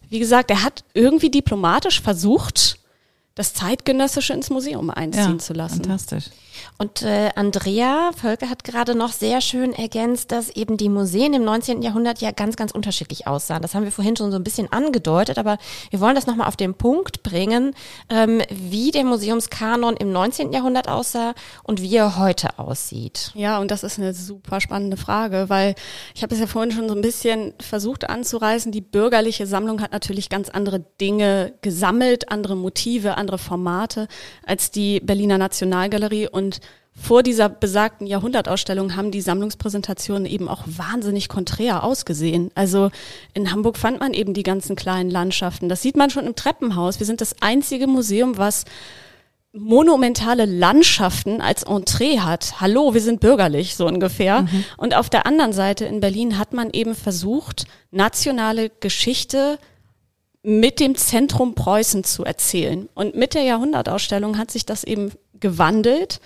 wie 0.09 0.19
gesagt, 0.19 0.51
er 0.51 0.63
hat 0.63 0.83
irgendwie 0.93 1.29
diplomatisch 1.29 2.01
versucht, 2.01 2.79
das 3.35 3.53
Zeitgenössische 3.53 4.33
ins 4.33 4.49
Museum 4.49 4.89
einziehen 4.89 5.33
ja, 5.33 5.37
zu 5.37 5.53
lassen. 5.53 5.83
Fantastisch. 5.83 6.29
Und 6.77 7.01
äh, 7.01 7.31
Andrea 7.35 8.11
Völker 8.15 8.49
hat 8.49 8.63
gerade 8.63 8.95
noch 8.95 9.11
sehr 9.11 9.41
schön 9.41 9.73
ergänzt, 9.73 10.31
dass 10.31 10.49
eben 10.49 10.77
die 10.77 10.87
Museen 10.87 11.33
im 11.33 11.43
19. 11.43 11.81
Jahrhundert 11.81 12.21
ja 12.21 12.31
ganz, 12.31 12.55
ganz 12.55 12.71
unterschiedlich 12.71 13.27
aussahen. 13.27 13.61
Das 13.61 13.75
haben 13.75 13.83
wir 13.83 13.91
vorhin 13.91 14.15
schon 14.15 14.31
so 14.31 14.37
ein 14.37 14.43
bisschen 14.43 14.71
angedeutet, 14.71 15.37
aber 15.37 15.57
wir 15.89 15.99
wollen 15.99 16.15
das 16.15 16.27
nochmal 16.27 16.47
auf 16.47 16.55
den 16.55 16.75
Punkt 16.75 17.23
bringen, 17.23 17.75
ähm, 18.09 18.41
wie 18.49 18.91
der 18.91 19.03
Museumskanon 19.03 19.97
im 19.97 20.13
19. 20.13 20.53
Jahrhundert 20.53 20.87
aussah 20.87 21.33
und 21.63 21.81
wie 21.81 21.95
er 21.95 22.17
heute 22.17 22.57
aussieht. 22.57 23.31
Ja, 23.35 23.59
und 23.59 23.69
das 23.69 23.83
ist 23.83 23.99
eine 23.99 24.13
super 24.13 24.61
spannende 24.61 24.95
Frage, 24.95 25.45
weil 25.49 25.75
ich 26.13 26.23
habe 26.23 26.33
es 26.33 26.39
ja 26.39 26.47
vorhin 26.47 26.71
schon 26.71 26.87
so 26.87 26.95
ein 26.95 27.01
bisschen 27.01 27.53
versucht 27.59 28.09
anzureißen. 28.09 28.71
Die 28.71 28.81
bürgerliche 28.81 29.45
Sammlung 29.45 29.81
hat 29.81 29.91
natürlich 29.91 30.29
ganz 30.29 30.47
andere 30.47 30.79
Dinge 31.01 31.53
gesammelt, 31.61 32.31
andere 32.31 32.55
Motive, 32.55 33.17
andere 33.17 33.24
Formate 33.37 34.07
als 34.45 34.71
die 34.71 34.99
Berliner 34.99 35.37
Nationalgalerie 35.37 36.27
und 36.27 36.59
vor 36.97 37.23
dieser 37.23 37.49
besagten 37.49 38.07
Jahrhundertausstellung 38.07 38.95
haben 38.95 39.11
die 39.11 39.19
Sammlungspräsentationen 39.19 40.25
eben 40.25 40.47
auch 40.47 40.63
wahnsinnig 40.65 41.27
konträr 41.27 41.83
ausgesehen. 41.83 42.51
Also 42.55 42.89
in 43.33 43.51
Hamburg 43.51 43.77
fand 43.77 43.99
man 43.99 44.13
eben 44.13 44.33
die 44.33 44.43
ganzen 44.43 44.77
kleinen 44.77 45.11
Landschaften. 45.11 45.67
Das 45.67 45.81
sieht 45.81 45.97
man 45.97 46.09
schon 46.09 46.25
im 46.25 46.35
Treppenhaus. 46.35 46.99
Wir 46.99 47.05
sind 47.05 47.19
das 47.19 47.35
einzige 47.41 47.87
Museum, 47.87 48.37
was 48.37 48.63
monumentale 49.51 50.45
Landschaften 50.45 51.41
als 51.41 51.63
Entree 51.63 52.19
hat. 52.19 52.59
Hallo, 52.59 52.93
wir 52.93 53.01
sind 53.01 53.19
bürgerlich, 53.19 53.75
so 53.75 53.87
ungefähr. 53.87 54.43
Mhm. 54.43 54.63
Und 54.77 54.95
auf 54.95 55.09
der 55.09 55.25
anderen 55.25 55.53
Seite 55.53 55.85
in 55.85 55.99
Berlin 55.99 56.37
hat 56.37 56.53
man 56.53 56.69
eben 56.71 56.95
versucht, 56.95 57.65
nationale 57.91 58.69
Geschichte 58.69 59.59
mit 60.45 60.79
dem 60.79 60.95
Zentrum 60.95 61.55
Preußen 61.55 62.03
zu 62.03 62.23
erzählen. 62.23 62.87
Und 62.93 63.15
mit 63.15 63.33
der 63.33 63.41
Jahrhundertausstellung 63.41 64.37
hat 64.37 64.51
sich 64.51 64.65
das 64.65 64.83
eben 64.83 65.11
gewandelt. 65.39 66.21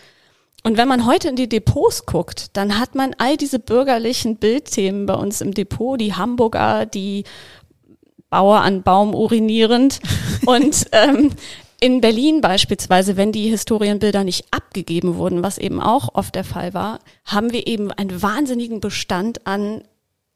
Und 0.63 0.77
wenn 0.77 0.89
man 0.89 1.05
heute 1.05 1.29
in 1.29 1.37
die 1.37 1.47
Depots 1.47 2.05
guckt, 2.05 2.57
dann 2.57 2.79
hat 2.79 2.95
man 2.95 3.15
all 3.17 3.37
diese 3.37 3.59
bürgerlichen 3.59 4.35
Bildthemen 4.35 5.05
bei 5.05 5.13
uns 5.13 5.39
im 5.39 5.53
Depot, 5.53 5.99
die 5.99 6.15
Hamburger, 6.15 6.85
die 6.85 7.23
Bauer 8.29 8.59
an 8.59 8.83
Baum 8.83 9.15
urinierend. 9.15 10.01
Und 10.45 10.87
ähm, 10.91 11.31
in 11.79 12.01
Berlin 12.01 12.41
beispielsweise, 12.41 13.15
wenn 13.15 13.31
die 13.31 13.49
Historienbilder 13.49 14.25
nicht 14.25 14.47
abgegeben 14.51 15.15
wurden, 15.15 15.43
was 15.43 15.57
eben 15.57 15.81
auch 15.81 16.13
oft 16.13 16.35
der 16.35 16.43
Fall 16.43 16.73
war, 16.73 16.99
haben 17.23 17.53
wir 17.53 17.67
eben 17.67 17.89
einen 17.93 18.21
wahnsinnigen 18.21 18.81
Bestand 18.81 19.47
an 19.47 19.83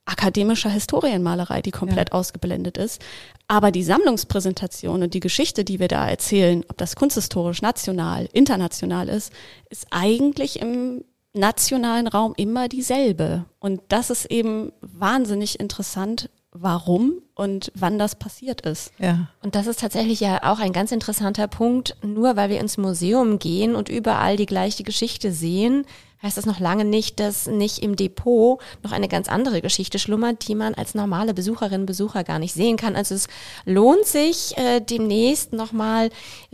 akademischer 0.05 0.69
Historienmalerei, 0.69 1.61
die 1.61 1.71
komplett 1.71 2.09
ja. 2.09 2.15
ausgeblendet 2.15 2.77
ist. 2.77 3.01
Aber 3.47 3.71
die 3.71 3.83
Sammlungspräsentation 3.83 5.03
und 5.03 5.13
die 5.13 5.19
Geschichte, 5.19 5.63
die 5.63 5.79
wir 5.79 5.87
da 5.87 6.07
erzählen, 6.07 6.63
ob 6.69 6.77
das 6.77 6.95
kunsthistorisch, 6.95 7.61
national, 7.61 8.27
international 8.33 9.09
ist, 9.09 9.31
ist 9.69 9.87
eigentlich 9.91 10.61
im 10.61 11.03
nationalen 11.33 12.07
Raum 12.07 12.33
immer 12.37 12.67
dieselbe. 12.67 13.45
Und 13.59 13.81
das 13.87 14.09
ist 14.09 14.25
eben 14.25 14.71
wahnsinnig 14.81 15.59
interessant, 15.59 16.29
warum 16.51 17.21
und 17.33 17.71
wann 17.73 17.97
das 17.97 18.15
passiert 18.15 18.61
ist. 18.61 18.91
Ja. 18.99 19.27
Und 19.41 19.55
das 19.55 19.65
ist 19.65 19.79
tatsächlich 19.79 20.19
ja 20.19 20.43
auch 20.43 20.59
ein 20.59 20.71
ganz 20.71 20.91
interessanter 20.91 21.47
Punkt. 21.47 21.95
Nur 22.03 22.35
weil 22.35 22.49
wir 22.49 22.59
ins 22.59 22.77
Museum 22.77 23.39
gehen 23.39 23.75
und 23.75 23.89
überall 23.89 24.37
die 24.37 24.45
gleiche 24.45 24.83
Geschichte 24.83 25.31
sehen, 25.31 25.85
heißt 26.23 26.37
das 26.37 26.45
noch 26.45 26.59
lange 26.59 26.85
nicht, 26.85 27.19
dass 27.19 27.47
nicht 27.47 27.79
im 27.79 27.97
Depot 27.97 28.59
noch 28.81 28.93
eine 28.93 29.09
ganz 29.09 29.27
andere 29.27 29.61
Geschichte 29.61 29.99
schlummert, 29.99 30.47
die 30.47 30.55
man 30.55 30.73
als 30.73 30.95
normale 30.95 31.33
Besucherin, 31.33 31.85
Besucher 31.85 32.23
gar 32.23 32.39
nicht 32.39 32.53
sehen 32.53 32.77
kann. 32.77 32.95
Also 32.95 33.13
es 33.15 33.27
lohnt 33.65 34.05
sich 34.05 34.57
äh, 34.57 34.79
demnächst 34.79 35.51
nochmal 35.51 36.09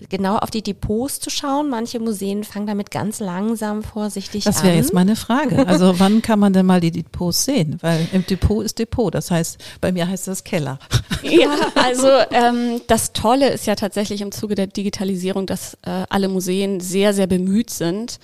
genau 0.09 0.38
auf 0.38 0.49
die 0.49 0.63
Depots 0.63 1.20
zu 1.20 1.30
schauen. 1.30 1.70
Manche 1.70 1.99
Museen 1.99 2.43
fangen 2.43 2.65
damit 2.65 2.89
ganz 2.89 3.20
langsam 3.20 3.84
vorsichtig 3.84 4.43
das 4.43 4.57
an. 4.57 4.63
Das 4.63 4.67
wäre 4.67 4.78
jetzt 4.78 4.93
meine 4.93 5.15
Frage. 5.15 5.67
Also 5.67 5.99
wann 5.99 6.24
kann 6.24 6.39
man 6.39 6.51
denn 6.51 6.65
mal 6.65 6.82
die 6.82 6.91
Depots 6.91 7.45
sehen? 7.45 7.78
Weil 7.82 8.07
im 8.11 8.26
Depot 8.26 8.65
ist 8.65 8.80
Depot. 8.80 9.13
Das 9.13 9.30
heißt, 9.30 9.59
bei 9.82 9.91
mir 9.91 10.07
heißt 10.07 10.28
das 10.28 10.43
Keller. 10.43 10.80
Ja, 11.22 11.49
also 11.76 12.07
ähm, 12.32 12.80
das 12.88 13.11
Tolle 13.11 13.49
ist 13.49 13.67
ja 13.67 13.76
tatsächlich 13.76 14.22
im 14.22 14.32
Zuge 14.32 14.55
der 14.55 14.67
Digitalisierung, 14.67 15.47
dass 15.47 15.74
äh, 15.86 16.05
alle 16.07 16.30
Museen 16.30 16.80
sehr, 16.80 17.13
sehr 17.13 17.28
bemüht 17.28 17.70
sind, 17.72 18.20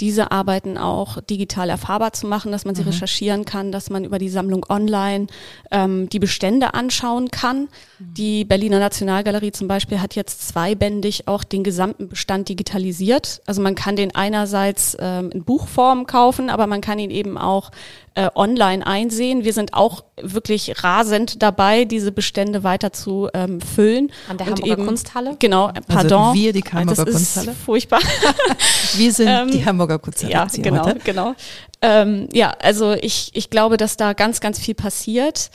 diese 0.00 0.32
Arbeiten 0.32 0.76
auch 0.76 0.89
digital 1.28 1.68
erfahrbar 1.68 2.12
zu 2.12 2.26
machen, 2.26 2.52
dass 2.52 2.64
man 2.64 2.74
sie 2.74 2.82
mhm. 2.82 2.88
recherchieren 2.88 3.44
kann, 3.44 3.72
dass 3.72 3.90
man 3.90 4.04
über 4.04 4.18
die 4.18 4.28
Sammlung 4.28 4.66
online 4.68 5.26
ähm, 5.70 6.08
die 6.08 6.18
Bestände 6.18 6.74
anschauen 6.74 7.30
kann. 7.30 7.68
Mhm. 7.98 8.14
Die 8.14 8.44
Berliner 8.44 8.78
Nationalgalerie 8.78 9.52
zum 9.52 9.68
Beispiel 9.68 10.00
hat 10.00 10.14
jetzt 10.14 10.48
zweibändig 10.48 11.28
auch 11.28 11.44
den 11.44 11.64
gesamten 11.64 12.08
Bestand 12.08 12.48
digitalisiert. 12.48 13.42
Also 13.46 13.62
man 13.62 13.74
kann 13.74 13.96
den 13.96 14.14
einerseits 14.14 14.96
ähm, 15.00 15.30
in 15.30 15.44
Buchform 15.44 16.06
kaufen, 16.06 16.50
aber 16.50 16.66
man 16.66 16.80
kann 16.80 16.98
ihn 16.98 17.10
eben 17.10 17.38
auch 17.38 17.70
äh, 18.14 18.28
online 18.34 18.86
einsehen. 18.86 19.44
Wir 19.44 19.52
sind 19.52 19.74
auch 19.74 20.04
wirklich 20.20 20.82
rasend 20.82 21.42
dabei, 21.42 21.84
diese 21.84 22.12
Bestände 22.12 22.64
weiter 22.64 22.92
zu 22.92 23.28
ähm, 23.34 23.60
füllen. 23.60 24.10
An 24.28 24.36
der 24.36 24.46
Hamburger 24.46 24.72
eben, 24.72 24.86
Kunsthalle? 24.86 25.36
Genau, 25.38 25.66
also 25.66 25.80
pardon. 25.86 26.18
Also 26.20 26.34
wir, 26.34 26.52
die 26.52 26.62
Hamburger 26.62 27.04
das 27.04 27.14
Kunsthalle? 27.14 27.50
Ist 27.52 27.60
furchtbar. 27.60 28.00
wir 28.96 29.12
sind 29.12 29.28
ähm, 29.28 29.50
die 29.50 29.64
Hamburger 29.64 29.98
Kunsthalle. 29.98 30.32
Ja, 30.32 30.46
genau, 30.52 30.86
heute. 30.86 30.98
genau. 31.04 31.34
Ähm, 31.82 32.28
ja, 32.32 32.52
also 32.60 32.92
ich, 32.92 33.30
ich 33.34 33.48
glaube, 33.50 33.76
dass 33.76 33.96
da 33.96 34.12
ganz, 34.12 34.40
ganz 34.40 34.58
viel 34.58 34.74
passiert. 34.74 35.50